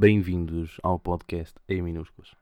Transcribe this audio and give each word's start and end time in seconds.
Bem-vindos 0.00 0.78
ao 0.82 0.98
podcast 0.98 1.54
em 1.68 1.82
minúsculas. 1.82 2.34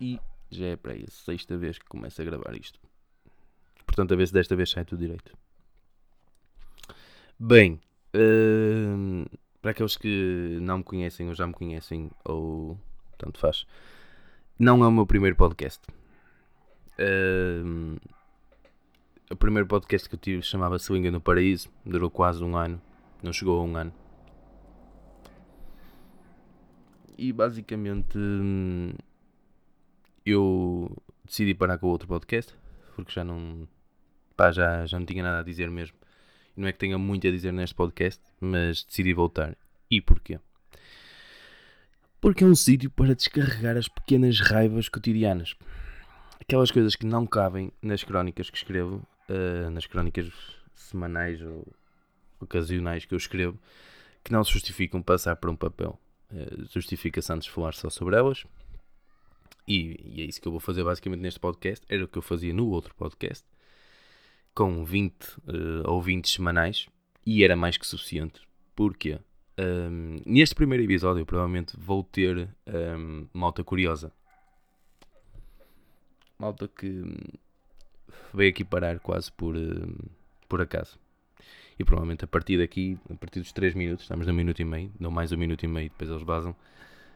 E 0.00 0.18
já 0.50 0.68
é 0.68 0.76
para 0.76 0.92
aí 0.92 1.04
a 1.06 1.10
sexta 1.10 1.54
vez 1.58 1.78
que 1.78 1.84
começo 1.84 2.22
a 2.22 2.24
gravar 2.24 2.56
isto. 2.56 2.80
Portanto, 3.84 4.14
a 4.14 4.16
ver 4.16 4.26
se 4.26 4.32
desta 4.32 4.56
vez 4.56 4.70
sai 4.70 4.86
tudo 4.86 5.00
direito. 5.00 5.36
Bem, 7.38 7.78
hum, 8.14 9.26
para 9.60 9.72
aqueles 9.72 9.98
que 9.98 10.56
não 10.62 10.78
me 10.78 10.84
conhecem 10.84 11.28
ou 11.28 11.34
já 11.34 11.46
me 11.46 11.52
conhecem, 11.52 12.10
ou 12.24 12.80
tanto 13.18 13.38
faz, 13.38 13.66
não 14.58 14.82
é 14.82 14.88
o 14.88 14.90
meu 14.90 15.06
primeiro 15.06 15.36
podcast. 15.36 15.82
Hum, 16.98 17.98
o 19.30 19.36
primeiro 19.36 19.68
podcast 19.68 20.08
que 20.08 20.14
eu 20.14 20.18
tive 20.18 20.42
chamava-se 20.42 20.86
Swing 20.86 21.10
no 21.10 21.20
Paraíso, 21.20 21.68
durou 21.84 22.10
quase 22.10 22.42
um 22.42 22.56
ano, 22.56 22.80
não 23.22 23.30
chegou 23.30 23.60
a 23.60 23.64
um 23.64 23.76
ano. 23.76 24.01
E 27.16 27.32
basicamente 27.32 28.18
eu 30.24 30.96
decidi 31.24 31.54
parar 31.54 31.78
com 31.78 31.86
o 31.86 31.90
outro 31.90 32.08
podcast, 32.08 32.54
porque 32.94 33.12
já 33.12 33.24
não, 33.24 33.68
pá, 34.36 34.50
já, 34.52 34.86
já 34.86 34.98
não 34.98 35.06
tinha 35.06 35.22
nada 35.22 35.40
a 35.40 35.42
dizer 35.42 35.70
mesmo. 35.70 35.96
Não 36.56 36.68
é 36.68 36.72
que 36.72 36.78
tenha 36.78 36.98
muito 36.98 37.26
a 37.26 37.30
dizer 37.30 37.52
neste 37.52 37.74
podcast, 37.74 38.20
mas 38.40 38.84
decidi 38.84 39.12
voltar. 39.14 39.56
E 39.90 40.00
porquê? 40.00 40.38
Porque 42.20 42.44
é 42.44 42.46
um 42.46 42.54
sítio 42.54 42.90
para 42.90 43.14
descarregar 43.14 43.76
as 43.76 43.88
pequenas 43.88 44.38
raivas 44.40 44.88
cotidianas. 44.88 45.56
Aquelas 46.40 46.70
coisas 46.70 46.94
que 46.94 47.06
não 47.06 47.26
cabem 47.26 47.72
nas 47.80 48.04
crónicas 48.04 48.50
que 48.50 48.56
escrevo, 48.56 49.02
uh, 49.28 49.70
nas 49.70 49.86
crónicas 49.86 50.30
semanais 50.74 51.40
ou 51.40 51.66
ocasionais 52.40 53.04
que 53.04 53.14
eu 53.14 53.18
escrevo, 53.18 53.58
que 54.22 54.32
não 54.32 54.44
se 54.44 54.52
justificam 54.52 55.02
passar 55.02 55.36
por 55.36 55.50
um 55.50 55.56
papel. 55.56 55.98
Uh, 56.32 56.66
Justifica-se 56.72 57.32
antes 57.32 57.48
falar 57.48 57.74
só 57.74 57.90
sobre 57.90 58.16
elas. 58.16 58.44
E, 59.66 59.98
e 60.04 60.22
é 60.22 60.24
isso 60.24 60.40
que 60.40 60.48
eu 60.48 60.52
vou 60.52 60.60
fazer 60.60 60.82
basicamente 60.82 61.20
neste 61.20 61.38
podcast. 61.38 61.84
Era 61.88 62.04
o 62.04 62.08
que 62.08 62.18
eu 62.18 62.22
fazia 62.22 62.52
no 62.52 62.68
outro 62.68 62.94
podcast 62.94 63.44
com 64.54 64.84
20 64.84 65.22
uh, 65.22 65.90
ouvintes 65.90 66.32
semanais 66.32 66.88
e 67.24 67.44
era 67.44 67.56
mais 67.56 67.76
que 67.76 67.86
suficiente. 67.86 68.40
Porquê? 68.74 69.18
Um, 69.58 70.16
neste 70.24 70.54
primeiro 70.54 70.82
episódio, 70.82 71.24
provavelmente 71.26 71.76
vou 71.78 72.02
ter 72.02 72.48
um, 72.66 73.26
malta 73.32 73.62
curiosa. 73.62 74.12
Malta 76.38 76.66
que 76.68 77.04
veio 78.34 78.50
aqui 78.50 78.64
parar 78.64 78.98
quase 78.98 79.30
por, 79.32 79.54
uh, 79.56 80.10
por 80.48 80.60
acaso. 80.60 80.98
E 81.78 81.84
provavelmente 81.84 82.24
a 82.24 82.28
partir 82.28 82.58
daqui, 82.58 82.98
a 83.10 83.14
partir 83.14 83.40
dos 83.40 83.52
3 83.52 83.74
minutos, 83.74 84.04
estamos 84.04 84.26
no 84.26 84.34
minuto 84.34 84.60
e 84.60 84.64
meio, 84.64 84.90
não 84.98 85.10
mais 85.10 85.32
um 85.32 85.36
minuto 85.36 85.64
e 85.64 85.68
meio, 85.68 85.90
depois 85.90 86.10
eles 86.10 86.22
basam. 86.22 86.54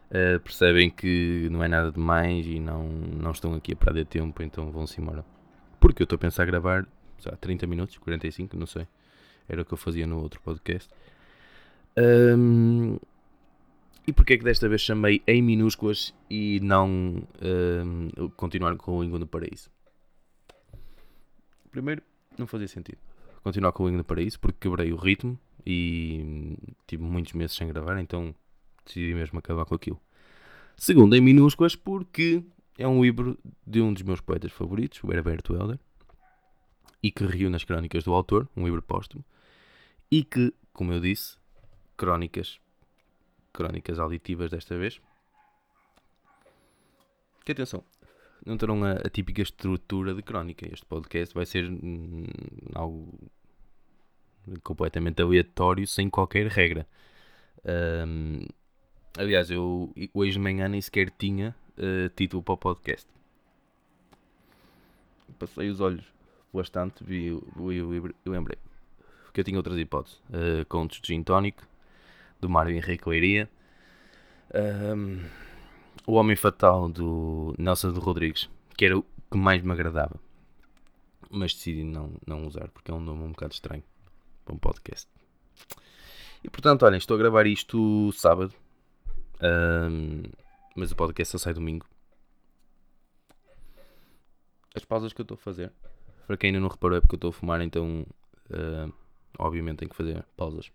Uh, 0.09 0.39
percebem 0.41 0.89
que 0.89 1.49
não 1.51 1.65
é 1.65 1.69
nada 1.69 1.91
demais 1.91 2.47
e 2.47 2.61
não, 2.61 2.89
não 2.89 3.33
estão 3.33 3.55
aqui 3.55 3.73
a 3.73 3.77
perder 3.77 4.07
tempo, 4.07 4.43
então 4.43 4.71
vão-se 4.71 5.01
embora. 5.01 5.25
Porque 5.81 6.03
eu 6.03 6.05
estou 6.05 6.17
a 6.17 6.19
pensar 6.19 6.45
a 6.45 6.47
gravar 6.47 6.87
sei 7.19 7.33
30 7.37 7.67
minutos, 7.67 7.99
45, 7.99 8.57
não 8.57 8.67
sei. 8.67 8.87
Era 9.49 9.63
o 9.63 9.65
que 9.65 9.73
eu 9.73 9.79
fazia 9.79 10.07
no 10.07 10.21
outro 10.21 10.41
podcast. 10.41 10.91
Um, 11.97 12.99
e 14.07 14.13
porquê 14.13 14.35
é 14.35 14.39
que 14.39 14.45
desta 14.45 14.69
vez 14.69 14.81
chamei 14.81 15.23
em 15.27 15.43
minúsculas 15.43 16.15
e 16.31 16.61
não 16.61 16.89
um, 17.43 18.29
continuar 18.37 18.77
com 18.77 18.99
o 18.99 19.03
Língua 19.03 19.19
no 19.19 19.27
Paraíso? 19.27 19.71
Primeiro, 21.71 22.03
não 22.39 22.47
fazia 22.47 22.69
sentido 22.69 22.99
continuar 23.47 23.71
com 23.71 23.85
o 23.85 23.87
Língua 23.87 23.99
no 23.99 24.05
Paraíso 24.05 24.41
porque 24.41 24.59
quebrei 24.69 24.93
o 24.93 24.97
ritmo 24.97 25.39
e 25.65 26.59
tive 26.85 27.05
muitos 27.05 27.33
meses 27.33 27.55
sem 27.55 27.69
gravar, 27.69 27.97
então 28.01 28.35
decidi 28.85 29.15
mesmo 29.15 29.39
acabar 29.39 29.65
com 29.65 29.77
aquilo. 29.77 30.01
Segundo, 30.77 31.15
em 31.15 31.21
minúsculas, 31.21 31.77
porque 31.77 32.43
é 32.77 32.89
um 32.89 33.01
livro 33.01 33.39
de 33.65 33.81
um 33.81 33.95
dos 33.95 34.03
meus 34.03 34.21
poetas 34.21 34.51
favoritos, 34.51 35.03
o 35.05 35.13
Herberto 35.13 35.55
Helder, 35.55 35.79
e 37.01 37.13
que 37.13 37.25
riu 37.25 37.49
nas 37.49 37.63
crónicas 37.63 38.03
do 38.03 38.13
autor, 38.13 38.49
um 38.57 38.65
livro 38.65 38.83
póstumo, 38.83 39.25
e 40.11 40.25
que, 40.25 40.53
como 40.73 40.93
eu 40.93 40.99
disse, 40.99 41.37
crónicas, 41.97 42.59
crónicas 43.53 44.01
auditivas 44.01 44.51
desta 44.51 44.77
vez. 44.77 45.01
Que 47.45 47.53
atenção, 47.53 47.85
não 48.45 48.57
terão 48.57 48.83
a, 48.85 48.93
a, 48.93 49.09
típica 49.09 49.43
estrutura 49.43 50.15
de 50.15 50.23
crónica. 50.23 50.67
Este 50.73 50.85
podcast 50.87 51.35
vai 51.35 51.47
ser 51.47 51.71
hum, 51.71 52.25
algo 52.75 53.19
completamente 54.63 55.21
aleatório, 55.23 55.87
sem 55.87 56.09
qualquer 56.09 56.47
regra. 56.49 56.87
Um, 57.65 58.47
aliás, 59.19 59.51
eu 59.51 59.93
hoje 60.15 60.33
de 60.33 60.39
manhã 60.39 60.69
nem 60.69 60.81
sequer 60.81 61.11
tinha 61.11 61.55
uh, 61.79 62.09
título 62.15 62.43
para 62.43 62.55
o 62.55 62.57
podcast. 62.57 63.07
Passei 65.39 65.69
os 65.69 65.81
olhos 65.81 66.05
bastante, 66.53 67.05
vi 67.05 67.33
o 67.33 67.71
livro 67.71 68.15
e 68.25 68.31
lembrei 68.31 68.57
que 69.37 69.41
eu 69.41 69.45
tinha 69.45 69.59
outras 69.59 69.77
hipóteses. 69.77 70.19
Uh, 70.31 70.65
contos 70.67 70.99
de 70.99 71.09
Gin 71.09 71.23
Tonic, 71.23 71.63
do 72.41 72.49
Mário 72.49 72.75
Henrique 72.75 73.07
Leiria. 73.07 73.51
Um, 74.55 75.21
o 76.07 76.15
Homem 76.15 76.35
Fatal, 76.35 76.89
do 76.89 77.55
Nelson 77.59 77.93
de 77.93 78.01
Rodrigues, 78.01 78.49
que 78.79 78.87
era 78.87 78.97
o 78.97 79.03
que 79.03 79.37
mais 79.37 79.61
me 79.61 79.73
agradava. 79.73 80.19
Mas 81.29 81.53
decidi 81.53 81.85
não, 81.85 82.13
não 82.27 82.47
usar, 82.47 82.69
porque 82.69 82.91
é 82.91 82.95
um 82.95 83.01
nome 83.01 83.25
um 83.25 83.33
bocado 83.33 83.53
estranho 83.53 83.83
para 84.47 84.55
um 84.55 84.59
podcast. 84.59 85.07
E 86.43 86.49
portanto, 86.49 86.85
olhem, 86.85 86.97
estou 86.97 87.17
a 87.17 87.19
gravar 87.19 87.47
isto 87.47 88.11
sábado. 88.13 88.55
Um, 89.43 90.23
mas 90.75 90.93
o 90.93 90.97
podcast 90.97 91.33
só 91.33 91.39
sai 91.39 91.53
domingo. 91.53 91.87
As 94.75 94.85
pausas 94.85 95.13
que 95.13 95.21
eu 95.21 95.25
estou 95.25 95.35
a 95.35 95.39
fazer 95.39 95.71
para 96.27 96.37
quem 96.37 96.49
ainda 96.49 96.61
não 96.61 96.69
reparou 96.69 96.99
é 96.99 97.01
porque 97.01 97.15
eu 97.15 97.19
estou 97.19 97.31
a 97.31 97.33
fumar, 97.33 97.61
então 97.61 98.05
uh, 98.51 98.93
obviamente 99.39 99.79
tenho 99.79 99.91
que 99.91 99.97
fazer 99.97 100.25
pausas. 100.37 100.71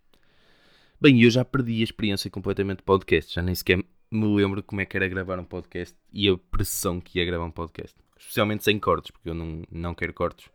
Bem, 0.99 1.21
eu 1.21 1.29
já 1.29 1.43
perdi 1.43 1.81
a 1.81 1.83
experiência 1.83 2.29
completamente 2.29 2.77
de 2.77 2.83
podcast, 2.83 3.33
já 3.33 3.41
nem 3.41 3.53
sequer 3.53 3.83
me 4.09 4.35
lembro 4.35 4.61
como 4.63 4.81
é 4.81 4.85
que 4.85 4.95
era 4.95 5.07
gravar 5.07 5.39
um 5.39 5.43
podcast 5.43 5.95
e 6.11 6.29
a 6.29 6.37
pressão 6.37 6.99
que 6.99 7.19
ia 7.19 7.25
gravar 7.25 7.45
um 7.45 7.51
podcast. 7.51 7.95
Especialmente 8.17 8.63
sem 8.63 8.79
cortes, 8.79 9.11
porque 9.11 9.29
eu 9.29 9.33
não, 9.33 9.63
não 9.71 9.95
quero 9.95 10.13
cortes. 10.13 10.49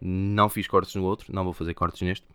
Não 0.00 0.48
fiz 0.48 0.66
cortes 0.66 0.94
no 0.94 1.04
outro, 1.04 1.32
não 1.32 1.44
vou 1.44 1.52
fazer 1.52 1.72
cortes 1.74 2.02
neste. 2.02 2.26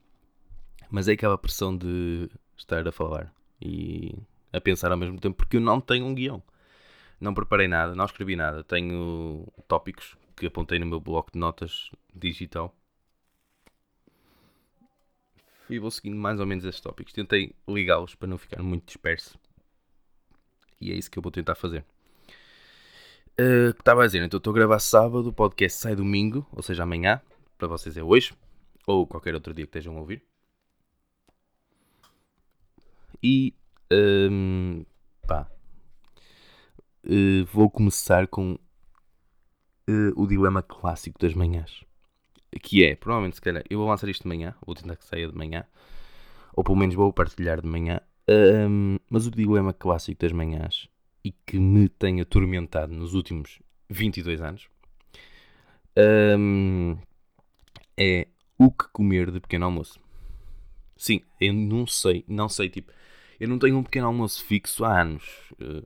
Mas 0.92 1.08
é 1.08 1.14
aquela 1.14 1.38
pressão 1.38 1.76
de 1.76 2.30
estar 2.58 2.86
a 2.86 2.92
falar 2.92 3.34
e 3.62 4.14
a 4.52 4.60
pensar 4.60 4.92
ao 4.92 4.98
mesmo 4.98 5.18
tempo, 5.20 5.38
porque 5.38 5.56
eu 5.56 5.62
não 5.62 5.80
tenho 5.80 6.06
um 6.06 6.14
guião. 6.14 6.44
Não 7.20 7.34
preparei 7.34 7.68
nada, 7.68 7.96
não 7.96 8.04
escrevi 8.04 8.36
nada. 8.36 8.62
Tenho 8.62 9.48
tópicos 9.70 10.18
que 10.36 10.48
apontei 10.48 10.80
no 10.80 10.86
meu 10.86 11.00
bloco 11.00 11.32
de 11.32 11.40
notas 11.40 11.92
digital. 12.14 12.76
E 15.70 15.80
vou 15.80 15.90
seguindo 15.90 16.18
mais 16.18 16.42
ou 16.42 16.46
menos 16.46 16.66
estes 16.66 16.82
tópicos. 16.82 17.14
Tentei 17.14 17.56
ligá-los 17.66 18.14
para 18.14 18.28
não 18.28 18.38
ficar 18.38 18.62
muito 18.62 18.86
disperso. 18.86 19.40
E 20.82 20.92
é 20.92 20.96
isso 20.96 21.10
que 21.10 21.18
eu 21.18 21.24
vou 21.24 21.32
tentar 21.32 21.56
fazer. 21.56 21.86
Uh, 23.40 23.74
que 23.74 23.82
estava 23.82 24.04
a 24.04 24.06
dizer, 24.06 24.22
então 24.22 24.40
estou 24.40 24.52
a 24.52 24.56
gravar 24.56 24.80
sábado, 24.80 25.30
o 25.30 25.34
podcast 25.34 25.80
sai 25.80 25.96
domingo, 25.96 26.46
ou 26.52 26.62
seja, 26.62 26.84
amanhã, 26.84 27.22
para 27.58 27.68
vocês 27.68 27.96
é 27.96 28.04
hoje, 28.04 28.34
ou 28.86 29.08
qualquer 29.08 29.34
outro 29.34 29.54
dia 29.54 29.66
que 29.66 29.70
estejam 29.70 29.96
a 29.96 30.00
ouvir. 30.02 30.22
E 33.24 33.54
um, 33.92 34.84
pá, 35.28 35.48
uh, 37.06 37.46
vou 37.52 37.70
começar 37.70 38.28
com 38.28 38.54
uh, 38.54 40.14
o 40.16 40.28
dilema 40.28 40.62
clássico 40.62 41.20
das 41.20 41.34
manhãs. 41.34 41.84
Que 42.62 42.84
é, 42.84 42.96
provavelmente, 42.96 43.36
se 43.36 43.42
calhar, 43.42 43.64
eu 43.70 43.80
vou 43.80 43.88
lançar 43.88 44.10
isto 44.10 44.24
de 44.24 44.28
manhã, 44.28 44.56
vou 44.66 44.76
tentar 44.76 44.96
que 44.96 45.06
saia 45.06 45.28
de 45.28 45.36
manhã, 45.36 45.66
ou 46.54 46.64
pelo 46.64 46.78
menos 46.78 46.96
vou 46.96 47.14
partilhar 47.14 47.62
de 47.62 47.68
manhã. 47.68 48.02
Um, 48.30 48.98
mas 49.10 49.26
o 49.26 49.32
dilema 49.32 49.74
clássico 49.74 50.22
das 50.22 50.32
manhãs 50.32 50.88
e 51.24 51.32
que 51.32 51.60
me 51.60 51.90
tem 51.90 52.22
atormentado 52.22 52.94
nos 52.94 53.14
últimos 53.14 53.60
22 53.90 54.42
anos 54.42 54.70
um, 55.98 56.98
é 57.98 58.28
o 58.58 58.72
que 58.72 58.88
comer 58.92 59.32
de 59.32 59.40
pequeno 59.40 59.66
almoço. 59.66 60.00
Sim, 60.96 61.22
eu 61.40 61.54
não 61.54 61.88
sei, 61.88 62.24
não 62.28 62.48
sei, 62.48 62.70
tipo, 62.70 62.92
eu 63.42 63.48
não 63.48 63.58
tenho 63.58 63.76
um 63.76 63.84
pequeno 63.84 64.06
almoço 64.06 64.46
fixo 64.46 64.86
há 64.86 65.02
anos. 65.02 65.52
Uh, 65.54 65.84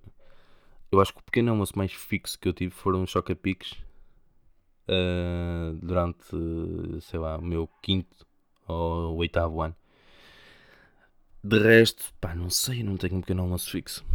eu 0.92 1.00
acho 1.00 1.14
que 1.14 1.22
o 1.22 1.24
pequeno 1.24 1.52
almoço 1.52 1.72
mais 1.78 1.94
fixo 1.94 2.38
que 2.38 2.50
eu 2.50 2.54
tive 2.54 2.72
foram 2.72 3.04
os 3.04 3.10
choca-piques 3.10 3.72
uh, 4.90 5.74
durante, 5.82 6.26
sei 7.00 7.18
lá, 7.18 7.38
o 7.38 7.42
meu 7.42 7.70
quinto 7.82 8.28
ou 8.68 9.16
oitavo 9.16 9.62
ano. 9.62 9.74
De 11.42 11.58
resto, 11.58 12.14
pá, 12.20 12.36
não 12.36 12.50
sei, 12.50 12.84
não 12.84 12.98
tenho 12.98 13.16
um 13.16 13.22
pequeno 13.22 13.44
almoço 13.44 13.72
fixo. 13.72 14.06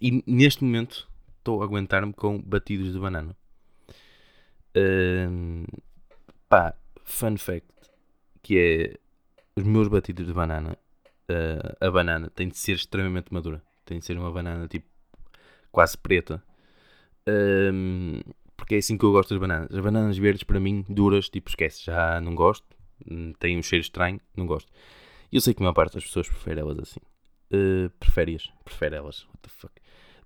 E 0.00 0.24
neste 0.26 0.64
momento 0.64 1.06
estou 1.36 1.60
a 1.60 1.66
aguentar-me 1.66 2.14
com 2.14 2.40
batidos 2.40 2.94
de 2.94 2.98
banana. 2.98 3.36
Uh, 4.74 5.66
pá, 6.48 6.74
fun 7.04 7.36
fact, 7.36 7.68
que 8.40 8.58
é 8.58 8.98
os 9.54 9.62
meus 9.62 9.88
batidos 9.88 10.26
de 10.26 10.32
banana 10.32 10.78
uh, 11.30 11.76
a 11.80 11.90
banana 11.90 12.30
tem 12.30 12.48
de 12.48 12.58
ser 12.58 12.72
extremamente 12.72 13.32
madura. 13.32 13.62
Tem 13.84 13.98
de 13.98 14.04
ser 14.04 14.18
uma 14.18 14.30
banana 14.30 14.66
tipo 14.68 14.86
quase 15.70 15.96
preta. 15.96 16.42
Um, 17.28 18.20
porque 18.56 18.74
é 18.74 18.78
assim 18.78 18.98
que 18.98 19.04
eu 19.04 19.12
gosto 19.12 19.30
das 19.30 19.40
bananas. 19.40 19.74
As 19.74 19.80
bananas 19.80 20.18
verdes, 20.18 20.42
para 20.42 20.60
mim, 20.60 20.84
duras, 20.88 21.28
tipo, 21.28 21.48
esquece, 21.48 21.84
já 21.86 22.20
não 22.20 22.34
gosto. 22.34 22.66
Hum, 23.10 23.32
tem 23.38 23.56
um 23.56 23.62
cheiro 23.62 23.82
estranho, 23.82 24.20
não 24.36 24.46
gosto. 24.46 24.70
E 25.32 25.36
eu 25.36 25.40
sei 25.40 25.54
que 25.54 25.62
a 25.62 25.64
maior 25.64 25.74
parte 25.74 25.94
das 25.94 26.04
pessoas 26.04 26.28
prefere 26.28 26.60
elas 26.60 26.78
assim. 26.78 27.00
Uh, 27.52 27.90
prefere-as. 27.98 28.50
Prefere 28.64 28.96
elas. 28.96 29.24
What 29.28 29.38
the 29.42 29.48
fuck? 29.48 29.72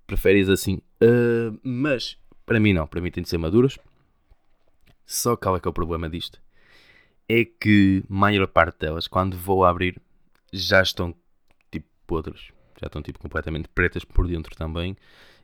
Prefere-as 0.05 0.49
assim. 0.49 0.81
Uh, 1.01 1.57
mas, 1.63 2.17
para 2.45 2.59
mim 2.59 2.73
não. 2.73 2.87
Para 2.87 3.01
mim 3.01 3.11
tem 3.11 3.23
de 3.23 3.29
ser 3.29 3.37
maduras. 3.37 3.77
Só 5.05 5.35
qual 5.37 5.55
é 5.55 5.59
que 5.59 5.67
é 5.67 5.69
o 5.69 5.73
problema 5.73 6.09
disto? 6.09 6.41
É 7.29 7.45
que 7.45 8.03
a 8.09 8.13
maior 8.13 8.47
parte 8.47 8.79
delas, 8.79 9.07
quando 9.07 9.37
vou 9.37 9.63
abrir, 9.63 10.01
já 10.51 10.81
estão 10.81 11.13
tipo 11.71 11.87
podres. 12.05 12.51
Já 12.79 12.87
estão 12.87 13.01
tipo 13.01 13.19
completamente 13.19 13.69
pretas 13.69 14.03
por 14.03 14.27
dentro 14.27 14.55
também 14.55 14.97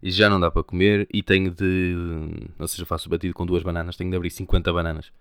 e 0.03 0.11
já 0.11 0.29
não 0.29 0.39
dá 0.39 0.49
para 0.49 0.63
comer 0.63 1.07
e 1.13 1.21
tenho 1.21 1.51
de, 1.51 1.95
ou 2.59 2.67
seja, 2.67 2.85
faço 2.85 3.09
batido 3.09 3.33
com 3.33 3.45
duas 3.45 3.63
bananas, 3.63 3.95
tenho 3.95 4.09
de 4.09 4.17
abrir 4.17 4.31
50 4.31 4.73
bananas 4.73 5.11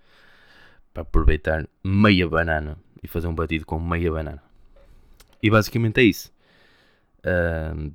para 0.92 1.02
aproveitar 1.02 1.68
meia 1.84 2.28
banana 2.28 2.78
e 3.02 3.06
fazer 3.06 3.28
um 3.28 3.34
batido 3.34 3.64
com 3.64 3.78
meia 3.78 4.10
banana. 4.10 4.42
E 5.42 5.50
basicamente 5.50 6.00
é 6.00 6.04
isso. 6.04 6.32
Uh, 7.20 7.92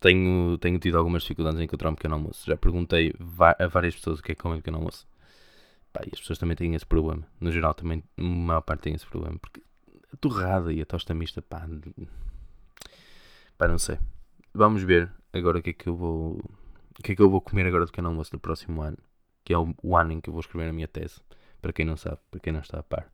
tenho, 0.00 0.58
tenho 0.58 0.78
tido 0.78 0.98
algumas 0.98 1.22
dificuldades 1.22 1.58
em 1.60 1.64
encontrar 1.64 1.90
um 1.90 1.94
pequeno 1.94 2.14
almoço. 2.14 2.46
Já 2.46 2.56
perguntei 2.56 3.12
a 3.58 3.66
várias 3.66 3.94
pessoas 3.94 4.18
o 4.18 4.22
que 4.22 4.32
é 4.32 4.34
que 4.34 4.42
comem 4.42 4.58
pequeno 4.58 4.78
almoço. 4.78 5.06
Pá, 5.92 6.02
e 6.04 6.10
as 6.12 6.20
pessoas 6.20 6.38
também 6.38 6.56
têm 6.56 6.74
esse 6.74 6.86
problema. 6.86 7.26
No 7.40 7.50
geral, 7.50 7.74
também, 7.74 8.02
a 8.16 8.22
maior 8.22 8.60
parte 8.60 8.82
tem 8.82 8.94
esse 8.94 9.06
problema. 9.06 9.38
Porque 9.38 9.62
a 10.16 10.18
torrada 10.18 10.72
e 10.72 10.80
a 10.80 10.86
tosta 10.86 11.14
mista, 11.14 11.42
pá, 11.42 11.68
pá, 13.58 13.68
não 13.68 13.78
sei. 13.78 13.98
Vamos 14.54 14.82
ver 14.82 15.12
agora 15.32 15.58
o 15.58 15.62
que 15.62 15.70
é 15.70 15.72
que 15.74 15.88
eu 15.88 15.94
vou. 15.94 16.40
O 16.98 17.02
que 17.02 17.12
é 17.12 17.14
que 17.14 17.20
eu 17.20 17.28
vou 17.28 17.40
comer 17.42 17.66
agora 17.66 17.84
do 17.84 17.92
canal 17.92 18.10
almoço 18.10 18.32
do 18.32 18.40
próximo 18.40 18.80
ano? 18.80 18.96
Que 19.44 19.52
é 19.52 19.58
o, 19.58 19.74
o, 19.82 19.96
ano 19.96 20.12
em 20.12 20.20
que 20.20 20.30
eu 20.30 20.32
vou 20.32 20.40
escrever 20.40 20.70
a 20.70 20.72
minha 20.72 20.88
tese. 20.88 21.20
Para 21.60 21.72
quem 21.72 21.84
não 21.84 21.96
sabe, 21.96 22.18
para 22.30 22.40
quem 22.40 22.52
não 22.52 22.60
está 22.60 22.80
a 22.80 22.82
par. 22.82 23.12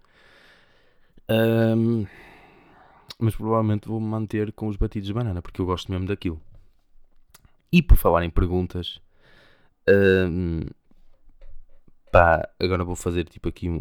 Um, 1.28 2.06
mas 3.18 3.34
provavelmente 3.34 3.88
vou-me 3.88 4.06
manter 4.06 4.52
com 4.52 4.68
os 4.68 4.76
batidos 4.76 5.08
de 5.08 5.14
banana, 5.14 5.42
porque 5.42 5.60
eu 5.60 5.66
gosto 5.66 5.90
mesmo 5.90 6.06
daquilo. 6.06 6.40
E 7.72 7.82
por 7.82 7.96
falar 7.96 8.24
em 8.24 8.30
perguntas, 8.30 9.00
um, 9.88 10.60
pá, 12.12 12.48
agora 12.60 12.84
vou 12.84 12.94
fazer 12.94 13.24
tipo 13.24 13.48
aqui 13.48 13.68
um, 13.68 13.80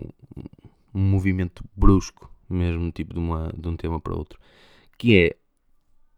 um 0.94 1.02
movimento 1.02 1.64
brusco, 1.76 2.31
mesmo 2.52 2.92
tipo 2.92 3.14
de, 3.14 3.20
uma, 3.20 3.52
de 3.58 3.68
um 3.68 3.76
tema 3.76 4.00
para 4.00 4.16
outro, 4.16 4.40
que 4.98 5.18
é 5.18 5.36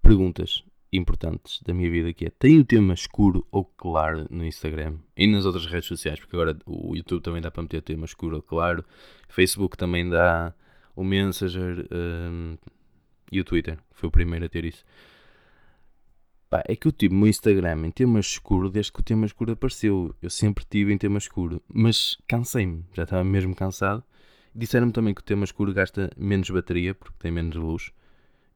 perguntas 0.01 0.63
importantes 0.91 1.59
da 1.65 1.74
minha 1.74 1.89
vida 1.89 2.13
que 2.13 2.25
é 2.25 2.30
tem 2.30 2.59
o 2.59 2.65
tema 2.65 2.94
escuro 2.94 3.47
ou 3.51 3.65
claro 3.65 4.27
no 4.30 4.45
Instagram 4.45 4.97
e 5.18 5.25
nas 5.25 5.45
outras 5.45 5.65
redes 5.65 5.88
sociais, 5.88 6.19
porque 6.19 6.35
agora 6.35 6.57
o 6.65 6.95
YouTube 6.95 7.24
também 7.24 7.41
dá 7.41 7.50
para 7.50 7.63
meter 7.63 7.81
tema 7.81 8.06
escuro 8.06 8.35
ou 8.35 8.41
claro, 8.41 8.85
Facebook 9.27 9.75
também 9.75 10.07
dá 10.07 10.53
o 10.95 11.03
Messenger 11.03 11.88
um, 11.91 12.57
e 13.31 13.39
o 13.39 13.44
Twitter, 13.44 13.79
foi 13.91 14.09
o 14.09 14.12
primeiro 14.12 14.45
a 14.45 14.50
ter 14.50 14.65
isso. 14.65 14.86
Pá, 16.50 16.62
é 16.68 16.75
que 16.75 16.88
eu 16.88 16.91
tive 16.91 17.15
o 17.15 17.18
meu 17.18 17.27
Instagram 17.27 17.88
em 17.88 17.89
tema 17.89 18.19
escuro 18.19 18.69
desde 18.69 18.91
que 18.91 19.00
o 19.00 19.03
tema 19.03 19.25
escuro 19.25 19.53
apareceu. 19.53 20.13
Eu 20.21 20.29
sempre 20.29 20.63
tive 20.63 20.94
em 20.94 20.97
tema 21.00 21.18
escuro, 21.18 21.59
mas 21.68 22.15
cansei-me, 22.27 22.86
já 22.94 23.03
estava 23.03 23.24
mesmo 23.24 23.56
cansado. 23.56 24.03
Disseram-me 24.55 24.91
também 24.91 25.13
que 25.13 25.21
o 25.21 25.23
tema 25.23 25.44
escuro 25.44 25.73
gasta 25.73 26.11
menos 26.15 26.50
bateria 26.50 26.94
porque 26.94 27.15
tem 27.19 27.31
menos 27.31 27.55
luz. 27.55 27.91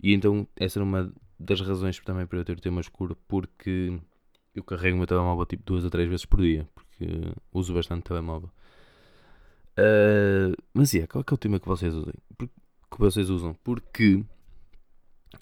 E 0.01 0.13
então 0.13 0.47
essa 0.55 0.79
era 0.79 0.83
uma 0.83 1.11
das 1.39 1.61
razões 1.61 1.99
também 1.99 2.25
para 2.25 2.39
eu 2.39 2.45
ter 2.45 2.57
o 2.57 2.61
tema 2.61 2.81
escuro, 2.81 3.17
porque 3.27 3.99
eu 4.55 4.63
carrego 4.63 4.95
o 4.95 4.97
meu 4.99 5.07
telemóvel 5.07 5.45
tipo 5.45 5.63
duas 5.63 5.85
a 5.85 5.89
três 5.89 6.07
vezes 6.07 6.25
por 6.25 6.41
dia, 6.41 6.67
porque 6.73 7.07
uso 7.53 7.73
bastante 7.73 8.03
telemóvel. 8.03 8.49
Uh, 9.77 10.55
mas 10.73 10.94
é, 10.95 11.05
qual 11.05 11.23
é, 11.27 11.31
é 11.31 11.33
o 11.33 11.38
tema 11.38 11.59
que 11.59 11.67
vocês 11.67 11.94
usam? 11.94 12.13
Que 12.38 12.99
vocês 12.99 13.29
usam? 13.29 13.53
Porque 13.63 14.23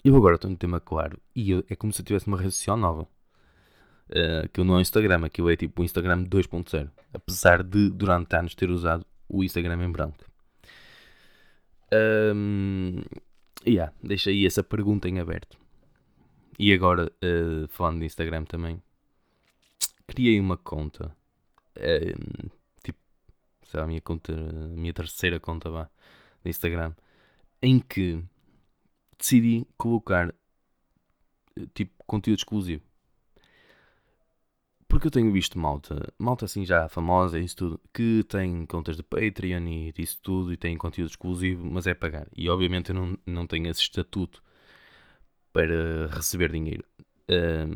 eu 0.04 0.16
agora 0.16 0.34
estou 0.34 0.50
no 0.50 0.56
tema 0.56 0.80
claro 0.80 1.18
e 1.34 1.50
eu, 1.50 1.64
é 1.68 1.76
como 1.76 1.92
se 1.92 2.02
eu 2.02 2.04
tivesse 2.04 2.26
uma 2.26 2.36
rede 2.36 2.52
social 2.52 2.76
nova. 2.76 3.08
Uh, 4.08 4.48
que 4.52 4.60
eu 4.60 4.64
não 4.64 4.74
é 4.74 4.78
o 4.78 4.80
Instagram, 4.80 5.24
aquilo 5.24 5.50
é 5.50 5.56
tipo 5.56 5.82
o 5.82 5.84
Instagram 5.84 6.24
2.0. 6.24 6.90
Apesar 7.12 7.62
de 7.62 7.90
durante 7.90 8.36
anos 8.36 8.54
ter 8.54 8.70
usado 8.70 9.04
o 9.28 9.42
Instagram 9.42 9.84
em 9.84 9.90
branco. 9.90 10.24
Um, 11.92 13.02
yeah, 13.66 13.92
deixa 14.02 14.30
aí 14.30 14.46
essa 14.46 14.62
pergunta 14.62 15.08
em 15.08 15.20
aberto. 15.20 15.58
E 16.58 16.72
agora, 16.72 17.12
uh, 17.22 17.68
falando 17.68 18.00
de 18.00 18.06
Instagram 18.06 18.44
também, 18.44 18.82
criei 20.06 20.40
uma 20.40 20.56
conta. 20.56 21.14
Uh, 21.76 22.50
tipo, 22.82 22.98
sei 23.64 23.78
lá, 23.78 23.84
a 23.84 23.86
minha 23.88 24.00
conta, 24.00 24.32
a 24.32 24.68
minha 24.68 24.92
terceira 24.92 25.38
conta 25.38 25.70
vá, 25.70 25.88
de 26.42 26.50
Instagram, 26.50 26.94
em 27.60 27.78
que 27.78 28.22
decidi 29.18 29.66
colocar 29.76 30.34
eh, 31.56 31.66
tipo 31.74 31.92
conteúdo 32.06 32.38
exclusivo. 32.38 32.82
Porque 34.88 35.08
eu 35.08 35.10
tenho 35.10 35.32
visto 35.32 35.58
malta, 35.58 36.12
malta 36.18 36.44
assim 36.44 36.64
já 36.64 36.88
famosa 36.88 37.38
isso 37.40 37.56
tudo, 37.56 37.80
que 37.92 38.24
tem 38.28 38.64
contas 38.66 38.96
de 38.96 39.02
Patreon 39.02 39.66
e 39.66 39.92
isso 39.98 40.18
tudo 40.22 40.52
e 40.52 40.56
tem 40.56 40.76
conteúdo 40.76 41.10
exclusivo, 41.10 41.64
mas 41.64 41.86
é 41.86 41.94
pagar. 41.94 42.28
E 42.36 42.48
obviamente 42.48 42.90
eu 42.90 42.94
não, 42.94 43.18
não 43.26 43.46
tenho 43.46 43.68
esse 43.68 43.80
estatuto 43.80 44.42
para 45.52 46.06
receber 46.12 46.52
dinheiro. 46.52 46.84
Um, 47.28 47.74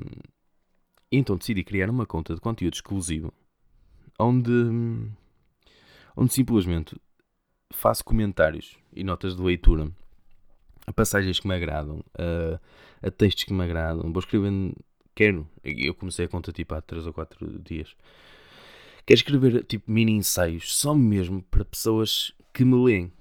então 1.10 1.36
decidi 1.36 1.64
criar 1.64 1.90
uma 1.90 2.06
conta 2.06 2.34
de 2.34 2.40
conteúdo 2.40 2.74
exclusivo 2.74 3.32
onde, 4.20 4.52
onde 6.16 6.32
simplesmente 6.32 6.94
faço 7.72 8.04
comentários 8.04 8.76
e 8.92 9.02
notas 9.02 9.36
de 9.36 9.42
leitura 9.42 9.90
a 10.86 10.92
passagens 10.92 11.38
que 11.38 11.48
me 11.48 11.54
agradam, 11.54 12.04
a, 12.18 13.06
a 13.06 13.10
textos 13.10 13.44
que 13.44 13.52
me 13.52 13.64
agradam. 13.64 14.12
Vou 14.12 14.20
escrevendo, 14.20 14.74
quero. 15.14 15.48
Eu 15.64 15.94
comecei 15.94 16.26
a 16.26 16.28
conta 16.28 16.52
tipo 16.52 16.74
há 16.74 16.80
3 16.80 17.06
ou 17.06 17.12
4 17.12 17.58
dias. 17.60 17.94
Quero 19.06 19.18
escrever 19.18 19.64
tipo 19.64 19.90
mini 19.90 20.12
ensaios 20.12 20.76
só 20.76 20.94
mesmo 20.94 21.42
para 21.42 21.64
pessoas 21.64 22.32
que 22.52 22.64
me 22.64 22.76
leem. 22.84 23.12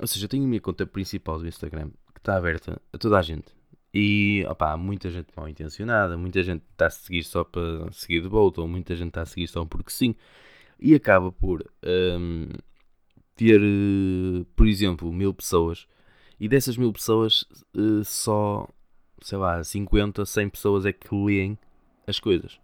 Ou 0.00 0.06
seja, 0.06 0.24
eu 0.24 0.28
tenho 0.28 0.44
a 0.44 0.46
minha 0.48 0.60
conta 0.60 0.86
principal 0.86 1.38
do 1.38 1.46
Instagram 1.46 1.90
que 2.12 2.20
está 2.20 2.36
aberta 2.36 2.80
a 2.92 2.98
toda 2.98 3.18
a 3.18 3.22
gente. 3.22 3.54
E 3.96 4.44
opá, 4.48 4.76
muita 4.76 5.08
gente 5.08 5.28
mal 5.36 5.48
intencionada, 5.48 6.18
muita 6.18 6.42
gente 6.42 6.64
está 6.72 6.86
a 6.86 6.90
seguir 6.90 7.22
só 7.22 7.44
para 7.44 7.92
seguir 7.92 8.22
de 8.22 8.28
volta, 8.28 8.60
ou 8.60 8.66
muita 8.66 8.96
gente 8.96 9.10
está 9.10 9.22
a 9.22 9.26
seguir 9.26 9.46
só 9.46 9.64
porque 9.64 9.92
sim, 9.92 10.16
e 10.80 10.96
acaba 10.96 11.30
por 11.30 11.64
um, 12.18 12.48
ter, 13.36 13.60
por 14.56 14.66
exemplo, 14.66 15.12
mil 15.12 15.32
pessoas, 15.32 15.86
e 16.40 16.48
dessas 16.48 16.76
mil 16.76 16.92
pessoas 16.92 17.44
uh, 17.76 18.04
só, 18.04 18.68
sei 19.20 19.38
lá, 19.38 19.62
50, 19.62 20.24
100 20.24 20.48
pessoas 20.50 20.86
é 20.86 20.92
que 20.92 21.14
leem 21.14 21.58
as 22.06 22.18
coisas. 22.20 22.58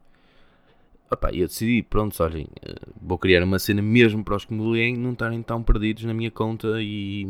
Opá, 1.10 1.30
eu 1.32 1.48
decidi, 1.48 1.82
pronto, 1.82 2.22
olhem, 2.22 2.46
eh, 2.62 2.74
vou 3.00 3.18
criar 3.18 3.42
uma 3.42 3.58
cena 3.58 3.82
mesmo 3.82 4.22
para 4.24 4.36
os 4.36 4.44
que 4.44 4.54
me 4.54 4.70
leem 4.70 4.96
não 4.96 5.12
estarem 5.12 5.42
tão 5.42 5.62
perdidos 5.62 6.04
na 6.04 6.14
minha 6.14 6.30
conta 6.30 6.80
e. 6.80 7.26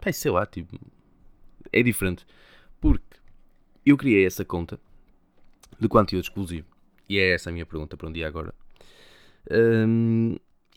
Pá, 0.00 0.10
sei 0.12 0.30
lá, 0.30 0.46
tipo. 0.46 0.78
É 1.72 1.82
diferente. 1.82 2.26
Porque 2.80 3.18
eu 3.84 3.96
criei 3.96 4.24
essa 4.24 4.44
conta 4.44 4.80
de 5.78 5.88
conteúdo 5.88 6.24
exclusivo. 6.24 6.66
E 7.08 7.18
é 7.18 7.34
essa 7.34 7.50
a 7.50 7.52
minha 7.52 7.66
pergunta 7.66 7.96
para 7.96 8.08
um 8.08 8.12
dia 8.12 8.26
agora. 8.26 8.54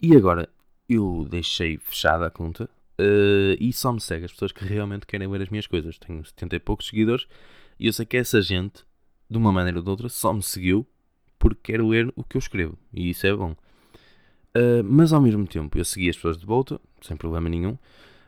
E 0.01 0.15
agora 0.15 0.50
eu 0.89 1.25
deixei 1.29 1.77
fechada 1.77 2.27
a 2.27 2.29
conta 2.31 2.69
uh, 3.00 3.57
e 3.59 3.71
só 3.73 3.91
me 3.91 4.00
segue 4.00 4.25
as 4.25 4.31
pessoas 4.31 4.51
que 4.51 4.65
realmente 4.65 5.05
querem 5.05 5.29
ver 5.29 5.41
as 5.41 5.50
minhas 5.50 5.67
coisas. 5.67 5.97
Tenho 5.97 6.23
70 6.23 6.55
e 6.55 6.59
poucos 6.59 6.88
seguidores 6.88 7.27
e 7.79 7.88
eu 7.88 7.93
sei 7.93 8.05
que 8.05 8.17
essa 8.17 8.41
gente, 8.41 8.83
de 9.29 9.38
uma 9.38 9.51
maneira 9.51 9.79
ou 9.79 9.83
de 9.83 9.89
outra, 9.89 10.09
só 10.09 10.33
me 10.33 10.43
seguiu 10.43 10.85
porque 11.39 11.73
quer 11.73 11.81
ler 11.81 12.12
o 12.15 12.23
que 12.23 12.38
eu 12.38 12.39
escrevo. 12.39 12.77
E 12.93 13.09
isso 13.09 13.27
é 13.27 13.35
bom. 13.35 13.51
Uh, 14.55 14.83
mas 14.83 15.12
ao 15.12 15.21
mesmo 15.21 15.45
tempo 15.47 15.77
eu 15.77 15.83
segui 15.83 16.09
as 16.09 16.15
pessoas 16.15 16.38
de 16.38 16.45
volta, 16.45 16.79
sem 17.01 17.17
problema 17.17 17.50
nenhum, 17.50 17.77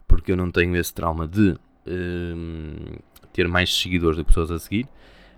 porque 0.08 0.32
eu 0.32 0.38
não 0.38 0.52
tenho 0.52 0.76
esse 0.76 0.94
trauma 0.94 1.28
de 1.28 1.52
uh, 1.52 3.04
ter 3.32 3.48
mais 3.48 3.74
seguidores 3.74 4.18
do 4.18 4.24
que 4.24 4.30
pessoas 4.30 4.52
a 4.52 4.60
seguir. 4.60 4.88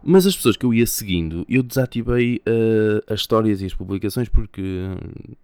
Mas 0.04 0.26
as 0.26 0.36
pessoas 0.36 0.56
que 0.56 0.66
eu 0.66 0.74
ia 0.74 0.88
seguindo, 0.88 1.46
eu 1.50 1.62
desativei 1.62 2.38
uh, 2.48 3.14
as 3.14 3.20
histórias 3.20 3.62
e 3.62 3.66
as 3.66 3.74
publicações 3.74 4.30
porque 4.30 4.86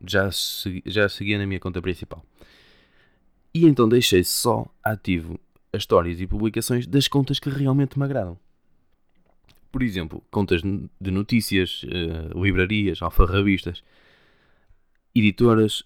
já, 0.08 0.32
segui, 0.32 0.82
já 0.86 1.10
seguia 1.10 1.38
na 1.38 1.46
minha 1.46 1.60
conta 1.60 1.82
principal. 1.82 2.25
E 3.54 3.66
então 3.66 3.88
deixei 3.88 4.24
só 4.24 4.66
ativo 4.84 5.40
as 5.72 5.82
histórias 5.84 6.20
e 6.20 6.28
publicações 6.28 6.88
das 6.88 7.08
contas 7.08 7.40
que 7.40 7.50
realmente 7.50 7.98
me 7.98 8.06
agradam. 8.06 8.38
Por 9.72 9.82
exemplo, 9.82 10.24
contas 10.30 10.62
de 10.62 11.12
notícias, 11.12 11.84
uh, 11.84 12.40
livrarias, 12.40 13.02
alfarrabistas, 13.02 13.84
editoras. 15.16 15.84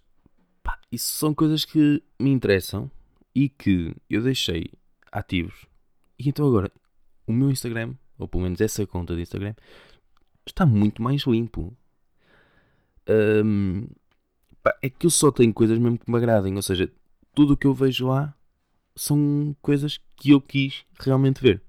Pá, 0.61 0.79
isso 0.91 1.13
são 1.13 1.33
coisas 1.33 1.63
que 1.63 2.03
me 2.19 2.29
interessam 2.29 2.91
e 3.33 3.47
que 3.47 3.95
eu 4.09 4.21
deixei 4.21 4.71
ativos 5.11 5.65
E 6.19 6.27
então 6.27 6.47
agora, 6.47 6.71
o 7.25 7.31
meu 7.31 7.49
Instagram, 7.49 7.95
ou 8.17 8.27
pelo 8.27 8.43
menos 8.43 8.59
essa 8.59 8.85
conta 8.85 9.15
de 9.15 9.21
Instagram, 9.21 9.53
está 10.45 10.65
muito 10.65 11.01
mais 11.01 11.21
limpo. 11.23 11.75
Um, 13.07 13.87
pá, 14.61 14.77
é 14.81 14.89
que 14.89 15.05
eu 15.05 15.09
só 15.09 15.31
tenho 15.31 15.53
coisas 15.53 15.77
mesmo 15.77 15.97
que 15.97 16.09
me 16.09 16.17
agradem, 16.17 16.55
ou 16.55 16.61
seja, 16.61 16.91
tudo 17.37 17.53
o 17.53 17.57
que 17.57 17.67
eu 17.67 17.73
vejo 17.75 18.07
lá 18.07 18.33
são 18.95 19.55
coisas 19.61 19.99
que 20.15 20.31
eu 20.31 20.41
quis 20.41 20.83
realmente 20.99 21.39
ver. 21.39 21.61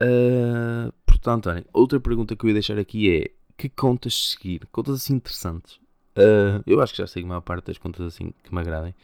Uh, 0.00 0.92
portanto, 1.04 1.50
olhem, 1.50 1.64
outra 1.72 1.98
pergunta 1.98 2.36
que 2.36 2.44
eu 2.44 2.48
ia 2.48 2.54
deixar 2.54 2.78
aqui 2.78 3.12
é: 3.12 3.32
que 3.56 3.68
contas 3.68 4.30
seguir? 4.30 4.64
Contas 4.70 4.94
assim 4.94 5.14
interessantes. 5.14 5.74
Uh, 6.16 6.62
eu 6.68 6.80
acho 6.80 6.92
que 6.92 6.98
já 6.98 7.06
sei 7.08 7.24
a 7.24 7.26
maior 7.26 7.40
parte 7.40 7.66
das 7.66 7.78
contas 7.78 8.06
assim 8.06 8.32
que 8.44 8.54
me 8.54 8.60
agradem. 8.60 8.94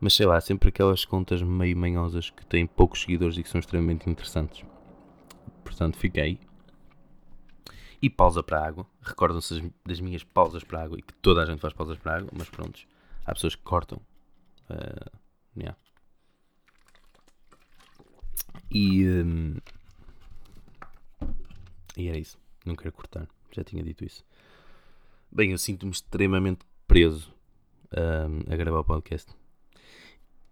Mas 0.00 0.14
sei 0.14 0.26
lá, 0.26 0.40
sempre 0.40 0.68
aquelas 0.68 1.04
contas 1.04 1.42
meio 1.42 1.76
manhosas 1.76 2.30
que 2.30 2.46
têm 2.46 2.68
poucos 2.68 3.00
seguidores 3.00 3.36
e 3.36 3.42
que 3.42 3.48
são 3.48 3.58
extremamente 3.58 4.08
interessantes. 4.08 4.64
Portanto, 5.64 5.96
fiquei. 5.96 6.38
E 8.00 8.08
pausa 8.08 8.44
para 8.44 8.60
a 8.60 8.66
água. 8.68 8.86
Recordam-se 9.02 9.72
das 9.84 9.98
minhas 9.98 10.22
pausas 10.22 10.62
para 10.62 10.78
a 10.78 10.84
água 10.84 10.98
e 11.00 11.02
que 11.02 11.14
toda 11.14 11.42
a 11.42 11.46
gente 11.46 11.58
faz 11.58 11.74
pausas 11.74 11.98
para 11.98 12.12
a 12.12 12.16
água, 12.18 12.30
mas 12.32 12.48
pronto, 12.48 12.78
há 13.24 13.34
pessoas 13.34 13.56
que 13.56 13.62
cortam. 13.64 14.00
Uh, 14.70 15.18
yeah. 15.56 15.76
E, 18.70 19.06
um, 19.08 19.56
e 21.96 22.08
era 22.08 22.18
isso. 22.18 22.38
Não 22.64 22.74
quero 22.74 22.92
cortar. 22.92 23.28
Já 23.52 23.64
tinha 23.64 23.82
dito 23.82 24.04
isso. 24.04 24.24
Bem, 25.30 25.52
eu 25.52 25.58
sinto-me 25.58 25.92
extremamente 25.92 26.60
preso 26.86 27.32
um, 27.92 28.52
a 28.52 28.56
gravar 28.56 28.80
o 28.80 28.84
podcast. 28.84 29.32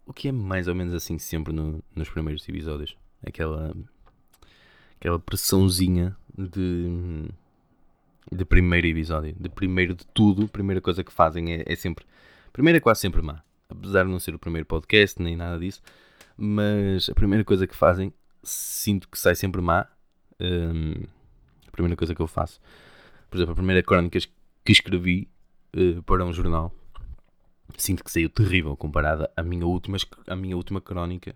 O 0.07 0.13
que 0.13 0.29
é 0.29 0.33
mais 0.33 0.69
ou 0.69 0.75
menos 0.75 0.95
assim 0.95 1.19
sempre 1.19 1.53
no, 1.53 1.83
nos 1.95 2.09
primeiros 2.09 2.49
episódios. 2.49 2.97
Aquela, 3.27 3.75
aquela 4.99 5.19
pressãozinha 5.19 6.17
de, 6.37 7.29
de 8.31 8.45
primeiro 8.45 8.87
episódio. 8.87 9.35
De 9.39 9.49
primeiro 9.49 9.95
de 9.95 10.07
tudo. 10.07 10.45
A 10.45 10.49
primeira 10.49 10.81
coisa 10.81 11.03
que 11.03 11.13
fazem 11.13 11.53
é, 11.55 11.65
é 11.67 11.77
sempre. 11.77 12.07
Primeiro 12.53 12.77
é 12.77 12.81
quase 12.81 13.01
sempre 13.01 13.23
má. 13.23 13.43
Apesar 13.79 14.05
de 14.05 14.11
não 14.11 14.19
ser 14.19 14.35
o 14.35 14.39
primeiro 14.39 14.67
podcast 14.67 15.21
nem 15.23 15.37
nada 15.37 15.59
disso. 15.59 15.83
Mas 16.37 17.09
a 17.09 17.15
primeira 17.15 17.45
coisa 17.45 17.67
que 17.67 17.75
fazem, 17.75 18.13
sinto 18.43 19.09
que 19.09 19.19
sai 19.19 19.35
sempre 19.35 19.61
má. 19.61 19.87
Um, 20.41 21.05
a 21.67 21.71
primeira 21.71 21.97
coisa 21.97 22.15
que 22.15 22.21
eu 22.21 22.27
faço. 22.27 22.61
Por 23.31 23.37
exemplo, 23.37 23.53
a 23.53 23.57
primeira 23.57 23.83
crónica 23.83 24.19
que 24.65 24.73
escrevi 24.73 25.29
uh, 25.77 26.03
para 26.03 26.25
um 26.25 26.33
jornal, 26.33 26.73
sinto 27.77 28.05
que 28.05 28.11
saiu 28.11 28.29
terrível 28.29 28.77
comparada 28.77 29.31
à 29.37 29.43
minha 29.43 29.67
última, 29.67 29.97
à 30.27 30.37
minha 30.37 30.57
última 30.57 30.81
crónica 30.81 31.35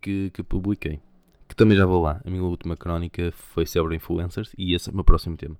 que, 0.00 0.30
que 0.30 0.42
publiquei. 0.42 1.00
Que 1.48 1.54
também 1.54 1.76
já 1.76 1.84
vou 1.84 2.02
lá. 2.02 2.20
A 2.24 2.30
minha 2.30 2.42
última 2.42 2.76
crónica 2.76 3.32
foi 3.32 3.66
sobre 3.66 3.96
influencers 3.96 4.52
e 4.56 4.74
esse 4.74 4.88
é 4.88 4.92
o 4.92 4.94
meu 4.94 5.04
próximo 5.04 5.36
tema. 5.36 5.56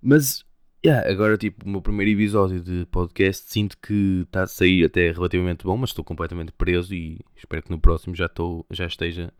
Mas 0.00 0.44
Yeah, 0.86 1.10
agora, 1.10 1.36
tipo, 1.36 1.66
o 1.66 1.68
meu 1.68 1.82
primeiro 1.82 2.12
episódio 2.12 2.60
de 2.60 2.86
podcast 2.86 3.50
sinto 3.50 3.76
que 3.76 4.20
está 4.22 4.44
a 4.44 4.46
sair 4.46 4.84
até 4.84 5.10
relativamente 5.10 5.64
bom, 5.64 5.76
mas 5.76 5.90
estou 5.90 6.04
completamente 6.04 6.52
preso 6.52 6.94
e 6.94 7.18
espero 7.34 7.60
que 7.64 7.72
no 7.72 7.80
próximo 7.80 8.14
já, 8.14 8.26
estou, 8.26 8.64
já 8.70 8.86
esteja 8.86 9.32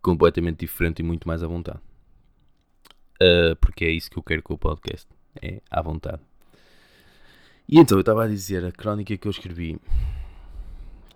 completamente 0.00 0.60
diferente 0.60 1.00
e 1.00 1.02
muito 1.02 1.26
mais 1.26 1.42
à 1.42 1.48
vontade. 1.48 1.80
Uh, 3.20 3.56
porque 3.60 3.84
é 3.84 3.90
isso 3.90 4.08
que 4.08 4.16
eu 4.16 4.22
quero 4.22 4.40
com 4.40 4.54
o 4.54 4.56
podcast, 4.56 5.08
é 5.42 5.60
à 5.68 5.82
vontade. 5.82 6.22
E 7.68 7.80
então, 7.80 7.98
eu 7.98 8.02
estava 8.02 8.22
a 8.22 8.28
dizer 8.28 8.64
a 8.64 8.70
crónica 8.70 9.16
que 9.16 9.26
eu 9.26 9.32
escrevi, 9.32 9.80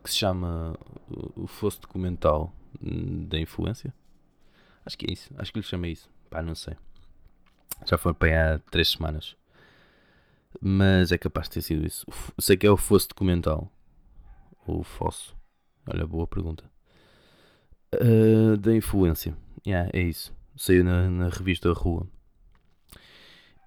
que 0.03 0.11
se 0.11 0.17
chama 0.17 0.76
O 1.37 1.47
Fosso 1.47 1.83
Documental 1.83 2.53
da 2.83 3.38
Influência. 3.38 3.95
Acho 4.85 4.99
que 4.99 5.07
é 5.09 5.12
isso, 5.12 5.33
acho 5.38 5.53
que 5.53 5.61
lhe 5.61 5.65
chamei 5.65 5.93
isso. 5.93 6.11
Pá, 6.29 6.43
não 6.43 6.57
sei. 6.57 6.75
Já 7.85 7.99
foi 7.99 8.14
para 8.14 8.54
há 8.54 8.59
3 8.71 8.88
semanas. 8.88 9.37
Mas 10.61 11.12
é 11.12 11.18
capaz 11.18 11.49
de 11.49 11.54
ter 11.54 11.62
sido 11.62 11.87
isso. 11.87 12.06
Sei 12.38 12.56
que 12.56 12.66
é 12.66 12.71
o 12.71 12.76
fosso 12.76 13.09
documental. 13.09 13.71
Ou 14.66 14.83
fosso. 14.83 15.37
Olha, 15.87 16.06
boa 16.06 16.26
pergunta. 16.26 16.64
Uh, 17.95 18.56
da 18.56 18.75
influência. 18.75 19.37
Yeah, 19.66 19.90
é 19.92 20.00
isso. 20.00 20.35
Saiu 20.56 20.85
na, 20.85 21.09
na 21.09 21.28
revista 21.28 21.73
Rua. 21.73 22.06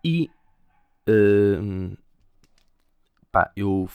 E. 0.03 0.29
Uh, 1.07 1.97
pá, 3.31 3.51
eu 3.55 3.87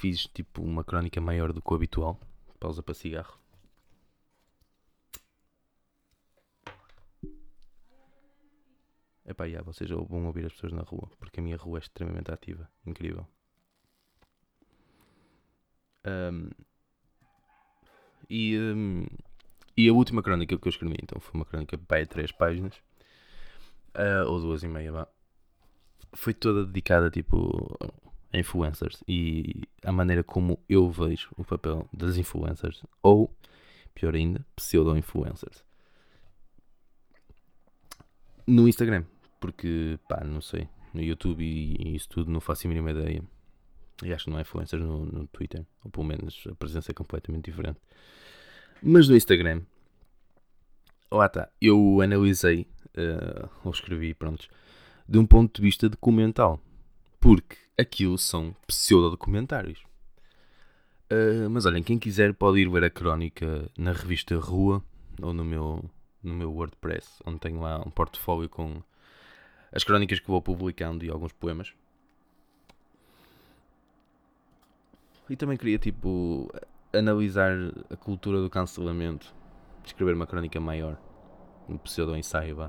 fiz 0.00 0.26
tipo 0.26 0.62
uma 0.62 0.84
crónica 0.84 1.20
maior 1.20 1.52
do 1.52 1.62
que 1.62 1.72
o 1.72 1.76
habitual. 1.76 2.18
Pausa 2.58 2.82
para 2.82 2.94
cigarro. 2.94 3.38
Epá, 9.28 9.44
yeah, 9.44 9.62
vocês 9.62 9.90
vão 9.90 10.24
ouvir 10.24 10.46
as 10.46 10.54
pessoas 10.54 10.72
na 10.72 10.80
rua, 10.80 11.06
porque 11.18 11.38
a 11.38 11.42
minha 11.42 11.58
rua 11.58 11.78
é 11.78 11.80
extremamente 11.80 12.32
ativa. 12.32 12.66
Incrível. 12.86 13.28
Um, 16.06 16.48
e, 18.30 18.58
um, 18.58 19.06
e 19.76 19.86
a 19.86 19.92
última 19.92 20.22
crónica 20.22 20.56
que 20.56 20.66
eu 20.66 20.70
escrevi, 20.70 20.96
então, 21.02 21.20
foi 21.20 21.34
uma 21.34 21.44
crónica 21.44 21.76
de 21.76 22.06
três 22.06 22.32
páginas, 22.32 22.74
uh, 23.94 24.26
ou 24.26 24.40
duas 24.40 24.62
e 24.62 24.68
meia, 24.68 24.90
vá. 24.92 25.06
Foi 26.14 26.32
toda 26.32 26.64
dedicada, 26.64 27.10
tipo, 27.10 27.76
a 28.32 28.38
influencers 28.38 29.04
e 29.06 29.62
a 29.84 29.92
maneira 29.92 30.24
como 30.24 30.58
eu 30.70 30.90
vejo 30.90 31.28
o 31.36 31.44
papel 31.44 31.86
das 31.92 32.16
influencers, 32.16 32.82
ou, 33.02 33.30
pior 33.94 34.14
ainda, 34.14 34.42
pseudo-influencers. 34.56 35.62
No 38.46 38.66
Instagram 38.66 39.04
porque, 39.40 39.98
pá, 40.08 40.22
não 40.24 40.40
sei. 40.40 40.68
No 40.92 41.02
YouTube 41.02 41.44
e, 41.44 41.76
e 41.78 41.96
isso 41.96 42.08
tudo 42.08 42.30
não 42.30 42.40
faço 42.40 42.66
a 42.66 42.70
mínima 42.70 42.90
ideia. 42.90 43.22
E 44.02 44.12
acho 44.12 44.24
que 44.24 44.30
não 44.30 44.38
há 44.38 44.42
influencers 44.42 44.82
no, 44.82 45.04
no 45.04 45.26
Twitter. 45.28 45.64
Ou 45.84 45.90
pelo 45.90 46.06
menos 46.06 46.44
a 46.50 46.54
presença 46.54 46.90
é 46.92 46.94
completamente 46.94 47.46
diferente. 47.46 47.78
Mas 48.82 49.08
no 49.08 49.16
Instagram, 49.16 49.62
lá 51.10 51.26
está. 51.26 51.48
Eu 51.60 52.00
analisei, 52.00 52.66
uh, 52.96 53.48
ou 53.64 53.72
escrevi, 53.72 54.14
pronto, 54.14 54.48
de 55.08 55.18
um 55.18 55.26
ponto 55.26 55.56
de 55.56 55.62
vista 55.62 55.88
documental. 55.88 56.60
Porque 57.20 57.56
aquilo 57.76 58.16
são 58.16 58.54
pseudo-documentários. 58.66 59.80
Uh, 61.10 61.48
mas 61.50 61.64
olhem, 61.66 61.82
quem 61.82 61.98
quiser 61.98 62.34
pode 62.34 62.60
ir 62.60 62.68
ver 62.68 62.84
a 62.84 62.90
crónica 62.90 63.68
na 63.76 63.92
revista 63.92 64.36
Rua 64.36 64.82
ou 65.20 65.32
no 65.32 65.44
meu, 65.44 65.84
no 66.22 66.34
meu 66.34 66.52
WordPress, 66.52 67.20
onde 67.24 67.40
tenho 67.40 67.60
lá 67.60 67.80
um 67.80 67.90
portfólio 67.90 68.48
com 68.48 68.82
as 69.72 69.84
crónicas 69.84 70.20
que 70.20 70.26
vou 70.26 70.40
publicando 70.40 71.04
e 71.04 71.10
alguns 71.10 71.32
poemas. 71.32 71.72
E 75.28 75.36
também 75.36 75.56
queria, 75.56 75.78
tipo, 75.78 76.50
analisar 76.92 77.52
a 77.90 77.96
cultura 77.96 78.40
do 78.40 78.48
cancelamento. 78.48 79.34
Escrever 79.84 80.14
uma 80.14 80.26
crónica 80.26 80.58
maior. 80.58 80.98
Um 81.68 81.76
pseudo-ensaio, 81.76 82.56
vá. 82.56 82.68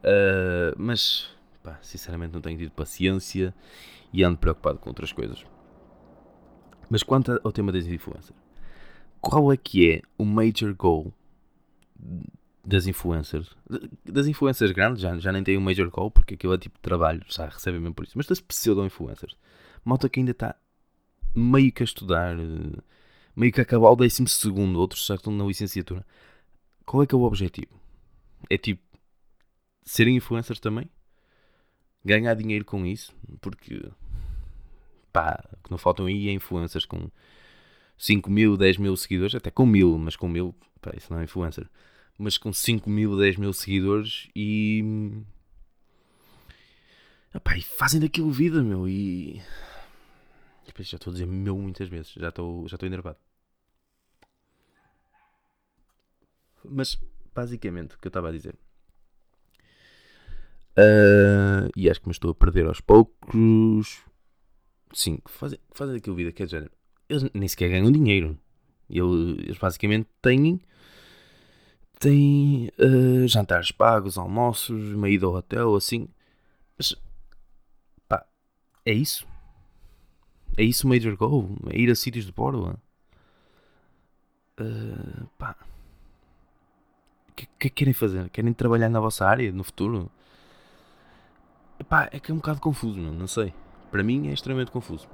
Uh, 0.00 0.74
mas, 0.76 1.34
pá, 1.62 1.78
sinceramente 1.80 2.34
não 2.34 2.40
tenho 2.40 2.58
tido 2.58 2.72
paciência 2.72 3.54
e 4.12 4.22
ando 4.22 4.38
preocupado 4.38 4.78
com 4.78 4.90
outras 4.90 5.12
coisas. 5.12 5.44
Mas 6.88 7.02
quanto 7.02 7.40
ao 7.44 7.52
tema 7.52 7.72
das 7.72 7.86
influencers, 7.86 8.36
qual 9.20 9.52
é 9.52 9.56
que 9.56 9.90
é 9.90 10.02
o 10.18 10.24
major 10.24 10.74
goal 10.74 11.12
das 12.64 12.86
influencers, 12.86 13.50
das 14.04 14.26
influencers 14.26 14.72
grandes, 14.72 15.00
já, 15.00 15.16
já 15.18 15.32
nem 15.32 15.42
tem 15.42 15.56
um 15.56 15.60
major 15.60 15.90
call 15.90 16.10
porque 16.10 16.34
aquilo 16.34 16.54
é 16.54 16.58
tipo 16.58 16.76
de 16.76 16.82
trabalho, 16.82 17.22
já 17.28 17.46
recebem 17.46 17.80
mesmo 17.80 17.94
por 17.94 18.04
isso, 18.04 18.16
mas 18.16 18.26
das 18.26 18.40
pseudo-influencers, 18.40 19.36
malta 19.84 20.08
que 20.08 20.20
ainda 20.20 20.32
está 20.32 20.54
meio 21.34 21.72
que 21.72 21.82
a 21.82 21.84
estudar, 21.84 22.36
meio 23.34 23.52
que 23.52 23.60
a 23.60 23.62
acabar 23.62 23.90
o 23.90 23.96
décimo 23.96 24.28
segundo, 24.28 24.78
outros 24.78 25.06
já 25.06 25.14
estão 25.14 25.32
na 25.32 25.44
licenciatura. 25.44 26.04
Qual 26.84 27.02
é 27.02 27.06
que 27.06 27.14
é 27.14 27.18
o 27.18 27.22
objetivo? 27.22 27.80
É 28.48 28.58
tipo 28.58 28.82
serem 29.84 30.16
influencers 30.16 30.60
também? 30.60 30.88
Ganhar 32.04 32.34
dinheiro 32.34 32.64
com 32.64 32.84
isso? 32.84 33.14
Porque 33.40 33.82
pá, 35.12 35.42
o 35.52 35.62
que 35.64 35.70
não 35.70 35.78
faltam 35.78 36.06
aí 36.06 36.28
é 36.28 36.32
influencers 36.32 36.84
com 36.84 37.10
5 37.96 38.30
mil, 38.30 38.56
10 38.56 38.78
mil 38.78 38.96
seguidores, 38.96 39.34
até 39.34 39.50
com 39.50 39.64
mil, 39.66 39.96
mas 39.98 40.16
com 40.16 40.28
mil, 40.28 40.54
pá, 40.80 40.92
isso 40.96 41.12
não 41.12 41.20
é 41.20 41.24
influencer 41.24 41.68
mas 42.20 42.36
com 42.36 42.52
5 42.52 42.88
mil, 42.90 43.16
10 43.16 43.36
mil 43.36 43.52
seguidores 43.54 44.28
e. 44.36 44.84
Epá, 47.34 47.56
e 47.56 47.62
fazem 47.62 47.98
daquilo 47.98 48.30
vida, 48.30 48.62
meu. 48.62 48.86
E. 48.86 49.42
Já 50.78 50.96
estou 50.96 51.10
a 51.10 51.14
dizer 51.14 51.26
meu 51.26 51.58
muitas 51.58 51.88
vezes, 51.88 52.12
já 52.12 52.28
estou, 52.28 52.68
já 52.68 52.76
estou 52.76 52.86
enervado. 52.86 53.18
Mas, 56.64 56.98
basicamente, 57.34 57.94
o 57.94 57.98
que 57.98 58.06
eu 58.06 58.10
estava 58.10 58.28
a 58.28 58.32
dizer. 58.32 58.54
Uh, 60.72 61.68
e 61.74 61.90
acho 61.90 62.00
que 62.00 62.06
me 62.06 62.12
estou 62.12 62.30
a 62.30 62.34
perder 62.34 62.66
aos 62.66 62.80
poucos. 62.80 64.02
Sim, 64.92 65.18
fazem, 65.26 65.58
fazem 65.72 65.94
daquilo 65.96 66.16
vida, 66.16 66.32
quer 66.32 66.44
dizer, 66.44 66.70
eles 67.08 67.30
nem 67.34 67.48
sequer 67.48 67.70
ganham 67.70 67.90
dinheiro. 67.90 68.38
Eles, 68.88 69.38
eles 69.38 69.58
basicamente 69.58 70.08
têm 70.22 70.60
tem 72.00 72.70
uh, 72.78 73.28
jantares 73.28 73.70
pagos, 73.70 74.16
almoços, 74.16 74.94
uma 74.94 75.08
ida 75.08 75.26
ao 75.26 75.34
hotel, 75.34 75.76
assim. 75.76 76.08
Mas, 76.76 76.96
pá, 78.08 78.26
é 78.86 78.92
isso. 78.92 79.26
É 80.56 80.64
isso 80.64 80.86
o 80.86 80.90
Major 80.90 81.14
Goal? 81.16 81.48
É 81.68 81.78
ir 81.78 81.90
a 81.90 81.94
sítios 81.94 82.24
de 82.24 82.32
borla? 82.32 82.80
Uh, 84.58 85.26
pá. 85.38 85.54
O 87.28 87.32
que, 87.34 87.46
que 87.58 87.70
querem 87.70 87.92
fazer? 87.92 88.30
Querem 88.30 88.52
trabalhar 88.54 88.88
na 88.88 88.98
vossa 88.98 89.26
área 89.26 89.52
no 89.52 89.62
futuro? 89.62 90.10
Pá, 91.86 92.08
é 92.12 92.18
que 92.18 92.30
é 92.30 92.34
um 92.34 92.38
bocado 92.38 92.60
confuso, 92.60 92.98
não, 92.98 93.12
não 93.12 93.26
sei. 93.26 93.52
Para 93.90 94.02
mim 94.02 94.28
é 94.28 94.32
extremamente 94.32 94.70
confuso. 94.70 95.06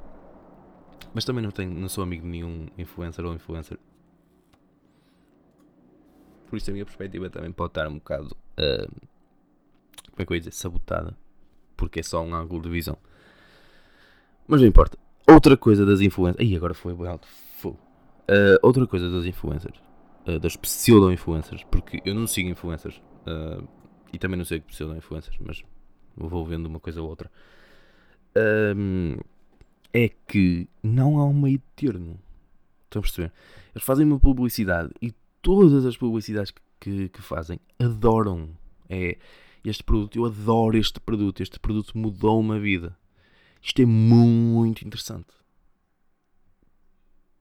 Mas 1.12 1.24
também 1.24 1.42
não, 1.42 1.50
tenho, 1.50 1.72
não 1.72 1.88
sou 1.88 2.04
amigo 2.04 2.22
de 2.22 2.28
nenhum 2.28 2.68
influencer 2.78 3.24
ou 3.24 3.34
influencer. 3.34 3.78
Por 6.56 6.60
isso 6.60 6.70
a 6.70 6.72
minha 6.72 6.86
perspectiva 6.86 7.28
também 7.28 7.52
pode 7.52 7.72
estar 7.72 7.86
um 7.86 7.96
bocado. 7.96 8.34
Uh, 8.58 8.90
como 10.10 10.20
é 10.20 10.24
que 10.24 10.32
eu 10.32 10.36
ia 10.36 10.40
dizer? 10.40 10.52
Sabotada. 10.52 11.14
Porque 11.76 12.00
é 12.00 12.02
só 12.02 12.22
um 12.24 12.34
ângulo 12.34 12.62
de 12.62 12.70
visão. 12.70 12.96
Mas 14.48 14.62
não 14.62 14.66
importa. 14.66 14.96
Outra 15.28 15.54
coisa 15.54 15.84
das 15.84 16.00
influencers. 16.00 16.40
Aí 16.40 16.56
agora 16.56 16.72
foi 16.72 16.94
bem 16.94 17.08
alto. 17.08 17.28
Uh, 17.62 17.76
outra 18.62 18.86
coisa 18.86 19.10
das 19.10 19.26
influencers. 19.26 19.78
Uh, 20.26 20.40
das 20.40 20.56
pseudo-influencers. 20.56 21.62
Porque 21.64 22.00
eu 22.06 22.14
não 22.14 22.26
sigo 22.26 22.48
influencers. 22.48 23.02
Uh, 23.26 23.68
e 24.10 24.18
também 24.18 24.38
não 24.38 24.46
sei 24.46 24.60
que 24.60 24.68
pseudo-influencers. 24.68 25.36
Mas 25.40 25.62
vou 26.16 26.42
vendo 26.46 26.64
uma 26.64 26.80
coisa 26.80 27.02
ou 27.02 27.08
outra. 27.10 27.30
É 29.92 30.08
que 30.26 30.66
não 30.82 31.18
há 31.18 31.26
um 31.26 31.34
meio 31.34 31.60
termo. 31.74 32.18
Estão 32.84 33.00
a 33.00 33.02
perceber? 33.02 33.32
Eles 33.74 33.84
fazem 33.84 34.06
uma 34.06 34.18
publicidade 34.18 34.90
e 35.02 35.12
todas 35.46 35.86
as 35.86 35.96
publicidades 35.96 36.52
que, 36.80 37.08
que, 37.08 37.22
fazem 37.22 37.60
adoram. 37.78 38.50
É 38.88 39.16
este 39.64 39.84
produto, 39.84 40.16
eu 40.18 40.24
adoro 40.24 40.76
este 40.76 40.98
produto. 40.98 41.40
Este 41.40 41.60
produto 41.60 41.96
mudou 41.96 42.40
uma 42.40 42.58
vida. 42.58 42.98
Isto 43.62 43.82
é 43.82 43.86
muito 43.86 44.84
interessante. 44.84 45.28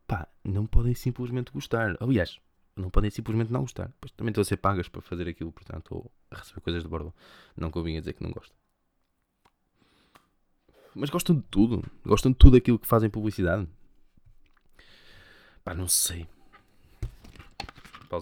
Pá, 0.05 0.27
não 0.43 0.67
podem 0.67 0.93
simplesmente 0.93 1.51
gostar. 1.51 1.97
Aliás, 2.00 2.39
não 2.75 2.91
podem 2.91 3.09
simplesmente 3.09 3.51
não 3.51 3.62
gostar. 3.62 3.91
Pois 4.00 4.12
também 4.12 4.29
estão 4.29 4.43
a 4.43 4.45
ser 4.45 4.57
pagas 4.57 4.88
para 4.88 5.01
fazer 5.01 5.27
aquilo, 5.27 5.51
portanto, 5.51 5.95
ou 5.95 6.12
a 6.29 6.38
receber 6.38 6.62
coisas 6.62 6.83
de 6.83 6.88
bordo. 6.88 7.12
Não 7.57 7.71
convinha 7.71 8.00
dizer 8.00 8.13
que 8.13 8.21
não 8.21 8.29
gostam 8.29 8.55
mas 10.95 11.09
gostam 11.09 11.35
de 11.35 11.41
tudo. 11.51 11.83
Gostam 12.05 12.31
de 12.31 12.38
tudo 12.38 12.55
aquilo 12.55 12.79
que 12.79 12.88
fazem 12.88 13.09
publicidade. 13.09 13.67
Pá, 15.62 15.74
não 15.74 15.89
sei. 15.89 16.25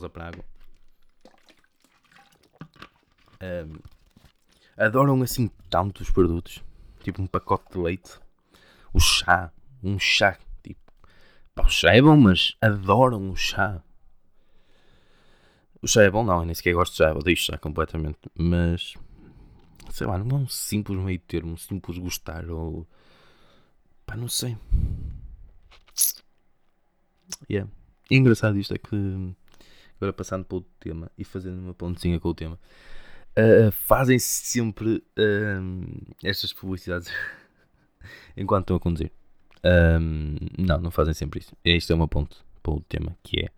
Para 0.10 0.28
água. 0.28 0.46
Um, 3.42 3.80
adoram 4.78 5.22
assim 5.22 5.50
tantos 5.70 6.10
produtos. 6.10 6.64
Tipo 7.04 7.22
um 7.22 7.28
pacote 7.28 7.74
de 7.74 7.80
leite. 7.80 8.20
O 8.94 9.00
chá. 9.00 9.52
Um 9.84 10.00
chá. 10.00 10.38
Tipo, 10.64 10.80
pá, 11.54 11.64
o 11.64 11.70
chá 11.70 11.94
é 11.94 12.02
bom, 12.02 12.18
mas 12.18 12.56
adoram 12.62 13.30
o 13.30 13.36
chá. 13.36 13.82
O 15.82 15.88
chá 15.88 16.04
é 16.04 16.10
bom, 16.10 16.24
não. 16.24 16.40
Eu 16.40 16.46
nem 16.46 16.56
sequer 16.56 16.74
gosto 16.74 16.94
de 16.94 16.98
chá. 17.00 17.14
Odeio 17.14 17.38
chá 17.38 17.58
completamente. 17.58 18.20
Mas 18.38 18.96
sei 19.92 20.08
lá, 20.08 20.18
não 20.18 20.38
é 20.38 20.40
um 20.40 20.48
simples 20.48 20.98
meio 21.00 21.20
termo, 21.20 21.54
um 21.54 21.58
simples 21.58 21.98
gostar 21.98 22.50
ou. 22.50 22.88
pá, 24.06 24.16
não 24.16 24.28
sei. 24.28 24.58
Yeah. 27.50 27.70
E 28.10 28.16
engraçado 28.18 28.58
isto 28.58 28.74
é 28.74 28.78
que, 28.78 29.36
agora 30.04 30.14
passando 30.14 30.44
para 30.44 30.58
o 30.58 30.62
tema 30.80 31.10
e 31.18 31.24
fazendo 31.24 31.60
uma 31.60 31.74
pontezinha 31.74 32.20
com 32.20 32.30
o 32.30 32.36
tema, 32.36 32.60
uh, 33.38 33.72
fazem-se 33.72 34.46
sempre 34.46 35.04
uh, 35.18 36.16
estas 36.24 36.52
publicidades 36.52 37.10
enquanto 38.36 38.64
estão 38.64 38.76
a 38.76 38.80
conduzir. 38.80 39.12
Um, 39.66 40.36
não, 40.58 40.78
não 40.82 40.92
fazem 40.92 41.14
sempre 41.14 41.40
isso. 41.40 41.56
Este 41.64 41.94
é 41.94 41.96
uma 41.96 42.08
ponte 42.08 42.36
para 42.62 42.74
o 42.74 42.82
tema 42.82 43.18
que 43.24 43.40
é 43.40 43.50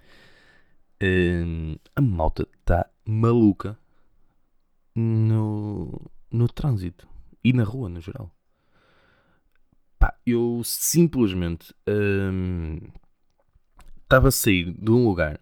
um, 1.44 1.76
a 1.96 2.02
malta 2.02 2.48
está 2.60 2.88
maluca 3.06 3.78
no, 4.96 6.00
no 6.32 6.48
trânsito 6.48 7.08
e 7.44 7.52
na 7.52 7.64
rua 7.64 7.90
no 7.90 8.00
geral. 8.00 8.32
Eu 10.24 10.62
simplesmente 10.64 11.74
estava 14.04 14.26
hum, 14.26 14.28
a 14.28 14.32
sair 14.32 14.72
de 14.72 14.92
um 14.92 15.08
lugar 15.08 15.40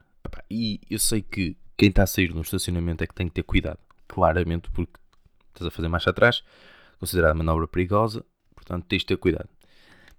e 0.50 0.80
eu 0.90 1.00
sei 1.00 1.22
que 1.22 1.58
quem 1.78 1.90
está 1.90 2.04
a 2.04 2.08
sair 2.08 2.34
no 2.34 2.42
estacionamento 2.42 3.04
é 3.04 3.08
que 3.08 3.14
tem 3.14 3.28
que 3.28 3.34
ter 3.34 3.44
cuidado, 3.44 3.80
claramente, 4.08 4.70
porque 4.72 4.94
estás 5.50 5.68
a 5.68 5.72
fazer 5.72 5.88
marcha 5.88 6.10
atrás, 6.10 6.44
considerada 7.00 7.34
manobra 7.34 7.68
perigosa, 7.68 8.26
portanto 8.56 8.86
tens 8.86 9.00
de 9.00 9.08
ter 9.08 9.18
cuidado. 9.18 9.50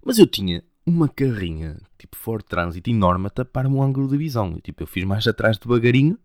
Mas 0.03 0.19
eu 0.19 0.27
tinha 0.27 0.63
uma 0.85 1.09
carrinha, 1.09 1.77
tipo 1.97 2.15
Ford 2.15 2.43
Transit 2.43 2.89
enorme, 2.89 3.27
a 3.27 3.29
tapar-me 3.29 3.75
um 3.75 3.81
ângulo 3.81 4.07
de 4.07 4.17
visão. 4.17 4.59
Tipo, 4.59 4.83
eu 4.83 4.87
fiz 4.87 5.03
marcha 5.03 5.31
atrás 5.31 5.57
devagarinho, 5.57 6.19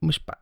mas 0.00 0.18
pá, 0.18 0.38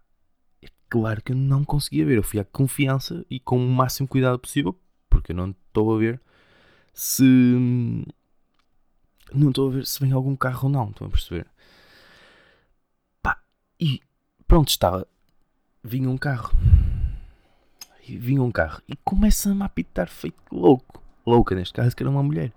claro 0.89 1.23
que 1.23 1.33
eu 1.33 1.37
não 1.37 1.65
conseguia 1.65 2.05
ver. 2.05 2.19
Eu 2.19 2.23
fui 2.23 2.39
à 2.39 2.45
confiança 2.45 3.25
e 3.31 3.41
com 3.41 3.57
o 3.59 3.69
máximo 3.69 4.09
cuidado 4.09 4.39
possível, 4.39 4.79
porque 5.09 5.33
eu 5.33 5.37
não 5.37 5.51
estou 5.51 5.95
a 5.95 5.99
ver 5.99 6.21
se. 6.93 7.23
Não 9.33 9.51
estou 9.51 9.69
a 9.69 9.73
ver 9.73 9.87
se 9.87 10.01
vem 10.01 10.13
algum 10.13 10.35
carro 10.37 10.65
ou 10.65 10.71
não. 10.71 10.91
Estão 10.91 11.07
a 11.07 11.11
perceber? 11.11 11.47
E 13.81 14.01
pronto, 14.47 14.69
estava. 14.69 15.07
Vinha 15.83 16.09
um 16.09 16.19
carro. 16.19 16.53
E 18.07 18.17
vinha 18.17 18.43
um 18.43 18.51
carro 18.51 18.81
e 18.89 18.97
começa-me 18.97 19.63
a 19.63 19.67
apitar 19.67 20.09
feito 20.09 20.39
louco. 20.51 21.03
Louca 21.27 21.55
neste 21.55 21.75
caso, 21.75 21.95
que 21.95 22.03
era 22.03 22.11
uma 22.11 22.23
mulher. 22.23 22.53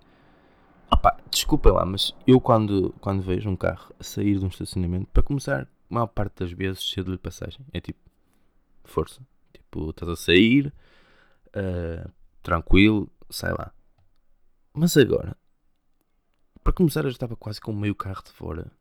Opa, 0.89 1.17
desculpem 1.29 1.71
lá, 1.71 1.85
mas 1.85 2.15
eu 2.25 2.39
quando, 2.39 2.93
quando 3.01 3.21
vejo 3.21 3.49
um 3.49 3.55
carro 3.55 3.93
a 3.99 4.03
sair 4.03 4.39
de 4.39 4.45
um 4.45 4.47
estacionamento, 4.47 5.07
para 5.07 5.21
começar, 5.21 5.63
a 5.63 5.67
maior 5.93 6.07
parte 6.07 6.39
das 6.39 6.51
vezes 6.51 6.89
cedo 6.89 7.11
de 7.11 7.17
passagem. 7.17 7.65
É 7.73 7.81
tipo, 7.81 7.99
força. 8.85 9.21
Tipo, 9.53 9.89
estás 9.89 10.09
a 10.09 10.15
sair, 10.15 10.73
uh, 11.47 12.11
tranquilo, 12.41 13.09
sai 13.29 13.51
lá. 13.51 13.73
Mas 14.73 14.95
agora, 14.95 15.35
para 16.63 16.73
começar, 16.73 17.01
eu 17.01 17.09
já 17.09 17.15
estava 17.15 17.35
quase 17.35 17.59
com 17.59 17.73
meio 17.73 17.95
carro 17.95 18.23
de 18.23 18.31
fora. 18.31 18.71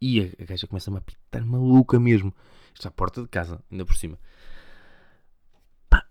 E 0.00 0.20
a, 0.20 0.44
gaja 0.44 0.66
começa-me 0.66 0.98
a 0.98 1.00
pitar 1.00 1.44
maluca 1.44 2.00
mesmo. 2.00 2.34
Está 2.74 2.88
à 2.88 2.92
porta 2.92 3.22
de 3.22 3.28
casa, 3.28 3.62
ainda 3.70 3.84
por 3.84 3.96
cima. 3.96 4.18
Pá, 5.88 6.06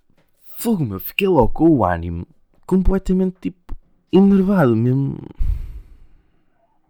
fogo 0.57 0.85
meu, 0.85 0.99
fiquei 0.99 1.27
logo 1.27 1.49
com 1.49 1.69
o 1.69 1.85
ânimo 1.85 2.27
completamente 2.65 3.37
tipo 3.41 3.75
enervado 4.11 4.75
mesmo. 4.75 5.17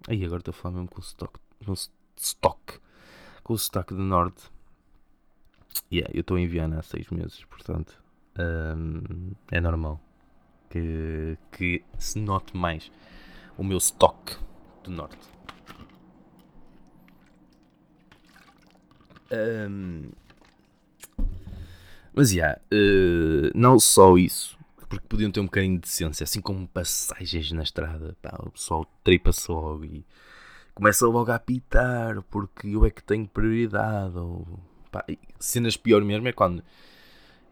Aí 0.07 0.23
agora 0.25 0.41
estou 0.41 0.51
a 0.51 0.55
falar 0.55 0.75
mesmo 0.75 0.89
com 0.89 0.99
o 0.99 1.03
stock. 1.03 1.39
Com 1.65 1.71
o 1.71 1.75
stock. 2.17 2.79
Com 3.43 3.53
o 3.53 3.55
stock 3.55 3.93
do 3.93 4.01
norte. 4.01 4.51
Yeah, 5.91 6.11
eu 6.13 6.21
estou 6.21 6.37
em 6.37 6.47
Viana 6.47 6.79
há 6.79 6.83
seis 6.83 7.09
meses, 7.09 7.43
portanto 7.45 7.99
um, 8.37 9.31
é 9.51 9.59
normal 9.59 9.99
que, 10.69 11.37
que 11.51 11.83
se 11.97 12.19
note 12.19 12.55
mais 12.55 12.91
o 13.57 13.63
meu 13.63 13.77
stock 13.77 14.37
do 14.83 14.91
norte. 14.91 15.38
Mas 22.13 22.31
yeah, 22.31 22.59
uh, 22.73 23.51
não 23.55 23.79
só 23.79 24.17
isso, 24.17 24.57
porque 24.89 25.07
podiam 25.07 25.31
ter 25.31 25.39
um 25.39 25.45
bocadinho 25.45 25.75
de 25.75 25.81
decência, 25.81 26.23
assim 26.23 26.41
como 26.41 26.67
passagens 26.67 27.51
na 27.51 27.63
estrada, 27.63 28.15
pá, 28.21 28.35
o 28.39 28.51
pessoal 28.51 28.85
tripa-se 29.03 29.49
logo 29.51 29.85
e 29.85 30.05
começa 30.73 31.05
logo 31.07 31.31
a 31.31 31.35
apitar 31.35 32.21
porque 32.23 32.67
eu 32.67 32.85
é 32.85 32.89
que 32.89 33.03
tenho 33.03 33.27
prioridade 33.27 34.17
ou 34.17 34.45
Pá, 34.91 35.05
cenas 35.39 35.77
pior 35.77 36.03
mesmo 36.03 36.27
é 36.27 36.33
quando 36.33 36.63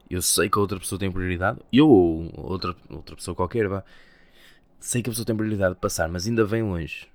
eu 0.09 0.21
sei 0.21 0.49
que 0.49 0.57
a 0.57 0.61
outra 0.61 0.79
pessoa 0.79 0.97
tem 0.97 1.11
prioridade, 1.11 1.59
eu 1.71 1.87
ou 1.87 2.31
outra, 2.35 2.75
outra 2.89 3.15
pessoa 3.15 3.35
qualquer, 3.35 3.67
sei 4.79 5.03
que 5.03 5.09
a 5.09 5.11
pessoa 5.11 5.25
tem 5.25 5.35
prioridade 5.35 5.75
de 5.75 5.81
passar, 5.81 6.09
mas 6.09 6.25
ainda 6.25 6.43
vem 6.45 6.63
longe 6.63 7.07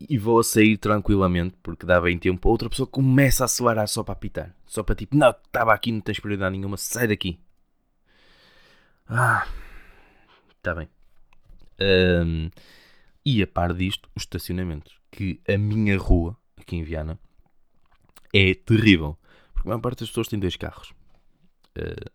e 0.00 0.18
vou 0.18 0.38
a 0.38 0.44
sair 0.44 0.76
tranquilamente 0.76 1.56
porque 1.62 1.86
dá 1.86 2.00
bem 2.00 2.18
tempo. 2.18 2.48
Outra 2.48 2.68
pessoa 2.68 2.86
começa 2.86 3.44
a 3.44 3.46
acelerar 3.46 3.88
só 3.88 4.02
para 4.02 4.12
apitar, 4.12 4.54
só 4.66 4.82
para 4.82 4.94
tipo, 4.94 5.16
não, 5.16 5.30
estava 5.30 5.72
aqui, 5.72 5.92
não 5.92 6.00
tens 6.00 6.20
prioridade 6.20 6.56
nenhuma, 6.56 6.76
sai 6.76 7.08
daqui. 7.08 7.38
Ah, 9.06 9.46
está 10.56 10.74
bem. 10.74 10.88
Um, 11.80 12.50
e 13.24 13.42
a 13.42 13.46
par 13.46 13.72
disto, 13.72 14.08
os 14.14 14.22
estacionamentos. 14.22 14.98
Que 15.10 15.40
a 15.48 15.56
minha 15.56 15.96
rua, 15.96 16.36
aqui 16.56 16.76
em 16.76 16.82
Viana, 16.82 17.18
é 18.32 18.54
terrível. 18.54 19.16
Porque 19.52 19.68
a 19.68 19.70
maior 19.70 19.80
parte 19.80 20.00
das 20.00 20.08
pessoas 20.08 20.28
tem 20.28 20.38
dois 20.38 20.56
carros. 20.56 20.92
Uh, 21.78 22.10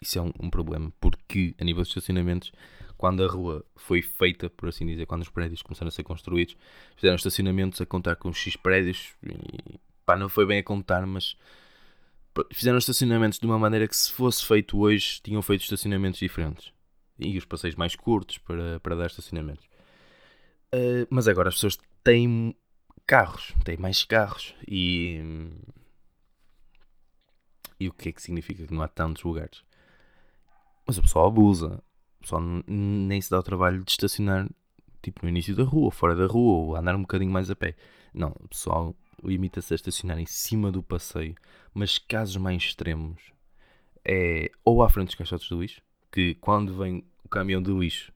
isso 0.00 0.18
é 0.18 0.22
um, 0.22 0.32
um, 0.40 0.50
problema, 0.50 0.92
porque 1.00 1.54
a 1.58 1.64
nível 1.64 1.82
de 1.82 1.88
estacionamentos, 1.88 2.52
quando 2.96 3.22
a 3.22 3.28
rua 3.28 3.64
foi 3.76 4.02
feita, 4.02 4.48
por 4.48 4.68
assim 4.68 4.86
dizer, 4.86 5.06
quando 5.06 5.22
os 5.22 5.28
prédios 5.28 5.62
começaram 5.62 5.88
a 5.88 5.92
ser 5.92 6.02
construídos, 6.02 6.56
fizeram 6.96 7.16
estacionamentos 7.16 7.80
a 7.80 7.86
contar 7.86 8.16
com 8.16 8.32
X 8.32 8.56
prédios 8.56 9.14
e 9.22 9.78
pá, 10.04 10.16
não 10.16 10.28
foi 10.28 10.46
bem 10.46 10.60
a 10.60 10.62
contar, 10.62 11.06
mas 11.06 11.36
fizeram 12.52 12.78
estacionamentos 12.78 13.38
de 13.38 13.46
uma 13.46 13.58
maneira 13.58 13.88
que 13.88 13.96
se 13.96 14.12
fosse 14.12 14.44
feito 14.44 14.78
hoje, 14.78 15.20
tinham 15.22 15.42
feito 15.42 15.62
estacionamentos 15.62 16.20
diferentes. 16.20 16.72
E 17.18 17.36
os 17.38 17.44
passeios 17.44 17.74
mais 17.74 17.96
curtos 17.96 18.38
para, 18.38 18.78
para 18.80 18.94
dar 18.94 19.06
estacionamentos. 19.06 19.64
Uh, 20.74 21.06
mas 21.08 21.26
agora 21.26 21.48
as 21.48 21.54
pessoas 21.54 21.78
têm 22.04 22.54
carros, 23.06 23.54
têm 23.64 23.76
mais 23.76 24.04
carros 24.04 24.54
e. 24.68 25.20
E 27.78 27.88
o 27.88 27.92
que 27.92 28.08
é 28.08 28.12
que 28.12 28.22
significa 28.22 28.66
que 28.66 28.72
não 28.72 28.82
há 28.82 28.88
tantos 28.88 29.22
lugares? 29.22 29.62
Mas 30.86 30.98
o 30.98 31.02
pessoal 31.02 31.26
abusa. 31.26 31.82
Pessoal 32.26 32.42
nem 32.66 33.20
se 33.20 33.30
dá 33.30 33.38
o 33.38 33.42
trabalho 33.42 33.84
de 33.84 33.92
estacionar 33.92 34.48
tipo 35.00 35.20
no 35.22 35.28
início 35.28 35.54
da 35.54 35.62
rua, 35.62 35.92
fora 35.92 36.16
da 36.16 36.26
rua, 36.26 36.56
ou 36.56 36.76
andar 36.76 36.96
um 36.96 37.02
bocadinho 37.02 37.30
mais 37.30 37.48
a 37.52 37.54
pé. 37.54 37.76
Não, 38.12 38.34
o 38.40 38.48
pessoal 38.48 38.96
limita-se 39.22 39.72
a 39.72 39.76
estacionar 39.76 40.18
em 40.18 40.26
cima 40.26 40.72
do 40.72 40.82
passeio, 40.82 41.36
mas 41.72 41.98
casos 41.98 42.36
mais 42.36 42.64
extremos 42.64 43.22
é 44.04 44.50
ou 44.64 44.82
à 44.82 44.88
frente 44.88 45.06
dos 45.06 45.14
caixotes 45.14 45.46
de 45.46 45.54
lixo, 45.54 45.80
que 46.10 46.34
quando 46.34 46.76
vem 46.76 47.04
o 47.24 47.28
caminhão 47.28 47.62
de 47.62 47.70
lixo, 47.70 48.12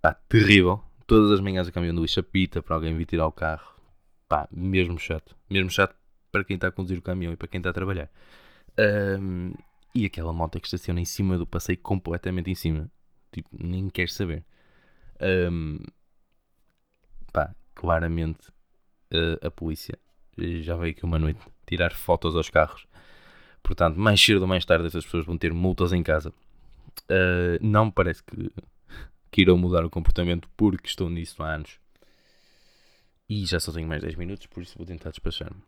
pá, 0.00 0.14
terrível. 0.28 0.80
Todas 1.04 1.32
as 1.32 1.40
manhãs 1.40 1.66
o 1.66 1.72
caminhão 1.72 1.96
de 1.96 2.02
lixo 2.02 2.20
apita 2.20 2.62
para 2.62 2.76
alguém 2.76 2.96
vir 2.96 3.06
tirar 3.06 3.26
o 3.26 3.32
carro. 3.32 3.74
Pá, 4.28 4.48
mesmo 4.52 5.00
chato. 5.00 5.36
Mesmo 5.50 5.68
chato 5.68 5.96
para 6.30 6.44
quem 6.44 6.54
está 6.54 6.68
a 6.68 6.72
conduzir 6.72 6.98
o 6.98 7.02
caminhão 7.02 7.32
e 7.32 7.36
para 7.36 7.48
quem 7.48 7.58
está 7.58 7.70
a 7.70 7.72
trabalhar. 7.72 8.08
Um, 9.18 9.52
e 9.92 10.06
aquela 10.06 10.32
moto 10.32 10.60
que 10.60 10.68
estaciona 10.68 11.00
em 11.00 11.04
cima 11.04 11.36
do 11.36 11.44
passeio, 11.44 11.78
completamente 11.78 12.48
em 12.48 12.54
cima. 12.54 12.88
Tipo, 13.32 13.48
nem 13.52 13.88
quer 13.88 14.08
saber. 14.08 14.44
Um, 15.20 15.78
pá, 17.32 17.54
claramente 17.74 18.48
uh, 19.12 19.46
a 19.46 19.50
polícia 19.50 19.98
já 20.60 20.76
veio 20.76 20.92
aqui 20.92 21.04
uma 21.04 21.18
noite 21.18 21.40
tirar 21.66 21.92
fotos 21.94 22.36
aos 22.36 22.50
carros. 22.50 22.86
Portanto, 23.62 23.98
mais 23.98 24.20
cedo 24.20 24.42
ou 24.42 24.46
mais 24.46 24.64
tarde 24.64 24.86
essas 24.86 25.04
pessoas 25.04 25.26
vão 25.26 25.36
ter 25.36 25.52
multas 25.52 25.92
em 25.92 26.02
casa. 26.02 26.30
Uh, 27.10 27.58
não 27.60 27.86
me 27.86 27.92
parece 27.92 28.22
que, 28.22 28.50
que 29.30 29.42
irão 29.42 29.56
mudar 29.56 29.84
o 29.84 29.90
comportamento 29.90 30.48
porque 30.56 30.88
estou 30.88 31.10
nisso 31.10 31.42
há 31.42 31.54
anos. 31.54 31.80
E 33.28 33.44
já 33.44 33.58
só 33.58 33.72
tenho 33.72 33.88
mais 33.88 34.02
10 34.02 34.14
minutos, 34.14 34.46
por 34.46 34.62
isso 34.62 34.76
vou 34.76 34.86
tentar 34.86 35.10
despachar-me. 35.10 35.60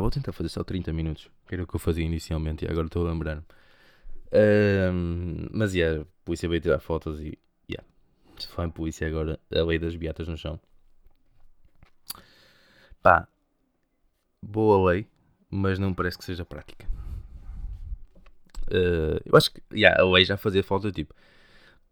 Vou 0.00 0.10
tentar 0.10 0.32
fazer 0.32 0.48
só 0.48 0.64
30 0.64 0.92
minutos, 0.92 1.30
que 1.46 1.54
era 1.54 1.62
o 1.62 1.66
que 1.66 1.76
eu 1.76 1.80
fazia 1.80 2.04
inicialmente 2.04 2.64
e 2.64 2.68
agora 2.68 2.86
estou 2.86 3.06
a 3.06 3.10
lembrar-me. 3.10 3.42
Uh, 4.32 5.48
mas 5.52 5.74
yeah, 5.74 6.00
a 6.00 6.06
polícia 6.24 6.48
veio 6.48 6.60
tirar 6.60 6.80
fotos 6.80 7.20
e 7.20 7.38
yeah, 7.70 7.86
se 8.38 8.48
for 8.48 8.64
em 8.64 8.70
polícia 8.70 9.06
agora, 9.06 9.38
a 9.54 9.62
lei 9.62 9.78
das 9.78 9.94
beatas 9.94 10.26
no 10.26 10.38
chão. 10.38 10.58
Pá, 13.02 13.28
boa 14.40 14.90
lei, 14.90 15.06
mas 15.50 15.78
não 15.78 15.92
parece 15.92 16.16
que 16.16 16.24
seja 16.24 16.44
prática. 16.44 16.86
Uh, 18.68 19.20
eu 19.24 19.36
acho 19.36 19.52
que 19.52 19.60
yeah, 19.74 20.00
a 20.00 20.06
lei 20.06 20.24
já 20.24 20.36
fazia 20.36 20.64
falta, 20.64 20.90
tipo, 20.90 21.14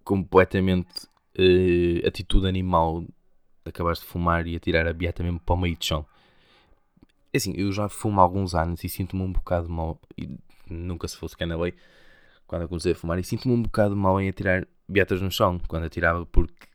completamente 0.03 1.07
uh, 1.39 2.07
atitude 2.07 2.47
animal. 2.47 3.05
Acabaste 3.65 4.05
de 4.05 4.11
fumar 4.11 4.47
e 4.47 4.57
atirar 4.57 4.87
a 4.87 4.93
beata 4.93 5.23
mesmo 5.23 5.39
para 5.39 5.55
o 5.55 5.59
meio 5.59 5.77
de 5.77 5.85
chão. 5.85 6.07
É 7.33 7.37
assim, 7.37 7.53
eu 7.55 7.71
já 7.71 7.89
fumo 7.89 8.19
há 8.19 8.23
alguns 8.23 8.55
anos 8.55 8.83
e 8.83 8.89
sinto-me 8.89 9.23
um 9.23 9.31
bocado 9.31 9.69
mal. 9.69 10.01
E 10.17 10.31
nunca 10.69 11.07
se 11.07 11.17
fosse 11.17 11.37
que 11.37 11.45
na 11.45 11.57
lei, 11.57 11.75
quando 12.51 12.63
eu 12.63 12.69
comecei 12.69 12.91
a 12.91 12.95
fumar, 12.97 13.17
e 13.17 13.23
sinto-me 13.23 13.55
um 13.55 13.63
bocado 13.63 13.97
mal 13.97 14.21
em 14.21 14.29
atirar 14.29 14.67
beatas 14.89 15.23
no 15.23 15.31
chão. 15.31 15.61
Quando 15.69 15.85
atirava, 15.85 16.27
porque 16.27 16.67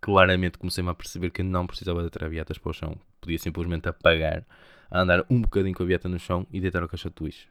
claramente 0.00 0.58
comecei-me 0.58 0.90
a 0.90 0.94
perceber 0.94 1.30
que 1.30 1.44
não 1.44 1.64
precisava 1.64 2.00
de 2.00 2.08
atirar 2.08 2.28
beatas 2.28 2.58
para 2.58 2.70
o 2.70 2.72
chão. 2.72 2.96
Podia 3.20 3.38
simplesmente 3.38 3.88
apagar 3.88 4.44
andar 4.90 5.24
um 5.30 5.40
bocadinho 5.40 5.76
com 5.76 5.84
a 5.84 5.86
vieta 5.86 6.08
no 6.08 6.18
chão 6.18 6.44
e 6.50 6.60
deitar 6.60 6.82
o 6.82 6.88
caixote 6.88 7.14
de 7.20 7.24
lixo. 7.26 7.48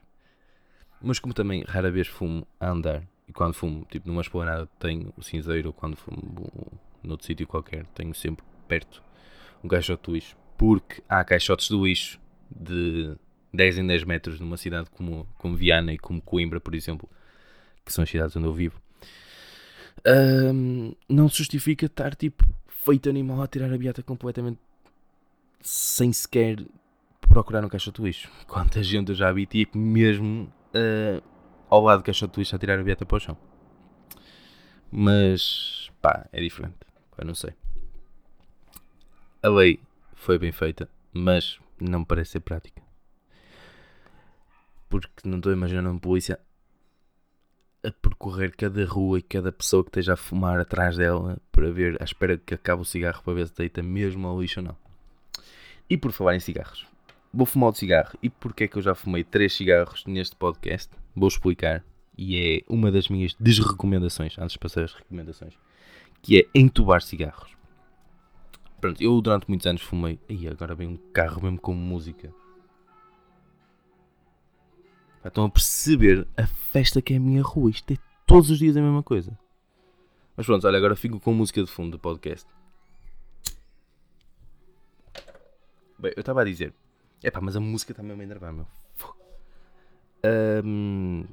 Mas 1.01 1.17
como 1.17 1.33
também 1.33 1.63
rara 1.65 1.89
vez 1.89 2.07
fumo 2.07 2.45
a 2.59 2.71
andar, 2.71 3.03
e 3.25 3.31
quando 3.31 3.53
fumo, 3.53 3.87
tipo 3.89 4.05
numa 4.05 4.21
esplanada 4.21 4.67
tenho 4.77 5.13
o 5.15 5.23
cinzeiro, 5.23 5.69
ou 5.69 5.73
quando 5.73 5.95
fumo 5.95 6.77
noutro 7.01 7.25
sítio 7.25 7.47
qualquer, 7.47 7.85
tenho 7.95 8.13
sempre 8.13 8.43
perto 8.67 9.01
um 9.63 9.69
caixote 9.69 10.07
de 10.07 10.15
lixo, 10.15 10.35
porque 10.57 11.01
há 11.07 11.23
caixotes 11.23 11.69
de 11.69 11.77
lixo 11.77 12.19
de 12.53 13.15
10 13.53 13.77
em 13.77 13.87
10 13.87 14.03
metros 14.03 14.41
numa 14.41 14.57
cidade 14.57 14.89
como, 14.89 15.25
como 15.37 15.55
Viana 15.55 15.93
e 15.93 15.97
como 15.97 16.21
Coimbra, 16.21 16.59
por 16.59 16.75
exemplo, 16.75 17.09
que 17.85 17.91
são 17.93 18.03
as 18.03 18.09
cidades 18.09 18.35
onde 18.35 18.47
eu 18.47 18.53
vivo. 18.53 18.79
Um, 20.05 20.95
não 21.07 21.29
se 21.29 21.37
justifica 21.37 21.85
estar 21.85 22.15
tipo 22.15 22.43
feito 22.67 23.09
animal 23.09 23.41
a 23.41 23.47
tirar 23.47 23.71
a 23.71 23.77
beata 23.77 24.01
completamente 24.01 24.59
sem 25.61 26.11
sequer 26.11 26.57
procurar 27.21 27.63
um 27.63 27.69
caixote 27.69 28.01
de 28.01 28.07
lixo. 28.07 28.29
Quanta 28.47 28.83
gente 28.83 29.09
eu 29.09 29.15
já 29.15 29.31
vi, 29.31 29.45
tipo, 29.45 29.77
mesmo 29.77 30.51
uh, 30.75 31.23
ao 31.69 31.81
lado 31.81 31.99
do 31.99 32.05
caixote 32.05 32.33
de 32.33 32.39
lixo 32.39 32.55
a 32.55 32.59
tirar 32.59 32.79
a 32.79 32.83
vieta 32.83 33.05
para 33.05 33.17
o 33.17 33.19
chão. 33.19 33.37
Mas, 34.91 35.89
pá, 36.01 36.27
é 36.31 36.41
diferente. 36.41 36.75
Pá, 37.15 37.23
não 37.23 37.35
sei. 37.35 37.53
A 39.41 39.49
lei 39.49 39.79
foi 40.15 40.37
bem 40.37 40.51
feita, 40.51 40.89
mas 41.13 41.59
não 41.79 41.99
me 41.99 42.05
parece 42.05 42.31
ser 42.31 42.41
prática. 42.41 42.81
Porque 44.89 45.07
não 45.23 45.37
estou 45.37 45.53
imaginando 45.53 45.89
uma 45.89 45.99
polícia 45.99 46.39
a 47.83 47.91
percorrer 47.91 48.55
cada 48.55 48.85
rua 48.85 49.19
e 49.19 49.21
cada 49.21 49.51
pessoa 49.51 49.83
que 49.83 49.89
esteja 49.89 50.13
a 50.13 50.17
fumar 50.17 50.59
atrás 50.59 50.97
dela 50.97 51.39
para 51.51 51.71
ver, 51.71 51.97
à 52.01 52.03
espera 52.03 52.37
que 52.37 52.53
acabe 52.53 52.81
o 52.81 52.85
cigarro 52.85 53.23
para 53.23 53.33
ver 53.33 53.47
se 53.47 53.55
deita 53.55 53.81
mesmo 53.81 54.27
ao 54.27 54.39
lixo 54.39 54.59
ou 54.59 54.67
não. 54.67 54.77
E 55.89 55.97
por 55.97 56.11
falar 56.11 56.35
em 56.35 56.39
cigarros, 56.39 56.85
vou 57.33 57.45
fumar 57.45 57.71
o 57.71 57.75
cigarro. 57.75 58.17
E 58.21 58.29
porque 58.29 58.65
é 58.65 58.67
que 58.67 58.77
eu 58.77 58.81
já 58.81 58.95
fumei 58.95 59.23
3 59.23 59.51
cigarros 59.51 60.05
neste 60.05 60.35
podcast? 60.35 60.89
Vou 61.15 61.27
explicar. 61.27 61.83
E 62.17 62.37
é 62.37 62.71
uma 62.71 62.91
das 62.91 63.09
minhas 63.09 63.35
desrecomendações, 63.39 64.37
antes 64.37 64.53
de 64.53 64.59
passar 64.59 64.83
as 64.83 64.93
recomendações, 64.93 65.53
que 66.21 66.39
é 66.39 66.47
entubar 66.53 67.01
cigarros. 67.01 67.51
Pronto, 68.79 69.01
eu 69.01 69.19
durante 69.21 69.47
muitos 69.47 69.67
anos 69.67 69.81
fumei. 69.81 70.19
E 70.29 70.47
agora 70.47 70.75
vem 70.75 70.87
um 70.87 70.97
carro 71.13 71.41
mesmo 71.41 71.59
com 71.59 71.73
música. 71.73 72.33
Estão 75.23 75.45
a 75.45 75.49
perceber 75.49 76.27
a 76.35 76.47
festa 76.47 77.01
que 77.01 77.13
é 77.13 77.17
a 77.17 77.19
minha 77.19 77.43
rua. 77.43 77.69
Isto 77.69 77.93
é 77.93 77.97
todos 78.25 78.49
os 78.49 78.57
dias 78.57 78.75
a 78.75 78.81
mesma 78.81 79.03
coisa. 79.03 79.37
Mas 80.35 80.45
pronto, 80.45 80.65
olha, 80.65 80.77
agora 80.77 80.95
fico 80.95 81.19
com 81.19 81.33
música 81.33 81.61
de 81.61 81.69
fundo 81.69 81.91
do 81.91 81.99
podcast. 81.99 82.47
Bem, 85.99 86.13
eu 86.15 86.21
estava 86.21 86.41
a 86.41 86.43
dizer. 86.43 86.73
Epá, 87.23 87.39
mas 87.39 87.55
a 87.55 87.59
música 87.59 87.91
está 87.91 88.01
mesmo 88.01 88.21
a 88.21 88.23
enervar, 88.23 88.51
meu. 88.51 88.65
Um, 90.65 91.25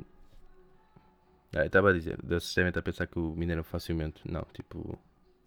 ah, 1.54 1.64
estava 1.64 1.90
a 1.90 1.92
dizer, 1.92 2.18
vocês 2.22 2.54
devem 2.54 2.72
a 2.74 2.82
pensar 2.82 3.06
que 3.06 3.18
o 3.18 3.34
mineiro 3.34 3.64
facilmente. 3.64 4.20
Não, 4.30 4.46
tipo, 4.52 4.98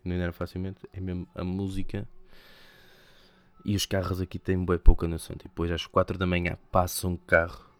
não 0.03 0.11
mineiro 0.11 0.33
facilmente, 0.33 0.87
é 0.91 0.99
mesmo 0.99 1.27
a 1.35 1.43
música. 1.43 2.07
E 3.63 3.75
os 3.75 3.85
carros 3.85 4.19
aqui 4.19 4.39
têm 4.39 4.65
bem 4.65 4.79
pouca 4.79 5.07
noção. 5.07 5.35
Tipo, 5.35 5.61
hoje 5.61 5.73
às 5.73 5.85
4 5.85 6.17
da 6.17 6.25
manhã 6.25 6.57
passa 6.71 7.07
um 7.07 7.15
carro 7.15 7.70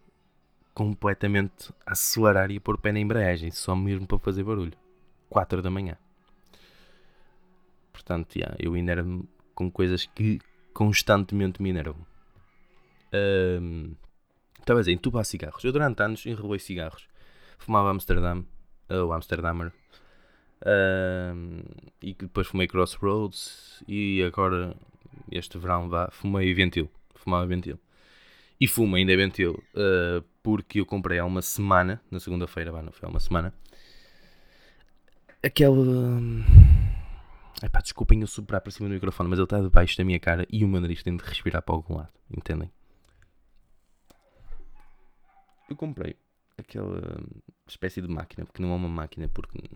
completamente 0.74 1.72
a 1.86 1.92
acelerar 1.92 2.50
e 2.50 2.56
a 2.56 2.60
pôr 2.60 2.74
o 2.74 2.78
pé 2.78 2.92
na 2.92 3.00
embreagem, 3.00 3.50
só 3.50 3.74
mesmo 3.74 4.06
para 4.06 4.18
fazer 4.18 4.42
barulho. 4.42 4.76
4 5.28 5.62
da 5.62 5.70
manhã. 5.70 5.96
Portanto, 7.92 8.36
yeah, 8.36 8.56
eu 8.58 8.76
enervo 8.76 9.26
com 9.54 9.70
coisas 9.70 10.06
que 10.06 10.40
constantemente 10.72 11.62
me 11.62 11.70
enervam. 11.70 12.06
Um, 13.12 13.94
estava 14.58 14.80
a 14.80 14.82
dizer, 14.82 14.92
entubar 14.92 15.24
cigarros. 15.24 15.62
Eu 15.64 15.72
durante 15.72 16.02
anos 16.02 16.24
enrolei 16.26 16.58
cigarros. 16.58 17.06
Fumava 17.58 17.90
Amsterdam, 17.90 18.44
ou 18.88 19.12
Amsterdamer. 19.12 19.72
Um, 20.64 21.62
e 22.00 22.14
depois 22.14 22.46
fumei 22.46 22.66
Crossroads. 22.66 23.82
E 23.86 24.22
agora, 24.22 24.74
este 25.30 25.58
verão, 25.58 25.88
vá, 25.88 26.10
fumei 26.10 26.52
Ventil. 26.54 26.90
Fumava 27.14 27.46
Ventil. 27.46 27.78
E 28.60 28.66
fumo 28.68 28.96
ainda 28.96 29.16
Ventil 29.16 29.62
uh, 29.74 30.24
porque 30.42 30.80
eu 30.80 30.86
comprei 30.86 31.18
há 31.18 31.24
uma 31.24 31.42
semana, 31.42 32.00
na 32.10 32.18
segunda-feira, 32.18 32.70
não 32.82 32.92
foi 32.92 33.08
há 33.08 33.10
uma 33.10 33.20
semana, 33.20 33.54
aquele. 35.42 35.70
Um, 35.70 36.44
Epá, 37.62 37.80
desculpem 37.80 38.20
eu 38.20 38.26
sobrar 38.26 38.60
para 38.60 38.72
cima 38.72 38.88
do 38.88 38.94
microfone, 38.94 39.30
mas 39.30 39.38
ele 39.38 39.44
está 39.44 39.60
debaixo 39.60 39.96
da 39.96 40.04
minha 40.04 40.18
cara 40.18 40.44
e 40.50 40.64
o 40.64 40.68
meu 40.68 40.80
nariz 40.80 41.00
tem 41.02 41.16
de 41.16 41.22
respirar 41.22 41.62
para 41.62 41.74
algum 41.74 41.96
lado, 41.96 42.12
entendem? 42.28 42.70
Eu 45.70 45.76
comprei 45.76 46.16
aquela 46.58 47.00
espécie 47.68 48.02
de 48.02 48.08
máquina, 48.08 48.44
porque 48.44 48.60
não 48.60 48.72
é 48.72 48.74
uma 48.74 48.88
máquina, 48.88 49.28
porque. 49.28 49.70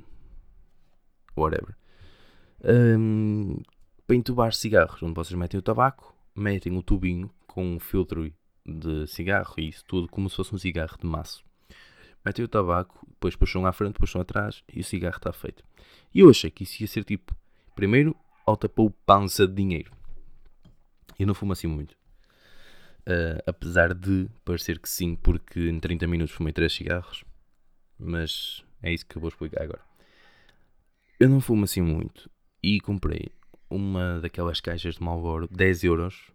whatever. 1.36 1.76
Um, 2.64 3.60
para 4.04 4.16
entubar 4.16 4.52
cigarros, 4.52 5.00
onde 5.02 5.14
vocês 5.14 5.38
metem 5.38 5.58
o 5.58 5.62
tabaco, 5.62 6.14
metem 6.34 6.76
o 6.76 6.82
tubinho 6.82 7.30
com 7.46 7.64
um 7.64 7.78
filtro 7.78 8.32
de 8.66 9.06
cigarro 9.06 9.54
e 9.58 9.68
isso 9.68 9.84
tudo 9.84 10.08
como 10.08 10.28
se 10.28 10.36
fosse 10.36 10.54
um 10.54 10.58
cigarro 10.58 10.98
de 10.98 11.06
maço. 11.06 11.44
Metem 12.24 12.44
o 12.44 12.48
tabaco, 12.48 13.06
depois 13.08 13.36
puxam 13.36 13.64
à 13.66 13.72
frente, 13.72 13.98
puxam 13.98 14.20
atrás 14.20 14.62
e 14.72 14.80
o 14.80 14.84
cigarro 14.84 15.16
está 15.16 15.32
feito. 15.32 15.62
E 16.12 16.20
eu 16.20 16.30
achei 16.30 16.50
que 16.50 16.64
isso 16.64 16.82
ia 16.82 16.88
ser 16.88 17.04
tipo 17.04 17.36
Primeiro, 17.76 18.16
ao 18.46 18.56
tapou 18.56 18.90
pança 19.04 19.46
de 19.46 19.52
dinheiro. 19.52 19.92
Eu 21.18 21.26
não 21.26 21.34
fumo 21.34 21.52
assim 21.52 21.66
muito. 21.66 21.92
Uh, 23.02 23.38
apesar 23.46 23.92
de 23.92 24.30
parecer 24.46 24.78
que 24.78 24.88
sim, 24.88 25.14
porque 25.14 25.68
em 25.68 25.78
30 25.78 26.06
minutos 26.06 26.34
fumei 26.34 26.54
3 26.54 26.72
cigarros. 26.72 27.22
Mas 27.98 28.64
é 28.82 28.90
isso 28.94 29.04
que 29.04 29.18
eu 29.18 29.20
vou 29.20 29.28
explicar 29.28 29.62
agora. 29.62 29.82
Eu 31.20 31.28
não 31.28 31.38
fumo 31.38 31.64
assim 31.64 31.82
muito. 31.82 32.30
E 32.62 32.80
comprei 32.80 33.28
uma 33.68 34.20
daquelas 34.20 34.58
caixas 34.58 34.94
de 34.94 35.02
Marlboro, 35.02 35.46
10 35.50 35.84
euros. 35.84 36.32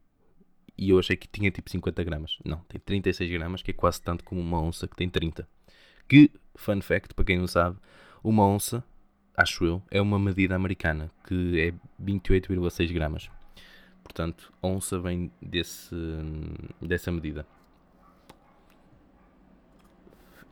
E 0.81 0.89
eu 0.89 0.97
achei 0.97 1.15
que 1.15 1.27
tinha 1.27 1.51
tipo 1.51 1.69
50 1.69 2.03
gramas. 2.03 2.39
Não, 2.43 2.57
tem 2.67 2.81
36 2.83 3.29
gramas, 3.29 3.61
que 3.61 3.69
é 3.69 3.73
quase 3.73 4.01
tanto 4.01 4.23
como 4.23 4.41
uma 4.41 4.59
onça 4.59 4.87
que 4.87 4.95
tem 4.95 5.07
30. 5.07 5.47
Que, 6.09 6.31
fun 6.55 6.81
fact, 6.81 7.13
para 7.13 7.23
quem 7.23 7.37
não 7.37 7.45
sabe, 7.45 7.77
uma 8.23 8.47
onça, 8.47 8.83
acho 9.37 9.63
eu, 9.63 9.83
é 9.91 10.01
uma 10.01 10.17
medida 10.17 10.55
americana, 10.55 11.11
que 11.27 11.61
é 11.61 11.73
28,6 12.03 12.91
gramas. 12.93 13.29
Portanto, 14.03 14.51
onça 14.61 14.99
vem 14.99 15.31
desse, 15.39 15.95
dessa 16.81 17.11
medida. 17.11 17.45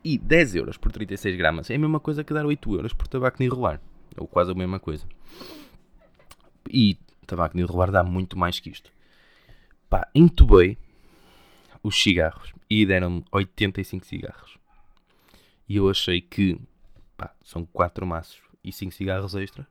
E 0.04 0.16
10 0.16 0.54
euros 0.54 0.76
por 0.76 0.92
36 0.92 1.36
gramas 1.36 1.70
é 1.70 1.74
a 1.74 1.78
mesma 1.78 1.98
coisa 1.98 2.22
que 2.22 2.32
dar 2.32 2.46
8 2.46 2.72
euros 2.72 2.92
por 2.92 3.08
tabaco 3.08 3.36
de 3.36 3.46
enrolar. 3.46 3.80
Ou 4.16 4.28
quase 4.28 4.52
a 4.52 4.54
mesma 4.54 4.78
coisa. 4.78 5.04
E 6.70 6.96
tabaco 7.26 7.56
de 7.56 7.62
enrolar 7.64 7.90
dá 7.90 8.04
muito 8.04 8.38
mais 8.38 8.60
que 8.60 8.70
isto. 8.70 8.92
Pá, 9.90 10.08
entubei 10.14 10.78
os 11.82 12.00
cigarros 12.00 12.52
e 12.70 12.86
deram-me 12.86 13.24
85 13.32 14.06
cigarros. 14.06 14.56
E 15.68 15.76
eu 15.76 15.90
achei 15.90 16.20
que, 16.20 16.60
pá, 17.16 17.34
são 17.42 17.66
4 17.66 18.06
maços 18.06 18.40
e 18.62 18.72
5 18.72 18.92
cigarros 18.92 19.34
extra. 19.34 19.66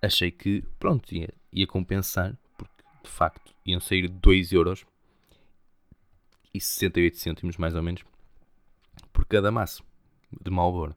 Achei 0.00 0.30
que, 0.30 0.62
pronto, 0.78 1.12
ia, 1.12 1.28
ia 1.52 1.66
compensar 1.66 2.38
de 3.02 3.10
facto, 3.10 3.52
iam 3.66 3.80
sair 3.80 4.06
2 4.08 4.52
euros 4.52 4.86
e 6.54 6.60
68 6.60 7.16
cêntimos, 7.16 7.56
mais 7.56 7.74
ou 7.74 7.82
menos, 7.82 8.04
por 9.12 9.26
cada 9.26 9.50
maço 9.50 9.82
de 10.40 10.50
Marlboro. 10.50 10.94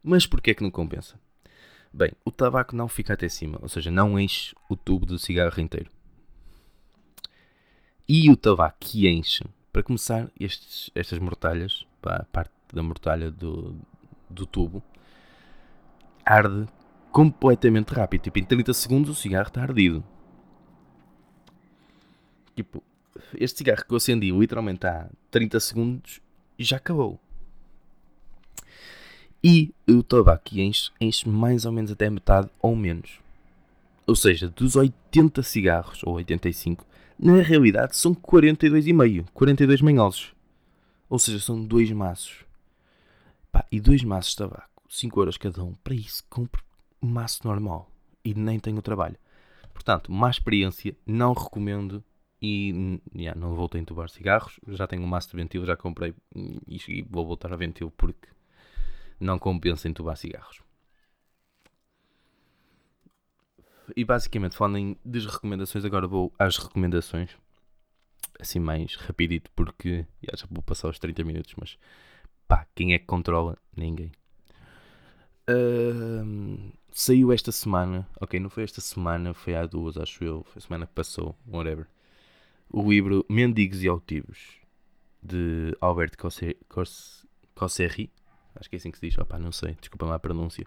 Mas 0.00 0.26
porquê 0.26 0.52
é 0.52 0.54
que 0.54 0.62
não 0.62 0.70
compensa? 0.70 1.18
Bem, 1.92 2.12
o 2.24 2.30
tabaco 2.30 2.76
não 2.76 2.86
fica 2.86 3.14
até 3.14 3.28
cima, 3.28 3.58
ou 3.60 3.68
seja, 3.68 3.90
não 3.90 4.18
enche 4.18 4.54
o 4.68 4.76
tubo 4.76 5.04
do 5.04 5.18
cigarro 5.18 5.60
inteiro. 5.60 5.90
E 8.08 8.30
o 8.30 8.36
tabaco 8.36 8.78
que 8.80 9.06
enche, 9.06 9.44
para 9.70 9.82
começar, 9.82 10.30
estes, 10.40 10.90
estas 10.94 11.18
mortalhas, 11.18 11.86
a 12.02 12.24
parte 12.24 12.52
da 12.72 12.82
mortalha 12.82 13.30
do, 13.30 13.76
do 14.30 14.46
tubo, 14.46 14.82
arde 16.24 16.66
completamente 17.12 17.92
rápido. 17.92 18.22
Tipo, 18.22 18.38
em 18.38 18.44
30 18.44 18.72
segundos 18.72 19.10
o 19.10 19.14
cigarro 19.14 19.48
está 19.48 19.62
ardido. 19.62 20.02
Tipo, 22.56 22.82
este 23.34 23.58
cigarro 23.58 23.84
que 23.84 23.92
eu 23.92 23.96
acendi 23.96 24.30
literalmente 24.30 24.86
há 24.86 25.08
30 25.30 25.60
segundos 25.60 26.20
já 26.58 26.78
acabou. 26.78 27.20
E 29.44 29.72
o 29.88 30.02
tabaco 30.02 30.58
enche, 30.58 30.90
enche 31.00 31.28
mais 31.28 31.64
ou 31.64 31.72
menos 31.72 31.92
até 31.92 32.10
metade 32.10 32.48
ou 32.60 32.74
menos. 32.74 33.20
Ou 34.06 34.16
seja, 34.16 34.48
dos 34.48 34.74
80 34.74 35.42
cigarros, 35.42 36.02
ou 36.02 36.14
85, 36.14 36.84
na 37.18 37.42
realidade 37.42 37.96
são 37.96 38.14
42,5. 38.14 39.26
42 39.34 39.80
manhosos. 39.80 40.32
Ou 41.08 41.18
seja, 41.18 41.40
são 41.40 41.64
dois 41.64 41.90
maços. 41.90 42.44
Pá, 43.50 43.66
e 43.72 43.80
dois 43.80 44.04
maços 44.04 44.32
de 44.32 44.38
tabaco, 44.38 44.82
5 44.88 45.20
euros 45.20 45.36
cada 45.36 45.62
um. 45.64 45.72
Para 45.74 45.94
isso, 45.94 46.22
compro 46.28 46.62
um 47.02 47.08
maço 47.08 47.46
normal. 47.46 47.90
E 48.24 48.34
nem 48.34 48.58
tenho 48.58 48.82
trabalho. 48.82 49.16
Portanto, 49.72 50.12
má 50.12 50.30
experiência, 50.30 50.94
não 51.06 51.32
recomendo 51.32 52.04
e 52.40 53.00
yeah, 53.14 53.38
não 53.38 53.54
voltei 53.54 53.80
a 53.80 53.82
entubar 53.82 54.08
cigarros. 54.08 54.60
Já 54.68 54.86
tenho 54.86 55.02
um 55.02 55.06
maço 55.06 55.30
de 55.30 55.36
ventil, 55.36 55.64
já 55.64 55.76
comprei 55.76 56.14
e 56.34 57.02
vou 57.08 57.26
voltar 57.26 57.52
a 57.52 57.56
ventil 57.56 57.90
porque 57.96 58.28
não 59.18 59.38
compensa 59.38 59.88
entubar 59.88 60.16
cigarros. 60.16 60.60
E 63.96 64.04
basicamente, 64.04 64.56
falando 64.56 64.78
em 64.78 64.96
desrecomendações, 65.04 65.84
agora 65.84 66.06
vou 66.06 66.32
às 66.38 66.56
recomendações. 66.56 67.30
Assim 68.40 68.60
mais 68.60 68.94
rapidito, 68.94 69.50
porque 69.56 70.06
já 70.22 70.46
vou 70.50 70.62
passar 70.62 70.88
os 70.88 70.98
30 70.98 71.24
minutos, 71.24 71.54
mas 71.58 71.76
pá, 72.46 72.66
quem 72.74 72.94
é 72.94 72.98
que 72.98 73.06
controla? 73.06 73.56
Ninguém. 73.76 74.12
Uh, 75.50 76.72
saiu 76.90 77.32
esta 77.32 77.50
semana, 77.50 78.06
ok, 78.20 78.38
não 78.38 78.50
foi 78.50 78.62
esta 78.62 78.80
semana, 78.80 79.34
foi 79.34 79.56
há 79.56 79.66
duas, 79.66 79.96
acho 79.96 80.22
eu, 80.22 80.44
foi 80.44 80.60
a 80.60 80.62
semana 80.62 80.86
que 80.86 80.92
passou, 80.92 81.36
whatever 81.48 81.86
o 82.70 82.88
livro 82.88 83.24
Mendigos 83.28 83.82
e 83.82 83.88
Altivos, 83.88 84.38
de 85.22 85.76
Albert 85.80 86.12
Cosserri. 87.54 88.12
Acho 88.54 88.68
que 88.68 88.76
é 88.76 88.78
assim 88.78 88.90
que 88.90 88.98
se 88.98 89.08
diz. 89.08 89.18
Opa, 89.18 89.38
não 89.38 89.52
sei, 89.52 89.76
desculpa 89.80 90.06
lá 90.06 90.16
a 90.16 90.18
pronúncia. 90.18 90.66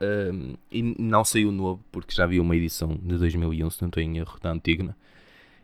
Um, 0.00 0.54
e 0.70 0.82
não 0.98 1.24
saiu 1.24 1.50
novo, 1.50 1.82
porque 1.90 2.14
já 2.14 2.24
havia 2.24 2.42
uma 2.42 2.56
edição 2.56 2.96
de 2.96 3.16
2011, 3.18 3.76
se 3.76 3.82
não 3.82 3.88
estou 3.88 4.02
em 4.02 4.18
erro, 4.18 4.38
da 4.40 4.50
Antigna. 4.50 4.96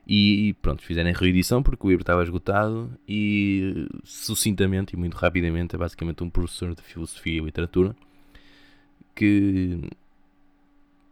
E 0.06 0.54
pronto, 0.60 0.82
fizeram 0.82 1.10
a 1.10 1.12
reedição 1.14 1.62
porque 1.62 1.86
o 1.86 1.88
livro 1.88 2.02
estava 2.02 2.22
esgotado 2.22 2.92
e 3.08 3.88
sucintamente 4.04 4.94
e 4.94 4.98
muito 4.98 5.14
rapidamente 5.14 5.74
é 5.74 5.78
basicamente 5.78 6.22
um 6.22 6.28
professor 6.28 6.74
de 6.74 6.82
filosofia 6.82 7.40
e 7.40 7.44
literatura 7.44 7.96
que. 9.14 9.80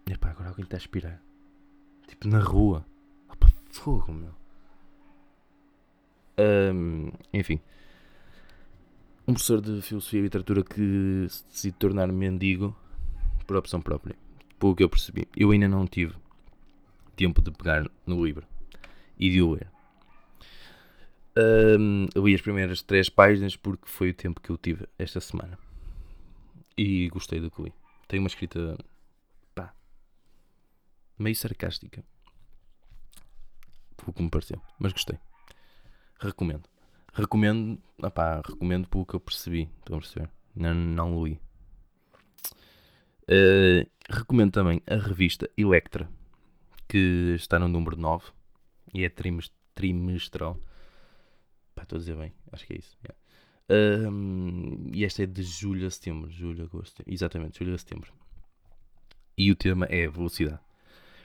Epá, 0.06 0.30
agora 0.30 0.50
alguém 0.50 0.64
está 0.64 0.76
a 0.76 0.78
aspirar. 0.78 1.22
Tipo, 2.06 2.28
na 2.28 2.40
rua. 2.40 2.84
Opa, 3.30 3.48
fogo, 3.70 4.12
meu. 4.12 4.34
Um, 6.38 7.12
enfim. 7.32 7.60
Um 9.26 9.32
professor 9.32 9.60
de 9.60 9.80
filosofia 9.80 10.20
e 10.20 10.22
literatura 10.22 10.62
que 10.62 11.26
se 11.48 11.72
tornar 11.72 12.08
mendigo 12.08 12.76
por 13.52 13.58
opção 13.58 13.82
própria. 13.82 14.16
Pelo 14.58 14.74
que 14.74 14.82
eu 14.82 14.88
percebi. 14.88 15.28
Eu 15.36 15.50
ainda 15.50 15.68
não 15.68 15.86
tive 15.86 16.14
tempo 17.14 17.42
de 17.42 17.50
pegar 17.50 17.86
no 18.06 18.24
livro 18.24 18.46
e 19.18 19.28
de 19.28 19.42
o 19.42 19.52
ler. 19.52 19.70
Um, 21.36 22.06
li 22.16 22.34
as 22.34 22.40
primeiras 22.40 22.82
três 22.82 23.08
páginas 23.08 23.56
porque 23.56 23.86
foi 23.86 24.10
o 24.10 24.14
tempo 24.14 24.40
que 24.40 24.50
eu 24.50 24.56
tive 24.56 24.88
esta 24.98 25.20
semana. 25.20 25.58
E 26.78 27.08
gostei 27.10 27.40
do 27.40 27.50
que 27.50 27.62
li. 27.62 27.72
Tem 28.08 28.18
uma 28.18 28.28
escrita 28.28 28.78
meio 31.18 31.36
sarcástica. 31.36 32.02
Pelo 33.96 34.12
que 34.12 34.22
me 34.22 34.30
pareceu. 34.30 34.60
Mas 34.78 34.92
gostei. 34.92 35.18
Recomendo. 36.18 36.68
Recomendo. 37.12 37.78
Opá, 38.02 38.40
recomendo 38.44 38.88
pelo 38.88 39.04
que 39.04 39.14
eu 39.14 39.20
percebi. 39.20 39.70
Estão 39.78 39.98
a 39.98 40.00
perceber? 40.00 40.30
Não, 40.54 40.74
não 40.74 41.24
li. 41.24 41.38
Uh, 43.24 43.88
recomendo 44.08 44.52
também 44.52 44.82
a 44.86 44.96
revista 44.96 45.48
Electra, 45.56 46.08
que 46.88 47.34
está 47.36 47.58
no 47.58 47.68
número 47.68 47.96
9 47.96 48.26
e 48.92 49.04
é 49.04 49.12
trimestral. 49.74 50.58
Pá, 51.74 51.82
estou 51.82 51.96
a 51.96 52.00
dizer 52.00 52.16
bem, 52.16 52.32
acho 52.52 52.66
que 52.66 52.74
é 52.74 52.78
isso. 52.78 52.96
Yeah. 53.04 54.10
Uh, 54.10 54.90
e 54.92 55.04
esta 55.04 55.22
é 55.22 55.26
de 55.26 55.42
julho 55.42 55.86
a 55.86 55.90
setembro. 55.90 56.30
Julho, 56.30 56.64
agosto. 56.64 57.02
Exatamente, 57.06 57.58
julho 57.58 57.74
a 57.74 57.78
setembro. 57.78 58.12
E 59.36 59.50
o 59.50 59.56
tema 59.56 59.86
é 59.86 60.06
velocidade. 60.08 60.60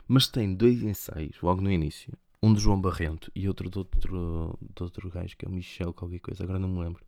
Mas 0.07 0.27
tem 0.27 0.55
dois 0.55 0.81
ensaios 0.81 1.41
logo 1.41 1.61
no 1.61 1.71
início. 1.71 2.13
Um 2.41 2.53
de 2.53 2.61
João 2.61 2.79
Barrento 2.79 3.31
e 3.35 3.47
outro 3.47 3.69
de 3.69 3.77
outro, 3.77 4.57
de 4.61 4.83
outro 4.83 5.09
gajo 5.09 5.35
que 5.35 5.45
é 5.45 5.49
o 5.49 5.51
Michel, 5.51 5.93
qualquer 5.93 6.19
coisa, 6.19 6.43
agora 6.43 6.59
não 6.59 6.69
me 6.69 6.79
lembro. 6.79 7.03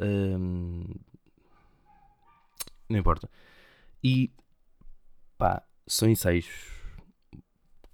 Um, 0.00 0.84
não 2.88 2.98
importa. 2.98 3.30
E 4.02 4.32
pá, 5.36 5.62
são 5.86 6.08
ensaios 6.08 6.46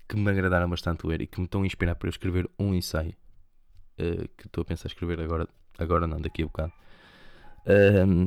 que 0.09 0.17
me 0.17 0.31
agradaram 0.31 0.69
bastante 0.71 1.07
ler 1.07 1.21
e 1.21 1.27
que 1.27 1.41
me 1.41 1.47
estão 1.47 1.63
a 1.63 1.67
inspirar 1.67 1.95
para 1.97 2.09
eu 2.09 2.11
escrever 2.11 2.49
um 2.59 2.75
ensaio 2.75 3.15
uh, 3.99 4.29
que 4.37 4.47
estou 4.47 4.63
a 4.63 4.65
pensar 4.65 4.87
escrever 4.87 5.21
agora, 5.21 5.49
agora 5.79 6.07
não, 6.07 6.21
daqui 6.21 6.43
a 6.43 6.47
bocado. 6.47 6.73
Um, 7.67 8.27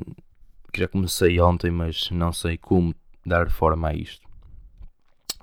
que 0.71 0.81
já 0.81 0.87
comecei 0.87 1.39
ontem, 1.39 1.71
mas 1.71 2.11
não 2.11 2.33
sei 2.33 2.57
como 2.57 2.93
dar 3.25 3.49
forma 3.49 3.89
a 3.89 3.93
isto 3.93 4.29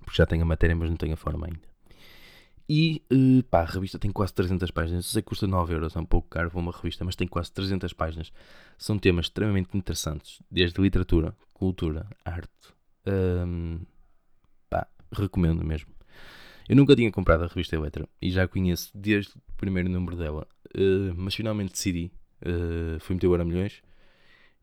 porque 0.07 0.17
já 0.17 0.25
tenho 0.25 0.43
a 0.43 0.47
matéria, 0.47 0.75
mas 0.75 0.89
não 0.89 0.97
tenho 0.97 1.15
a 1.15 1.17
forma 1.17 1.47
ainda. 1.47 1.67
E 2.69 3.03
uh, 3.13 3.43
pá, 3.45 3.61
a 3.61 3.65
revista 3.65 3.99
tem 3.99 4.11
quase 4.11 4.33
300 4.33 4.71
páginas. 4.71 5.05
Eu 5.05 5.11
sei 5.11 5.23
que 5.23 5.29
custa 5.29 5.47
9 5.47 5.75
euros, 5.75 5.95
é 5.95 5.99
um 5.99 6.07
pouco 6.07 6.29
caro 6.29 6.51
para 6.51 6.59
uma 6.59 6.73
revista, 6.73 7.05
mas 7.05 7.17
tem 7.17 7.27
quase 7.27 7.53
300 7.53 7.93
páginas. 7.93 8.33
São 8.79 8.99
temas 8.99 9.27
extremamente 9.27 9.77
interessantes, 9.77 10.41
desde 10.51 10.81
literatura, 10.81 11.35
cultura, 11.57 12.07
arte. 12.25 12.51
Um, 13.07 13.81
pá, 14.69 14.87
recomendo 15.13 15.65
mesmo. 15.65 15.91
Eu 16.69 16.77
nunca 16.77 16.95
tinha 16.95 17.11
comprado 17.11 17.45
a 17.45 17.47
revista 17.47 17.77
Eletra 17.77 18.09
e 18.21 18.31
já 18.31 18.45
a 18.45 18.49
conheço 18.49 18.91
desde 18.95 19.33
o 19.33 19.53
primeiro 19.57 19.89
número 19.89 20.17
dela, 20.17 20.47
uh, 20.77 21.15
mas 21.17 21.35
finalmente 21.35 21.73
decidi. 21.73 22.13
Uh, 22.43 23.01
fui 23.01 23.15
meter 23.15 23.27
o 23.29 23.45
milhões 23.45 23.83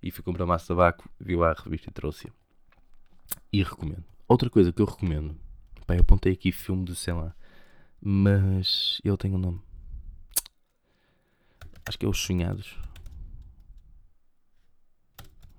e 0.01 0.11
fui 0.11 0.23
comprar 0.23 0.45
massa 0.45 0.65
de 0.65 0.67
tabaco, 0.67 1.09
vi 1.19 1.35
lá 1.35 1.51
a 1.51 1.61
revista 1.61 1.89
e 1.89 1.93
trouxe-a. 1.93 2.31
E 3.51 3.63
recomendo. 3.63 4.03
Outra 4.27 4.49
coisa 4.49 4.71
que 4.71 4.81
eu 4.81 4.85
recomendo, 4.85 5.35
pá, 5.87 5.95
eu 5.95 6.01
apontei 6.01 6.33
aqui 6.33 6.51
filme 6.51 6.85
de, 6.85 6.95
sei 6.95 7.13
lá, 7.13 7.33
Mas 8.01 9.01
ele 9.03 9.17
tem 9.17 9.33
um 9.33 9.37
nome. 9.37 9.61
Acho 11.85 11.97
que 11.97 12.05
é 12.05 12.09
Os 12.09 12.19
Sonhados. 12.19 12.77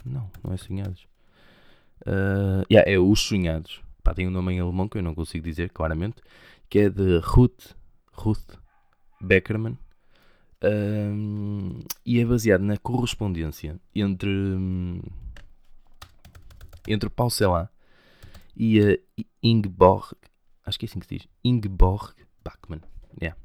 Não, 0.05 0.31
não 0.42 0.53
é 0.53 0.57
Sonhados. 0.57 1.13
Uh, 2.02 2.64
yeah, 2.70 2.90
é 2.90 2.98
Os 2.98 3.20
Sonhados. 3.20 3.83
Pá, 4.02 4.14
tem 4.14 4.26
um 4.28 4.30
nome 4.30 4.52
em 4.52 4.61
alemão 4.61 4.88
que 4.88 4.98
eu 4.98 5.02
não 5.02 5.14
consigo 5.14 5.44
dizer 5.44 5.70
claramente. 5.70 6.16
Que 6.68 6.80
é 6.80 6.90
de 6.90 7.18
Ruth, 7.18 7.74
Ruth 8.12 8.59
Beckerman. 9.20 9.78
Um, 10.62 11.80
e 12.07 12.18
é 12.18 12.24
baseado 12.24 12.62
na 12.62 12.78
correspondência 12.78 13.78
entre, 13.94 14.30
entre 16.88 17.11
Paul 17.11 17.28
Celan 17.28 17.68
e 18.57 18.80
a 18.80 18.98
Ingeborg, 19.42 20.14
acho 20.64 20.78
que 20.78 20.87
é 20.87 20.88
assim 20.88 21.00
que 21.00 21.07
se 21.07 21.18
diz, 21.18 21.28
Ingeborg 21.44 22.14
Bachmann. 22.42 22.80
Yeah. 23.20 23.38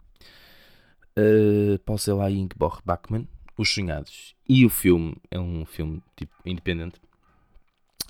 Uh, 1.18 1.78
Paul 1.80 1.98
Celan 1.98 2.30
e 2.30 2.40
Ingeborg 2.40 2.82
Bachmann, 2.86 3.28
Os 3.58 3.74
Sonhados. 3.74 4.34
E 4.48 4.66
o 4.66 4.70
filme 4.70 5.18
é 5.30 5.40
um 5.40 5.66
filme 5.66 6.02
tipo 6.16 6.34
independente, 6.46 7.02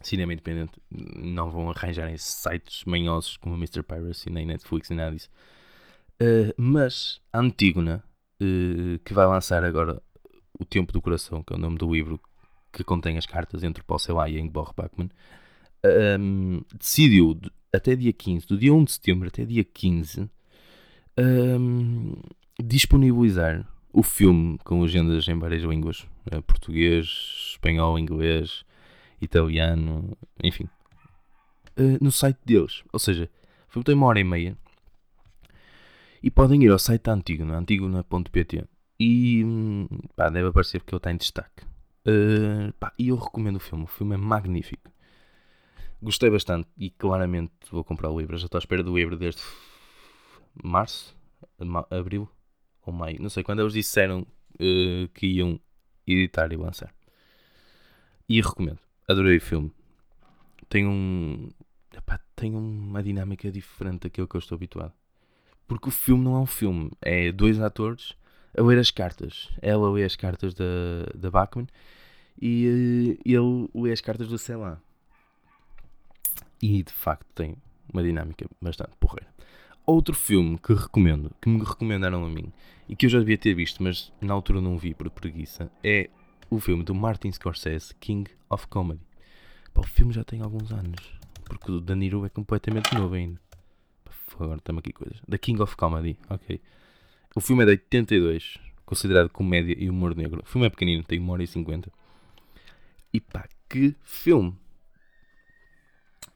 cinema 0.08 0.34
independente. 0.34 0.74
Não 0.90 1.50
vão 1.50 1.70
arranjar 1.70 2.10
em 2.10 2.18
sites 2.18 2.84
manhosos 2.86 3.38
como 3.38 3.56
Mr. 3.56 3.84
Piracy, 3.84 4.30
nem 4.30 4.46
Netflix, 4.46 4.90
nem 4.90 4.98
nada 4.98 5.16
disso. 5.16 5.30
Uh, 6.22 6.54
mas 6.58 7.22
a 7.32 7.40
Antígona 7.40 8.04
uh, 8.42 9.00
que 9.00 9.14
vai 9.14 9.26
lançar 9.26 9.64
agora 9.64 10.02
O 10.60 10.66
Tempo 10.66 10.92
do 10.92 11.02
Coração, 11.02 11.44
que 11.44 11.54
é 11.54 11.56
o 11.56 11.60
nome 11.60 11.78
do 11.78 11.92
livro 11.92 12.20
que 12.72 12.84
contém 12.84 13.18
as 13.18 13.26
cartas 13.26 13.64
entre 13.64 13.84
Paul 13.84 14.00
Celan 14.00 14.30
e 14.30 14.40
Ingeborg 14.40 14.74
Bachmann, 14.76 15.10
um, 16.20 16.62
decidiu 16.78 17.40
até 17.74 17.96
dia 17.96 18.14
15, 18.14 18.48
do 18.48 18.58
dia 18.58 18.74
1 18.74 18.84
de 18.84 18.92
setembro 18.92 19.28
até 19.28 19.46
dia 19.46 19.64
15, 19.64 20.30
um, 21.18 22.16
disponibilizar 22.62 23.68
o 23.92 24.04
filme 24.04 24.58
com 24.64 24.82
legendas 24.82 25.28
em 25.28 25.38
várias 25.38 25.64
línguas: 25.64 26.02
uh, 26.32 26.42
português, 26.44 27.52
espanhol, 27.52 27.98
inglês, 27.98 28.64
italiano, 29.22 30.18
enfim, 30.44 30.66
uh, 31.78 31.98
no 32.02 32.12
site 32.12 32.40
deles. 32.46 32.84
Ou 32.92 33.00
seja, 33.00 33.30
tem 33.86 33.96
uma 33.96 34.08
hora 34.08 34.20
e 34.20 34.24
meia 34.24 34.58
e 36.22 36.30
podem 36.30 36.64
ir 36.64 36.72
ao 36.72 36.80
site 36.80 37.04
da 37.04 37.14
Antígona, 37.14 37.58
antigona.pt 37.58 38.66
e 39.00 39.46
pá, 40.16 40.30
deve 40.30 40.50
aparecer 40.50 40.80
porque 40.80 40.94
ele 40.94 41.00
está 41.00 41.12
em 41.12 41.18
destaque. 41.18 41.64
Uh, 42.06 42.74
pá, 42.80 42.94
e 43.00 43.10
eu 43.10 43.16
recomendo 43.16 43.56
o 43.56 43.60
filme, 43.60 43.86
o 43.86 43.88
filme 43.88 44.16
é 44.16 44.18
magnífico. 44.18 44.92
Gostei 46.02 46.30
bastante 46.30 46.68
e 46.78 46.90
claramente 46.90 47.54
vou 47.72 47.84
comprar 47.84 48.10
o 48.10 48.20
livro. 48.20 48.38
Já 48.38 48.46
estou 48.46 48.58
à 48.58 48.60
espera 48.60 48.84
do 48.84 48.96
livro 48.96 49.18
desde 49.18 49.42
março, 50.64 51.16
abril 51.90 52.30
ou 52.86 52.94
maio. 52.94 53.22
Não 53.22 53.30
sei 53.30 53.44
quando 53.44 53.62
eles 53.62 53.74
disseram 53.74 54.22
uh, 54.22 55.08
que 55.14 55.28
iam 55.28 55.60
editar 56.08 56.52
e 56.52 56.58
lançar. 56.58 56.94
E 58.28 58.42
recomendo. 58.42 58.80
Adorei 59.10 59.38
o 59.38 59.42
filme. 59.42 59.72
Tem 60.70 60.86
um. 60.86 61.50
Epá, 61.98 62.20
tem 62.36 62.54
uma 62.54 63.02
dinâmica 63.02 63.52
diferente 63.52 64.02
daquilo 64.02 64.28
que 64.28 64.36
eu 64.36 64.40
estou 64.40 64.56
habituado. 64.56 64.94
Porque 65.68 65.90
o 65.90 65.92
filme 65.92 66.24
não 66.24 66.36
é 66.36 66.40
um 66.40 66.46
filme, 66.46 66.92
é 67.02 67.32
dois 67.32 67.60
atores 67.60 68.16
a 68.56 68.62
ler 68.62 68.78
as 68.78 68.92
cartas. 68.92 69.50
Ela 69.64 69.90
lê 69.90 70.04
as 70.04 70.16
cartas 70.16 70.54
da, 70.54 70.66
da 71.16 71.32
Bachman 71.32 71.66
e 72.40 73.18
uh, 73.18 73.22
ele 73.26 73.70
lê 73.74 73.92
as 73.92 74.00
cartas 74.00 74.28
do 74.28 74.38
Celan. 74.38 74.80
E 76.62 76.84
de 76.84 76.94
facto 76.94 77.26
tem 77.34 77.56
uma 77.92 78.04
dinâmica 78.04 78.46
bastante 78.62 78.96
porreira. 79.00 79.34
Outro 79.88 80.14
filme 80.14 80.60
que 80.60 80.72
recomendo, 80.72 81.32
que 81.42 81.50
me 81.50 81.64
recomendaram 81.64 82.24
a 82.24 82.30
mim 82.30 82.54
e 82.88 82.96
que 82.96 83.08
eu 83.08 83.10
já 83.10 83.18
devia 83.18 83.40
ter 83.40 83.56
visto, 83.56 83.82
mas 83.82 84.14
na 84.22 84.36
altura 84.36 84.62
não 84.62 84.78
vi 84.78 84.94
por 84.94 85.10
preguiça, 85.10 85.72
é 85.84 86.12
o 86.50 86.60
filme 86.60 86.84
do 86.84 86.96
Martin 86.96 87.32
Scorsese, 87.32 87.94
King 87.96 88.30
of 88.50 88.68
Comedy. 88.68 89.02
Pá, 89.74 89.82
o 89.82 89.88
filme 89.88 90.14
já 90.14 90.24
tem 90.24 90.42
alguns 90.42 90.72
anos, 90.72 91.00
porque 91.46 91.72
o 91.72 91.80
Danilo 91.80 92.26
é 92.26 92.30
completamente 92.30 92.94
novo 92.96 93.16
ainda 93.16 93.40
agora 94.44 94.58
estamos 94.58 94.80
aqui 94.80 94.94
coisas. 94.94 95.20
The 95.30 95.38
King 95.38 95.62
of 95.62 95.76
Comedy, 95.76 96.18
ok. 96.30 96.62
O 97.36 97.42
filme 97.42 97.64
é 97.64 97.66
de 97.66 97.72
82, 97.72 98.60
considerado 98.86 99.30
comédia 99.30 99.76
e 99.78 99.90
humor 99.90 100.16
negro. 100.16 100.42
O 100.44 100.46
filme 100.46 100.68
é 100.68 100.70
pequenino, 100.70 101.04
tem 101.04 101.20
1 101.20 101.30
hora 101.30 101.44
e 101.44 101.48
50. 101.48 101.92
E 103.14 103.20
pá, 103.20 103.48
que 103.70 103.96
filme! 104.04 104.58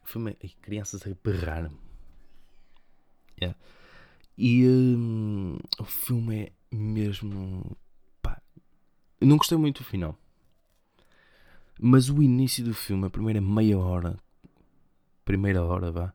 O 0.04 0.08
filme 0.08 0.38
é. 0.40 0.48
Crianças 0.62 1.06
a 1.08 1.10
berrar. 1.24 1.72
Yeah. 3.42 3.58
E 4.38 4.68
um, 4.68 5.58
o 5.80 5.84
filme 5.84 6.44
é 6.44 6.52
mesmo. 6.72 7.76
Eu 9.24 9.28
não 9.28 9.38
gostei 9.38 9.58
muito 9.58 9.82
do 9.82 9.86
final. 9.86 10.20
Mas 11.80 12.10
o 12.10 12.22
início 12.22 12.62
do 12.62 12.74
filme, 12.74 13.08
a 13.08 13.10
primeira 13.10 13.40
meia 13.40 13.80
hora, 13.80 14.20
primeira 15.24 15.64
hora, 15.64 15.94
vá, 15.94 16.14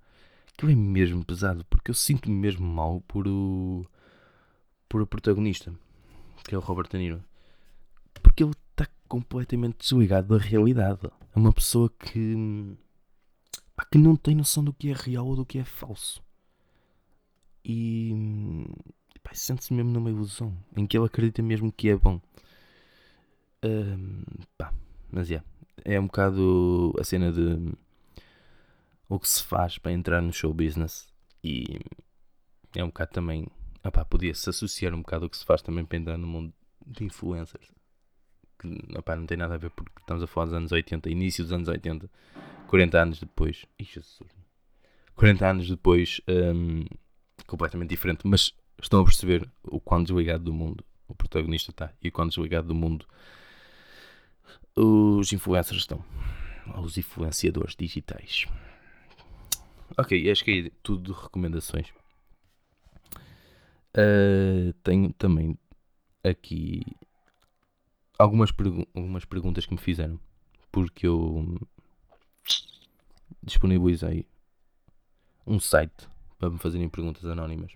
aquilo 0.53 0.73
é 0.73 0.75
mesmo 0.75 1.25
pesado, 1.25 1.65
porque 1.71 1.91
eu 1.91 1.95
sinto-me 1.95 2.37
mesmo 2.37 2.67
mal 2.67 3.01
por 3.09 3.27
o. 3.27 3.87
por 4.91 5.01
o 5.01 5.07
protagonista, 5.07 5.73
que 6.45 6.55
é 6.55 6.59
o 6.59 6.61
Robert 6.61 6.91
De 6.91 6.99
Niro. 6.99 7.25
Porque 8.23 8.45
ele 8.45 8.53
está 8.73 8.87
completamente 9.09 9.79
desligado 9.79 10.29
da 10.29 10.45
realidade. 10.45 11.01
É 11.35 11.39
uma 11.39 11.55
pessoa 11.55 11.89
que. 11.89 12.77
Pá, 13.75 13.87
que 13.91 13.97
não 13.97 14.17
tem 14.17 14.35
noção 14.35 14.63
do 14.63 14.75
que 14.75 14.91
é 14.91 14.93
real 14.93 15.29
ou 15.29 15.35
do 15.37 15.47
que 15.47 15.59
é 15.59 15.65
falso. 15.65 16.23
E. 17.65 18.13
sente-se 19.33 19.73
mesmo 19.73 19.93
numa 19.93 20.11
ilusão, 20.11 20.55
em 20.77 20.87
que 20.87 20.99
ele 20.99 21.07
acredita 21.07 21.43
mesmo 21.43 21.73
que 21.73 21.89
é 21.89 21.97
bom. 21.97 22.21
Pá, 24.57 24.73
mas 25.11 25.31
é. 25.31 25.35
Yeah, 25.35 25.47
é 25.85 25.99
um 25.99 26.07
bocado 26.07 26.95
a 26.99 27.05
cena 27.05 27.33
de 27.33 27.73
o 29.09 29.19
que 29.19 29.29
se 29.29 29.43
faz 29.43 29.79
para 29.79 29.93
entrar 29.93 30.21
no 30.21 30.33
show 30.33 30.53
business 30.53 31.09
e 31.43 31.81
é 32.77 32.85
um 32.85 32.89
bocado 32.89 33.13
também 33.13 33.47
podia-se 34.11 34.51
associar 34.51 34.95
um 34.95 35.01
bocado 35.01 35.27
o 35.27 35.31
que 35.31 35.37
se 35.37 35.45
faz 35.45 35.63
também 35.63 35.85
para 35.85 35.97
entrar 35.97 36.19
no 36.19 36.27
mundo 36.27 36.53
de 36.87 37.05
influencers 37.05 37.73
que 38.59 38.69
opá, 38.97 39.17
não 39.17 39.25
tem 39.25 39.39
nada 39.39 39.55
a 39.55 39.59
ver 39.59 39.71
porque 39.71 39.93
estamos 40.01 40.23
a 40.23 40.27
falar 40.27 40.47
dos 40.47 40.55
anos 40.55 40.73
80, 40.73 41.09
início 41.09 41.43
dos 41.43 41.53
anos 41.53 41.69
80 41.69 42.11
40 42.67 43.01
anos 43.01 43.21
depois 43.21 43.65
Ixi, 43.79 44.01
40 45.15 45.47
anos 45.47 45.69
depois 45.69 46.21
um, 46.29 46.85
completamente 47.47 47.91
diferente 47.91 48.27
mas 48.27 48.53
estão 48.81 49.01
a 49.01 49.05
perceber 49.05 49.49
o 49.63 49.81
quão 49.81 50.03
desligado 50.03 50.45
do 50.45 50.53
mundo 50.53 50.85
o 51.07 51.15
protagonista 51.15 51.71
está 51.71 51.93
e 52.03 52.09
o 52.09 52.13
quão 52.13 52.29
desligado 52.29 52.69
do 52.69 52.75
mundo 52.75 53.07
os 54.77 55.33
influencers 55.33 55.81
estão 55.81 56.05
os 56.83 56.99
influenciadores 56.99 57.75
digitais 57.75 58.47
Ok, 59.97 60.31
acho 60.31 60.45
que 60.45 60.67
é 60.67 60.71
tudo 60.83 61.13
de 61.13 61.21
recomendações. 61.21 61.89
Uh, 63.97 64.73
tenho 64.85 65.13
também 65.15 65.59
aqui 66.23 66.83
algumas, 68.19 68.53
pergu 68.53 68.87
algumas 68.95 69.25
perguntas 69.25 69.65
que 69.65 69.73
me 69.73 69.81
fizeram. 69.81 70.21
Porque 70.71 71.07
eu 71.07 71.59
disponibilizei 73.43 74.27
um 75.47 75.59
site 75.59 76.07
para 76.39 76.51
me 76.51 76.59
fazerem 76.59 76.89
perguntas 76.89 77.25
anónimas. 77.25 77.73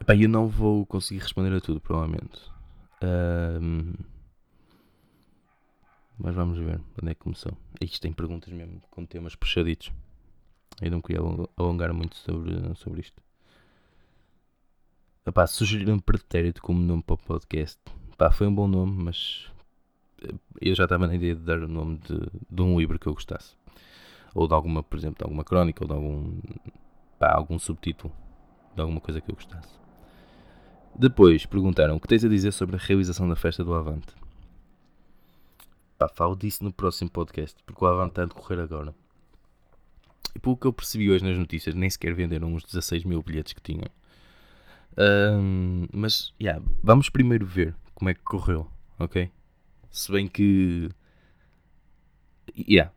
Epá, 0.00 0.16
eu 0.16 0.28
não 0.28 0.48
vou 0.48 0.86
conseguir 0.86 1.20
responder 1.20 1.54
a 1.54 1.60
tudo, 1.60 1.80
provavelmente. 1.80 2.40
Uh, 3.02 3.94
mas 6.22 6.34
vamos 6.34 6.58
ver 6.58 6.80
onde 7.00 7.10
é 7.10 7.14
que 7.14 7.20
começou. 7.20 7.56
Isto 7.80 8.00
tem 8.00 8.12
perguntas 8.12 8.52
mesmo 8.52 8.80
com 8.90 9.06
temas 9.06 9.34
puxaditos. 9.34 9.90
Eu 10.80 10.90
não 10.90 11.00
queria 11.00 11.20
alongar 11.56 11.92
muito 11.92 12.16
sobre, 12.16 12.74
sobre 12.76 13.00
isto. 13.00 13.22
Epá, 15.26 15.46
sugeriram 15.46 15.98
pretérito 15.98 16.62
como 16.62 16.80
nome 16.80 17.02
para 17.02 17.14
o 17.14 17.18
podcast. 17.18 17.78
Epá, 18.12 18.30
foi 18.30 18.46
um 18.46 18.54
bom 18.54 18.68
nome, 18.68 19.02
mas 19.04 19.50
eh, 20.22 20.34
eu 20.60 20.74
já 20.74 20.84
estava 20.84 21.06
na 21.06 21.14
ideia 21.14 21.34
de 21.34 21.42
dar 21.42 21.58
o 21.58 21.68
nome 21.68 21.98
de, 21.98 22.18
de 22.50 22.62
um 22.62 22.78
livro 22.78 22.98
que 22.98 23.06
eu 23.06 23.14
gostasse. 23.14 23.54
Ou 24.34 24.46
de 24.46 24.54
alguma, 24.54 24.82
por 24.82 24.98
exemplo, 24.98 25.18
de 25.18 25.24
alguma 25.24 25.44
crónica, 25.44 25.84
ou 25.84 25.88
de 25.88 25.94
algum, 25.94 26.40
pá, 27.18 27.34
algum 27.34 27.58
subtítulo 27.58 28.12
de 28.74 28.80
alguma 28.80 29.00
coisa 29.00 29.20
que 29.20 29.30
eu 29.30 29.34
gostasse. 29.34 29.80
Depois 30.94 31.46
perguntaram 31.46 31.96
o 31.96 32.00
que 32.00 32.08
tens 32.08 32.24
a 32.24 32.28
dizer 32.28 32.52
sobre 32.52 32.76
a 32.76 32.78
realização 32.78 33.28
da 33.28 33.36
festa 33.36 33.64
do 33.64 33.74
Avante. 33.74 34.19
Pá, 36.00 36.08
falo 36.08 36.34
disso 36.34 36.64
no 36.64 36.72
próximo 36.72 37.10
podcast, 37.10 37.62
porque 37.66 37.84
o 37.84 37.86
Avante 37.86 38.12
está 38.12 38.22
a 38.22 38.24
decorrer 38.24 38.58
agora. 38.58 38.94
E 40.34 40.38
pelo 40.38 40.56
que 40.56 40.66
eu 40.66 40.72
percebi 40.72 41.10
hoje 41.10 41.22
nas 41.22 41.36
notícias, 41.36 41.74
nem 41.74 41.90
sequer 41.90 42.14
venderam 42.14 42.54
os 42.54 42.64
16 42.64 43.04
mil 43.04 43.22
bilhetes 43.22 43.52
que 43.52 43.60
tinham. 43.60 43.84
Um, 44.96 45.86
mas, 45.92 46.32
yeah, 46.40 46.64
vamos 46.82 47.10
primeiro 47.10 47.44
ver 47.44 47.76
como 47.94 48.08
é 48.08 48.14
que 48.14 48.22
correu, 48.22 48.66
ok? 48.98 49.30
Se 49.90 50.10
bem 50.10 50.26
que. 50.26 50.88
Yeah, 52.56 52.90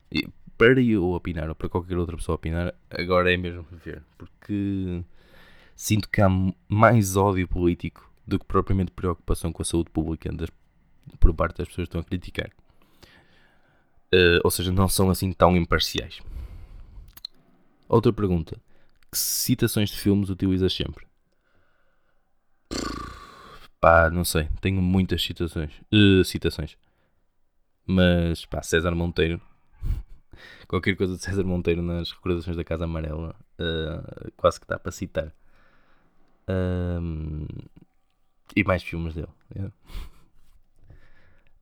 para 0.56 0.80
eu 0.80 1.10
opinar, 1.10 1.50
ou 1.50 1.54
para 1.54 1.68
qualquer 1.68 1.98
outra 1.98 2.16
pessoa 2.16 2.36
opinar, 2.36 2.74
agora 2.88 3.30
é 3.30 3.36
mesmo 3.36 3.66
ver. 3.70 4.02
Porque 4.16 5.04
sinto 5.76 6.08
que 6.08 6.22
há 6.22 6.30
mais 6.70 7.16
ódio 7.16 7.46
político 7.46 8.10
do 8.26 8.38
que 8.38 8.46
propriamente 8.46 8.92
preocupação 8.92 9.52
com 9.52 9.60
a 9.60 9.64
saúde 9.66 9.90
pública 9.90 10.32
das, 10.32 10.48
por 11.20 11.34
parte 11.34 11.58
das 11.58 11.68
pessoas 11.68 11.86
que 11.86 11.90
estão 11.90 12.00
a 12.00 12.04
criticar. 12.04 12.50
Uh, 14.14 14.38
ou 14.44 14.50
seja, 14.50 14.70
não 14.70 14.88
são 14.88 15.10
assim 15.10 15.32
tão 15.32 15.56
imparciais. 15.56 16.20
Outra 17.88 18.12
pergunta: 18.12 18.56
que 19.10 19.18
citações 19.18 19.90
de 19.90 19.98
filmes 19.98 20.30
utilizas 20.30 20.72
sempre? 20.72 21.04
Pá, 23.80 24.08
não 24.08 24.24
sei, 24.24 24.48
tenho 24.60 24.80
muitas 24.80 25.20
citações. 25.22 25.72
Uh, 25.92 26.24
citações. 26.24 26.76
Mas, 27.84 28.44
pá, 28.46 28.62
César 28.62 28.94
Monteiro. 28.94 29.40
Qualquer 30.68 30.96
coisa 30.96 31.16
de 31.16 31.22
César 31.22 31.44
Monteiro 31.44 31.82
nas 31.82 32.12
recordações 32.12 32.56
da 32.56 32.64
Casa 32.64 32.84
Amarela, 32.84 33.34
uh, 33.58 34.32
quase 34.36 34.60
que 34.60 34.66
dá 34.66 34.78
para 34.78 34.92
citar. 34.92 35.34
E 38.56 38.62
mais 38.62 38.82
filmes 38.82 39.14
dele. 39.14 39.28
Yeah. 39.54 39.74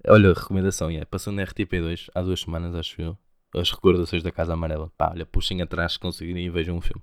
Olha, 0.09 0.32
recomendação, 0.32 0.90
yeah. 0.90 1.07
passou 1.07 1.32
na 1.32 1.44
RTP2 1.44 2.09
há 2.14 2.22
duas 2.22 2.40
semanas, 2.40 2.74
acho 2.74 3.00
eu. 3.00 3.16
As 3.55 3.70
recordações 3.70 4.22
da 4.22 4.32
Casa 4.32 4.53
Amarela. 4.53 4.90
Pá, 4.96 5.11
olha, 5.11 5.24
puxem 5.26 5.62
atrás 5.62 5.92
se 5.92 5.98
conseguirem 5.98 6.44
e 6.46 6.50
vejam 6.50 6.76
um 6.76 6.80
filme. 6.80 7.03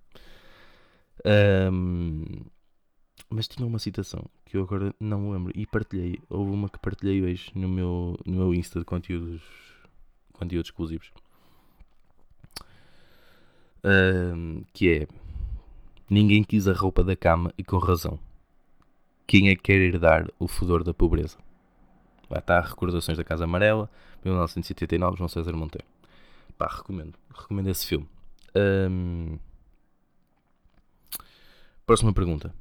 Um, 1.72 2.26
mas 3.30 3.48
tinha 3.48 3.68
uma 3.68 3.80
citação 3.80 4.26
que 4.46 4.58
eu 4.58 4.64
agora 4.64 4.94
não 5.00 5.32
lembro 5.32 5.54
e 5.56 5.66
partilhei. 5.66 6.20
Houve 6.30 6.52
uma 6.52 6.68
que 6.68 6.80
partilhei 6.80 7.24
hoje 7.24 7.52
no 7.56 7.70
meu, 7.70 8.20
no 8.26 8.34
meu 8.34 8.54
Insta 8.54 8.80
de 8.80 8.86
conteúdos, 8.86 9.42
conteúdos 10.34 10.70
exclusivos. 10.70 11.12
Um, 13.84 14.64
que 14.74 14.90
é 14.90 15.08
Ninguém 16.10 16.44
quis 16.44 16.68
a 16.68 16.74
roupa 16.74 17.04
da 17.04 17.16
cama 17.16 17.54
e 17.56 17.64
com 17.64 17.78
razão. 17.78 18.18
Quem 19.28 19.50
é 19.50 19.56
que 19.56 19.62
quer 19.62 19.80
herdar 19.80 20.28
o 20.40 20.48
fedor 20.48 20.84
da 20.84 20.92
pobreza? 20.92 21.38
Lá 22.30 22.40
está 22.40 22.60
Recordações 22.62 23.18
da 23.18 23.24
Casa 23.24 23.46
Amarela, 23.46 23.90
1979, 24.24 25.18
João 25.18 25.28
César 25.28 25.54
Monteiro. 25.54 25.88
Pá, 26.58 26.68
recomendo. 26.68 27.14
Recomendo 27.34 27.70
esse 27.70 27.88
filme. 27.88 28.08
Um... 28.56 29.40
Próxima 31.86 32.14
pergunta. 32.14 32.54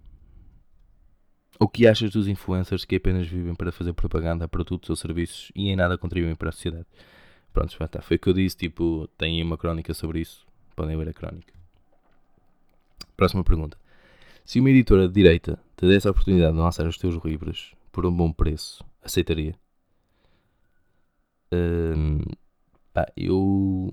O 1.61 1.69
que 1.69 1.87
achas 1.87 2.11
dos 2.11 2.29
influencers 2.29 2.85
que 2.85 2.97
apenas 2.97 3.27
vivem 3.27 3.55
para 3.55 3.73
fazer 3.73 3.93
propaganda 3.93 4.45
a 4.45 4.49
produtos 4.49 4.89
ou 4.89 4.97
serviços 4.97 5.51
e 5.55 5.69
em 5.69 5.77
nada 5.77 5.99
contribuem 5.99 6.37
para 6.37 6.51
a 6.51 6.53
sociedade? 6.53 6.87
Pronto, 7.53 7.77
já 7.77 7.85
está. 7.85 8.01
Foi 8.01 8.17
o 8.17 8.21
que 8.21 8.29
eu 8.29 8.33
disse. 8.33 8.57
Tipo, 8.57 9.09
tem 9.19 9.43
uma 9.43 9.59
crónica 9.59 9.93
sobre 9.93 10.21
isso. 10.21 10.47
Podem 10.77 10.97
ler 10.97 11.09
a 11.09 11.13
crónica. 11.13 11.53
Próxima 13.17 13.43
pergunta. 13.43 13.77
Se 14.45 14.61
uma 14.61 14.71
editora 14.71 15.09
de 15.09 15.15
direita 15.15 15.59
te 15.77 15.87
desse 15.87 16.07
a 16.07 16.13
oportunidade 16.13 16.53
de 16.53 16.59
lançar 16.59 16.87
os 16.87 16.97
teus 16.97 17.23
livros 17.25 17.75
por 17.91 18.07
um 18.07 18.13
bom 18.13 18.33
preço, 18.33 18.85
aceitaria? 19.09 19.55
Pá, 22.93 23.07
eu. 23.17 23.93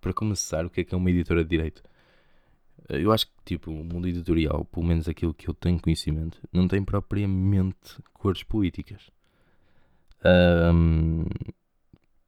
Para 0.00 0.14
começar, 0.14 0.64
o 0.64 0.70
que 0.70 0.80
é 0.80 0.84
que 0.84 0.94
é 0.94 0.96
uma 0.96 1.10
editora 1.10 1.44
de 1.44 1.50
direito? 1.50 1.82
Eu 2.88 3.12
acho 3.12 3.26
que, 3.26 3.32
tipo, 3.44 3.70
o 3.70 3.84
mundo 3.84 4.08
editorial, 4.08 4.64
pelo 4.64 4.86
menos 4.86 5.08
aquilo 5.08 5.34
que 5.34 5.48
eu 5.48 5.54
tenho 5.54 5.80
conhecimento, 5.80 6.40
não 6.52 6.66
tem 6.66 6.82
propriamente 6.82 8.02
cores 8.14 8.42
políticas. 8.42 9.10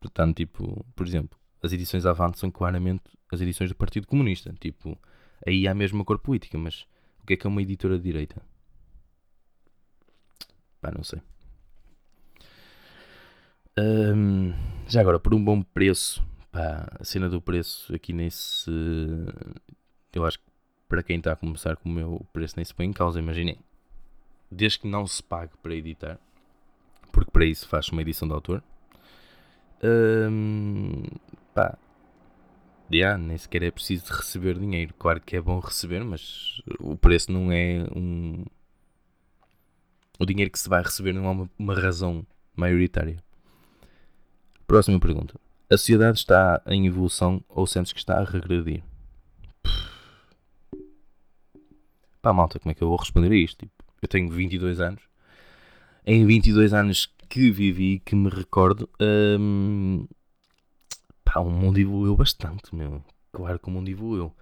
Portanto, 0.00 0.36
tipo, 0.36 0.84
por 0.94 1.06
exemplo, 1.06 1.38
as 1.62 1.72
edições 1.72 2.04
Avante 2.06 2.38
são 2.38 2.50
claramente 2.50 3.04
as 3.32 3.40
edições 3.40 3.70
do 3.70 3.76
Partido 3.76 4.06
Comunista. 4.06 4.54
Tipo, 4.60 4.98
aí 5.46 5.66
há 5.66 5.74
mesmo 5.74 6.02
a 6.02 6.04
cor 6.04 6.18
política, 6.18 6.58
mas 6.58 6.86
o 7.22 7.26
que 7.26 7.34
é 7.34 7.36
que 7.36 7.46
é 7.46 7.50
uma 7.50 7.62
editora 7.62 7.96
de 7.96 8.04
direita? 8.04 8.42
Pá, 10.82 10.90
não 10.90 11.04
sei. 11.04 11.22
Um, 13.78 14.52
já 14.88 15.00
agora, 15.00 15.18
por 15.20 15.32
um 15.32 15.42
bom 15.42 15.62
preço, 15.62 16.22
pá, 16.50 16.86
a 17.00 17.04
cena 17.04 17.30
do 17.30 17.40
preço 17.40 17.94
aqui 17.94 18.12
nesse. 18.12 18.70
Eu 20.12 20.26
acho 20.26 20.38
que 20.38 20.44
para 20.88 21.02
quem 21.02 21.18
está 21.18 21.32
a 21.32 21.36
começar 21.36 21.76
com 21.76 21.88
o 21.88 21.92
meu 21.92 22.26
preço 22.32 22.54
nem 22.56 22.64
se 22.64 22.74
põe 22.74 22.86
em 22.86 22.92
causa, 22.92 23.18
imaginem. 23.18 23.58
Desde 24.50 24.80
que 24.80 24.88
não 24.88 25.06
se 25.06 25.22
pague 25.22 25.52
para 25.62 25.74
editar, 25.74 26.18
porque 27.12 27.30
para 27.30 27.46
isso 27.46 27.66
faz 27.68 27.88
uma 27.88 28.02
edição 28.02 28.28
de 28.28 28.34
autor. 28.34 28.62
Um, 29.82 31.04
pá, 31.54 31.78
yeah, 32.92 33.16
nem 33.16 33.38
sequer 33.38 33.62
é 33.62 33.70
preciso 33.70 34.12
receber 34.12 34.58
dinheiro. 34.58 34.92
Claro 34.98 35.20
que 35.20 35.36
é 35.36 35.40
bom 35.40 35.60
receber, 35.60 36.04
mas 36.04 36.60
o 36.80 36.96
preço 36.96 37.30
não 37.30 37.52
é 37.52 37.86
um. 37.94 38.44
O 40.22 40.24
dinheiro 40.24 40.52
que 40.52 40.58
se 40.60 40.68
vai 40.68 40.80
receber 40.80 41.12
não 41.12 41.26
é 41.26 41.30
uma, 41.30 41.50
uma 41.58 41.74
razão 41.74 42.24
maioritária. 42.54 43.16
Próxima 44.68 45.00
pergunta. 45.00 45.34
A 45.68 45.76
sociedade 45.76 46.16
está 46.16 46.62
em 46.64 46.86
evolução 46.86 47.42
ou 47.48 47.66
sentes 47.66 47.92
que 47.92 47.98
está 47.98 48.20
a 48.20 48.24
regredir? 48.24 48.84
Pá, 52.22 52.32
malta, 52.32 52.60
como 52.60 52.70
é 52.70 52.74
que 52.74 52.84
eu 52.84 52.88
vou 52.88 52.96
responder 52.96 53.32
a 53.32 53.34
isto? 53.34 53.66
Tipo, 53.66 53.72
eu 54.00 54.06
tenho 54.06 54.30
22 54.30 54.80
anos. 54.80 55.02
Em 56.06 56.24
22 56.24 56.72
anos 56.72 57.12
que 57.28 57.50
vivi, 57.50 57.98
que 57.98 58.14
me 58.14 58.30
recordo, 58.30 58.88
hum, 59.40 60.06
pá, 61.24 61.40
o 61.40 61.50
mundo 61.50 61.78
evoluiu 61.80 62.14
bastante, 62.14 62.72
meu. 62.72 63.04
Claro 63.32 63.58
que 63.58 63.66
o 63.66 63.72
mundo 63.72 63.88
evoluiu. 63.88 64.32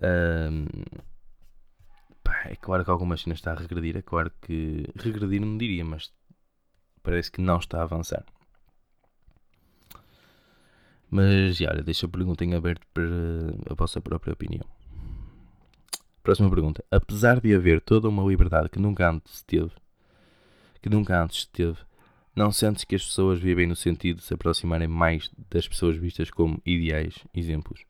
Hum, 0.00 0.66
pá, 2.32 2.42
é 2.48 2.56
claro 2.56 2.84
que 2.84 2.90
algumas 2.90 3.20
cenas 3.20 3.38
está 3.38 3.52
a 3.52 3.54
regredir. 3.54 3.96
É 3.96 4.02
claro 4.02 4.30
que 4.40 4.86
regredir 4.96 5.40
não 5.40 5.58
diria, 5.58 5.84
mas 5.84 6.12
parece 7.02 7.30
que 7.30 7.40
não 7.40 7.58
está 7.58 7.80
a 7.80 7.82
avançar. 7.82 8.24
Mas, 11.10 11.56
já, 11.56 11.70
olha, 11.70 11.82
deixa 11.82 12.06
a 12.06 12.08
pergunta 12.08 12.42
em 12.44 12.54
aberto 12.54 12.86
para 12.94 13.04
a 13.70 13.74
vossa 13.74 14.00
própria 14.00 14.32
opinião. 14.32 14.64
Próxima 16.22 16.48
pergunta. 16.48 16.82
Apesar 16.90 17.40
de 17.40 17.54
haver 17.54 17.80
toda 17.82 18.08
uma 18.08 18.26
liberdade 18.26 18.70
que 18.70 18.78
nunca 18.78 19.10
antes 19.10 19.42
teve, 19.42 19.70
que 20.80 20.88
nunca 20.88 21.22
antes 21.22 21.44
teve, 21.44 21.78
não 22.34 22.50
sentes 22.50 22.84
que 22.84 22.94
as 22.94 23.04
pessoas 23.04 23.40
vivem 23.40 23.66
no 23.66 23.76
sentido 23.76 24.18
de 24.18 24.24
se 24.24 24.32
aproximarem 24.32 24.88
mais 24.88 25.30
das 25.50 25.68
pessoas 25.68 25.96
vistas 25.96 26.30
como 26.30 26.62
ideais, 26.64 27.14
exemplos? 27.34 27.84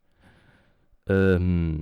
Um, 1.09 1.78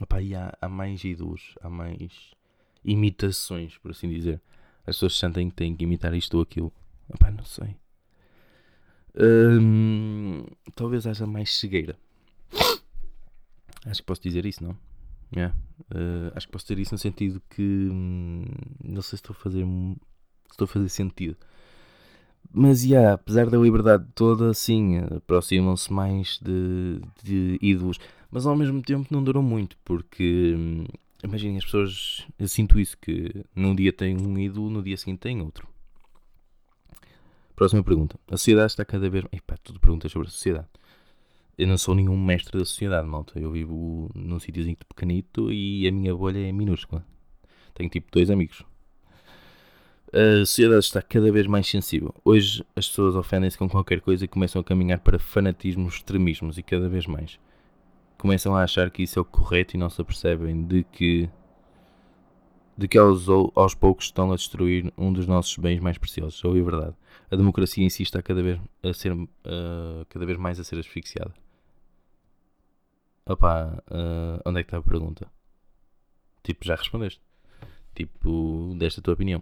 opa, 0.00 0.20
e 0.20 0.34
há, 0.34 0.56
há 0.60 0.68
mais 0.68 1.04
ídolos, 1.04 1.54
há 1.62 1.68
mais 1.68 2.32
imitações, 2.84 3.78
por 3.78 3.90
assim 3.90 4.08
dizer. 4.08 4.40
As 4.86 4.96
pessoas 4.96 5.18
sentem 5.18 5.50
que 5.50 5.56
têm 5.56 5.74
que 5.74 5.84
imitar 5.84 6.14
isto 6.14 6.34
ou 6.34 6.42
aquilo. 6.42 6.72
Opa, 7.08 7.30
não 7.30 7.44
sei. 7.44 7.76
Um, 9.18 10.44
talvez 10.74 11.06
haja 11.06 11.26
mais 11.26 11.56
cegueira. 11.56 11.98
Acho 13.84 14.00
que 14.00 14.06
posso 14.06 14.22
dizer 14.22 14.44
isso, 14.44 14.62
não? 14.62 14.76
Yeah. 15.34 15.56
Uh, 15.92 16.32
acho 16.34 16.46
que 16.46 16.52
posso 16.52 16.66
dizer 16.66 16.80
isso 16.80 16.94
no 16.94 16.98
sentido 16.98 17.42
que 17.50 17.62
hum, 17.62 18.44
não 18.84 19.02
sei 19.02 19.10
se 19.10 19.22
estou 19.22 19.34
a 19.34 19.38
fazer 19.38 19.66
estou 20.50 20.64
a 20.64 20.68
fazer 20.68 20.88
sentido. 20.88 21.36
Mas 22.52 22.84
yeah, 22.84 23.14
apesar 23.14 23.50
da 23.50 23.58
liberdade 23.58 24.06
toda, 24.14 24.54
sim, 24.54 24.98
aproximam-se 24.98 25.92
mais 25.92 26.38
de, 26.42 27.00
de 27.22 27.58
ídolos, 27.60 27.98
mas 28.30 28.46
ao 28.46 28.56
mesmo 28.56 28.82
tempo 28.82 29.08
não 29.10 29.22
duram 29.22 29.42
muito, 29.42 29.76
porque 29.84 30.54
hum, 30.56 30.84
imaginem 31.22 31.58
as 31.58 31.64
pessoas, 31.64 32.26
eu 32.38 32.48
sinto 32.48 32.78
isso, 32.78 32.96
que 32.98 33.44
num 33.54 33.74
dia 33.74 33.92
tem 33.92 34.16
um 34.16 34.38
ídolo, 34.38 34.70
no 34.70 34.82
dia 34.82 34.96
seguinte 34.96 35.20
tem 35.20 35.40
outro. 35.40 35.66
Próxima 37.54 37.82
pergunta. 37.82 38.18
A 38.28 38.36
sociedade 38.36 38.72
está 38.72 38.84
cada 38.84 39.08
vez. 39.08 39.24
Epá, 39.32 39.56
tudo 39.56 39.80
perguntas 39.80 40.12
sobre 40.12 40.28
a 40.28 40.30
sociedade 40.30 40.68
eu 41.58 41.66
não 41.66 41.78
sou 41.78 41.94
nenhum 41.94 42.16
mestre 42.22 42.58
da 42.58 42.64
sociedade, 42.64 43.06
malta. 43.08 43.38
Eu 43.38 43.50
vivo 43.50 44.10
num 44.14 44.38
sítiozinho 44.38 44.76
pequenito 44.88 45.50
e 45.50 45.88
a 45.88 45.92
minha 45.92 46.14
bolha 46.14 46.38
é 46.38 46.52
minúscula. 46.52 47.04
Tenho 47.74 47.88
tipo 47.88 48.08
dois 48.12 48.30
amigos. 48.30 48.62
A 50.12 50.44
sociedade 50.44 50.84
está 50.84 51.02
cada 51.02 51.32
vez 51.32 51.46
mais 51.46 51.66
sensível. 51.66 52.14
Hoje 52.24 52.64
as 52.74 52.88
pessoas 52.88 53.16
ofendem-se 53.16 53.56
com 53.56 53.68
qualquer 53.68 54.00
coisa 54.00 54.24
e 54.24 54.28
começam 54.28 54.60
a 54.60 54.64
caminhar 54.64 55.00
para 55.00 55.18
fanatismos, 55.18 55.94
extremismos 55.94 56.58
e 56.58 56.62
cada 56.62 56.88
vez 56.88 57.06
mais. 57.06 57.38
Começam 58.26 58.56
a 58.56 58.64
achar 58.64 58.90
que 58.90 59.04
isso 59.04 59.20
é 59.20 59.22
o 59.22 59.24
correto 59.24 59.76
e 59.76 59.78
não 59.78 59.88
se 59.88 60.02
apercebem 60.02 60.66
de 60.66 60.82
que 60.82 61.30
de 62.76 62.88
que 62.88 62.98
aos, 62.98 63.28
aos 63.28 63.72
poucos 63.72 64.06
estão 64.06 64.32
a 64.32 64.34
destruir 64.34 64.92
um 64.98 65.12
dos 65.12 65.28
nossos 65.28 65.56
bens 65.56 65.78
mais 65.78 65.96
preciosos, 65.96 66.44
a 66.44 66.48
liberdade. 66.48 66.96
A 67.30 67.36
democracia 67.36 67.84
em 67.84 67.88
si 67.88 68.02
está 68.02 68.20
cada 68.20 68.42
vez, 68.42 68.60
a 68.82 68.92
ser, 68.92 69.12
uh, 69.12 69.28
cada 70.08 70.26
vez 70.26 70.36
mais 70.36 70.58
a 70.58 70.64
ser 70.64 70.76
asfixiada. 70.76 71.32
Opá, 73.24 73.80
uh, 73.92 74.42
onde 74.44 74.58
é 74.58 74.64
que 74.64 74.70
está 74.70 74.78
a 74.78 74.82
pergunta? 74.82 75.30
Tipo, 76.42 76.66
já 76.66 76.74
respondeste. 76.74 77.22
Tipo, 77.94 78.74
desta 78.76 79.00
tua 79.00 79.14
opinião. 79.14 79.40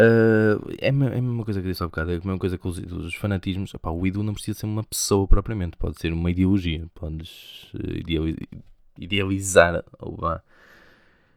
Uh, 0.00 0.62
é, 0.78 0.90
a 0.90 0.92
mesma 0.92 1.44
coisa 1.44 1.60
que 1.60 1.66
disse 1.66 1.82
há 1.82 1.86
bocado, 1.86 2.12
é 2.12 2.14
a 2.14 2.18
mesma 2.18 2.38
coisa 2.38 2.56
que 2.56 2.68
os, 2.68 2.78
os 2.78 3.14
fanatismos. 3.14 3.72
O 3.82 4.06
ídolo 4.06 4.24
não 4.24 4.34
precisa 4.34 4.60
ser 4.60 4.66
uma 4.66 4.84
pessoa 4.84 5.26
propriamente, 5.26 5.76
pode 5.76 5.98
ser 5.98 6.12
uma 6.12 6.30
ideologia. 6.30 6.86
Podes 6.94 7.72
uh, 7.74 8.58
idealizar 8.98 9.84
ou 9.98 10.16
vá, 10.16 10.42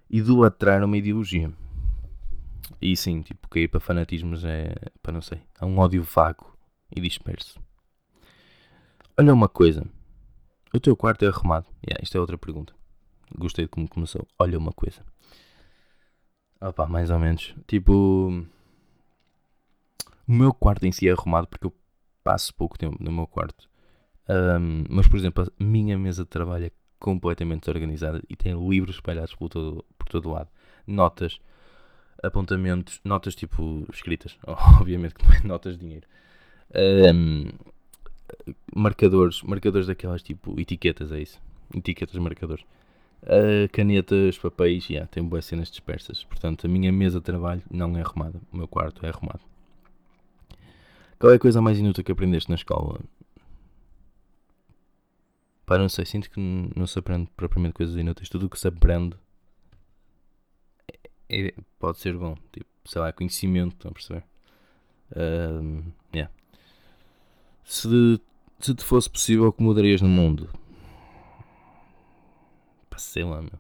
idolatrar 0.09 0.84
uma 0.84 0.97
ideologia. 0.97 1.51
E 2.82 2.95
sim, 2.95 3.22
tipo, 3.22 3.47
cair 3.47 3.68
para 3.68 3.80
fanatismos 3.80 4.43
é, 4.43 4.74
para 5.01 5.14
não 5.14 5.22
sei, 5.22 5.41
é 5.59 5.66
um 5.66 5.78
ódio 5.78 6.03
vago 6.03 6.57
e 6.95 6.99
disperso. 6.99 7.59
Olha 9.18 9.34
uma 9.34 9.49
coisa, 9.49 9.86
o 10.74 10.80
teu 10.80 10.95
quarto 10.95 11.24
é 11.26 11.28
arrumado? 11.28 11.68
Yeah, 11.86 12.01
isto 12.01 12.18
é 12.18 12.22
outra 12.22 12.38
pergunta. 12.38 12.74
Gostei 13.38 13.66
de 13.66 13.70
como 13.70 13.88
começou. 13.88 14.28
Olha 14.39 14.57
uma 14.57 14.72
coisa. 14.72 15.03
Opa, 16.62 16.86
mais 16.86 17.09
ou 17.09 17.20
menos. 17.20 17.55
Tipo. 17.68 18.45
O 20.28 20.32
meu 20.32 20.53
quarto 20.53 20.86
em 20.86 20.91
si 20.91 21.09
é 21.09 21.12
arrumado 21.12 21.47
porque 21.47 21.66
eu 21.66 21.74
passo 22.24 22.53
pouco 22.53 22.78
tempo 22.78 23.03
no 23.03 23.12
meu 23.12 23.28
quarto. 23.28 23.68
Um, 24.30 24.86
mas, 24.88 25.07
por 25.07 25.18
exemplo, 25.18 25.43
a 25.43 25.64
minha 25.64 25.97
mesa 25.97 26.24
de 26.24 26.30
trabalho 26.30 26.66
é 26.66 26.72
completamente 26.99 27.62
desorganizada 27.62 28.22
e 28.30 28.36
tem 28.36 28.53
livros 28.70 28.95
espalhados 28.95 29.34
por 29.34 29.49
todo, 29.49 29.84
por 29.97 30.07
todo 30.07 30.30
lado. 30.30 30.47
Notas, 30.86 31.39
apontamentos, 32.24 33.01
notas 33.03 33.36
tipo 33.36 33.86
escritas. 33.91 34.38
Obviamente 34.80 35.16
que 35.16 35.28
não 35.28 35.34
é 35.34 35.41
notas 35.41 35.74
de 35.74 35.80
dinheiro. 35.80 36.07
Um, 37.14 37.47
marcadores, 38.74 39.41
marcadores 39.41 39.88
daquelas 39.88 40.22
tipo 40.22 40.57
etiquetas, 40.59 41.12
é 41.12 41.20
isso. 41.20 41.41
Etiquetas, 41.76 42.16
marcadores 42.18 42.64
uh, 43.24 43.69
canetas, 43.72 44.38
papéis, 44.38 44.89
yeah, 44.89 45.07
tem 45.07 45.24
boas 45.24 45.45
cenas 45.45 45.69
dispersas. 45.69 46.24
Portanto, 46.24 46.65
a 46.65 46.69
minha 46.69 46.91
mesa 46.91 47.19
de 47.19 47.26
trabalho 47.26 47.61
não 47.69 47.97
é 47.97 48.01
arrumada. 48.01 48.41
O 48.51 48.57
meu 48.57 48.67
quarto 48.67 49.05
é 49.05 49.09
arrumado. 49.09 49.41
Qual 51.19 51.32
é 51.32 51.36
a 51.36 51.39
coisa 51.39 51.61
mais 51.61 51.78
inútil 51.78 52.03
que 52.03 52.11
aprendeste 52.11 52.49
na 52.49 52.55
escola? 52.55 52.99
Pá, 55.65 55.78
não 55.78 55.88
sei, 55.88 56.05
sinto 56.05 56.30
que 56.30 56.39
não 56.76 56.88
se 56.88 56.97
aprende 56.97 57.30
propriamente 57.38 57.76
coisas 57.76 57.95
inúteis. 57.95 58.28
Tudo 58.28 58.47
o 58.47 58.49
que 58.49 58.59
se 58.59 58.67
aprende 58.67 59.15
é, 61.30 61.47
é, 61.47 61.53
pode 61.80 61.99
ser 61.99 62.17
bom. 62.17 62.36
Tipo, 62.51 62.67
sei 62.86 63.01
lá, 63.01 63.13
conhecimento, 63.13 63.74
estão 63.74 63.91
a 63.91 63.93
perceber? 63.93 64.24
Uh, 65.11 65.84
yeah. 66.13 66.32
se, 67.63 68.19
se 68.59 68.74
te 68.74 68.84
fosse 68.84 69.09
possível, 69.09 69.47
o 69.47 69.53
que 69.53 69.61
mudarias 69.61 70.01
no 70.01 70.09
mundo? 70.09 70.49
Sei 73.01 73.23
lá, 73.23 73.41
meu. 73.41 73.59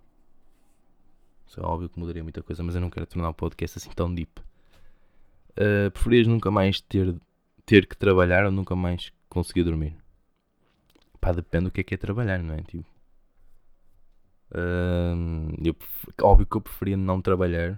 Isso 1.47 1.59
é 1.59 1.63
óbvio 1.63 1.89
que 1.89 1.99
mudaria 1.99 2.23
muita 2.23 2.41
coisa, 2.41 2.63
mas 2.63 2.75
eu 2.75 2.81
não 2.81 2.89
quero 2.89 3.05
tornar 3.05 3.29
o 3.29 3.33
podcast 3.33 3.77
assim 3.77 3.89
tão 3.91 4.13
deep. 4.13 4.39
Uh, 5.51 5.91
preferias 5.91 6.25
nunca 6.27 6.49
mais 6.49 6.79
ter, 6.79 7.13
ter 7.65 7.85
que 7.85 7.97
trabalhar 7.97 8.45
ou 8.45 8.51
nunca 8.51 8.75
mais 8.75 9.11
conseguir 9.27 9.63
dormir? 9.63 9.97
Pá, 11.19 11.33
depende 11.33 11.65
do 11.65 11.71
que 11.71 11.81
é 11.81 11.83
que 11.83 11.93
é 11.93 11.97
trabalhar, 11.97 12.41
não 12.41 12.55
é? 12.55 12.61
Tipo, 12.61 12.87
uh, 14.51 15.53
eu, 15.61 15.75
óbvio 16.21 16.45
que 16.45 16.55
eu 16.55 16.61
preferia 16.61 16.95
não 16.95 17.21
trabalhar 17.21 17.77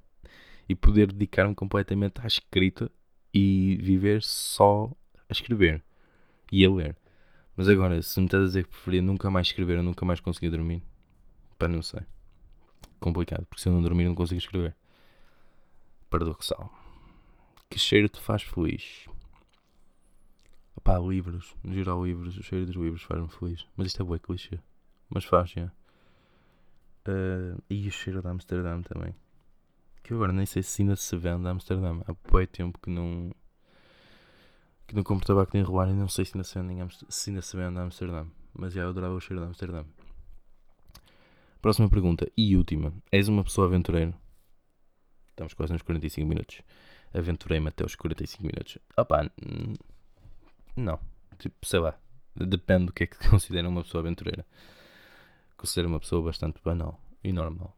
e 0.66 0.74
poder 0.74 1.12
dedicar-me 1.12 1.54
completamente 1.54 2.20
à 2.22 2.26
escrita 2.26 2.90
e 3.32 3.76
viver 3.76 4.22
só 4.22 4.90
a 5.28 5.32
escrever 5.32 5.82
e 6.50 6.64
a 6.64 6.70
ler. 6.70 6.96
Mas 7.56 7.68
agora, 7.68 8.00
se 8.00 8.18
me 8.18 8.26
estás 8.26 8.42
a 8.42 8.46
dizer 8.46 8.64
que 8.64 8.70
preferia 8.70 9.02
nunca 9.02 9.30
mais 9.30 9.48
escrever 9.48 9.76
ou 9.76 9.84
nunca 9.84 10.04
mais 10.06 10.20
conseguir 10.20 10.50
dormir, 10.50 10.82
Pá, 11.62 11.68
não 11.68 11.80
sei. 11.80 12.00
Complicado, 12.98 13.46
porque 13.46 13.62
se 13.62 13.68
eu 13.68 13.72
não 13.72 13.80
dormir 13.80 14.04
não 14.04 14.16
consigo 14.16 14.40
escrever. 14.40 14.74
Paradoxal. 16.10 16.76
Que 17.70 17.78
cheiro 17.78 18.08
te 18.08 18.20
faz 18.20 18.42
feliz? 18.42 19.06
Pá, 20.82 20.98
livros. 20.98 21.54
No 21.62 21.72
geral, 21.72 22.04
livros. 22.04 22.36
O 22.36 22.42
cheiro 22.42 22.66
dos 22.66 22.74
livros 22.74 23.04
faz-me 23.04 23.28
feliz. 23.28 23.64
Mas 23.76 23.86
isto 23.86 24.02
é 24.02 24.04
bué 24.04 24.18
clichê. 24.18 24.58
Mas 25.08 25.24
faz, 25.24 25.50
já. 25.50 25.66
Uh, 27.06 27.62
e 27.70 27.86
o 27.86 27.92
cheiro 27.92 28.20
de 28.20 28.26
Amsterdã 28.26 28.82
também. 28.82 29.14
Que 30.02 30.14
agora 30.14 30.32
nem 30.32 30.46
sei 30.46 30.64
se 30.64 30.82
ainda 30.82 30.96
se 30.96 31.16
vende 31.16 31.46
Amsterdã. 31.46 32.00
Há 32.08 32.28
bué 32.28 32.44
tempo 32.44 32.76
que 32.80 32.90
não. 32.90 33.30
Que 34.88 34.96
não 34.96 35.04
compro 35.04 35.24
tabaco 35.24 35.52
nem 35.54 35.62
rolar 35.62 35.88
e 35.90 35.92
não 35.92 36.08
sei 36.08 36.24
se 36.24 36.36
ainda 36.36 36.42
se 36.42 36.60
vende, 36.60 36.96
se 37.08 37.30
ainda 37.30 37.40
se 37.40 37.56
vende 37.56 37.78
Amsterdã. 37.78 38.26
Mas 38.52 38.72
já 38.72 38.82
eu 38.82 38.88
adorava 38.88 39.14
o 39.14 39.20
cheiro 39.20 39.40
de 39.40 39.46
Amsterdã. 39.46 39.84
Próxima 41.62 41.88
pergunta 41.88 42.28
e 42.36 42.56
última. 42.56 42.92
És 43.12 43.28
uma 43.28 43.44
pessoa 43.44 43.68
aventureira? 43.68 44.12
Estamos 45.30 45.54
quase 45.54 45.72
nos 45.72 45.82
45 45.82 46.28
minutos. 46.28 46.60
Aventurei-me 47.14 47.68
até 47.68 47.84
os 47.84 47.94
45 47.94 48.42
minutos. 48.42 48.78
Opá, 48.96 49.30
não. 50.76 50.98
Tipo, 51.38 51.54
sei 51.64 51.78
lá. 51.78 51.96
Depende 52.34 52.86
do 52.86 52.92
que 52.92 53.04
é 53.04 53.06
que 53.06 53.16
considera 53.30 53.68
uma 53.68 53.84
pessoa 53.84 54.02
aventureira. 54.02 54.44
Considero 55.56 55.88
uma 55.88 56.00
pessoa 56.00 56.20
bastante 56.20 56.60
banal 56.64 57.00
e 57.22 57.32
normal. 57.32 57.76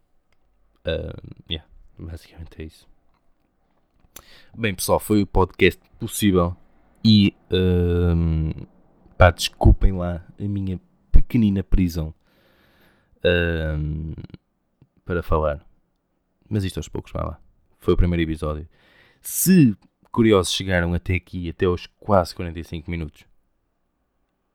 Uh, 0.86 1.44
yeah, 1.50 1.68
basicamente 1.98 2.62
é 2.62 2.64
isso. 2.64 2.88
Bem, 4.56 4.74
pessoal, 4.74 4.98
foi 4.98 5.20
o 5.20 5.26
podcast 5.26 5.82
possível. 6.00 6.56
E 7.04 7.36
uh, 7.52 8.66
pá, 9.18 9.30
desculpem 9.30 9.92
lá 9.92 10.26
a 10.40 10.42
minha 10.44 10.80
pequenina 11.12 11.62
prisão 11.62 12.14
para 15.04 15.22
falar. 15.22 15.64
Mas 16.48 16.64
isto 16.64 16.78
aos 16.78 16.88
poucos, 16.88 17.12
vai 17.12 17.24
lá. 17.24 17.40
Foi 17.78 17.94
o 17.94 17.96
primeiro 17.96 18.22
episódio. 18.22 18.68
Se 19.20 19.76
curiosos 20.12 20.52
chegaram 20.52 20.94
até 20.94 21.14
aqui, 21.14 21.48
até 21.48 21.66
aos 21.66 21.86
quase 21.98 22.34
45 22.34 22.90
minutos, 22.90 23.24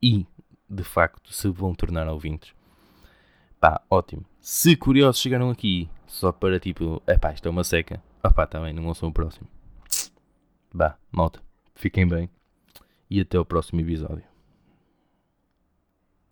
e 0.02 0.26
de 0.70 0.84
facto 0.84 1.34
se 1.34 1.50
vão 1.50 1.76
tornar 1.76 2.08
ouvintes, 2.08 2.54
pá, 3.60 3.82
ótimo. 3.90 4.26
Se 4.40 4.76
curiosos 4.76 5.22
chegaram 5.22 5.50
aqui 5.50 5.90
só 6.08 6.32
para 6.32 6.60
tipo, 6.60 7.02
é 7.06 7.18
pá, 7.18 7.34
isto 7.34 7.48
é 7.48 7.52
uma 7.52 7.64
seca, 7.64 8.02
ah 8.24 8.32
pá, 8.32 8.48
também 8.48 8.74
não 8.74 8.86
ouçam 8.86 9.10
o 9.10 9.14
próximo. 9.14 9.48
Bah, 10.74 10.98
malta, 11.12 11.42
fiquem 11.76 12.08
bem 12.08 12.30
e 13.10 13.20
até 13.20 13.40
o 13.40 13.44
próximo 13.44 13.82
episódio. 13.82 14.29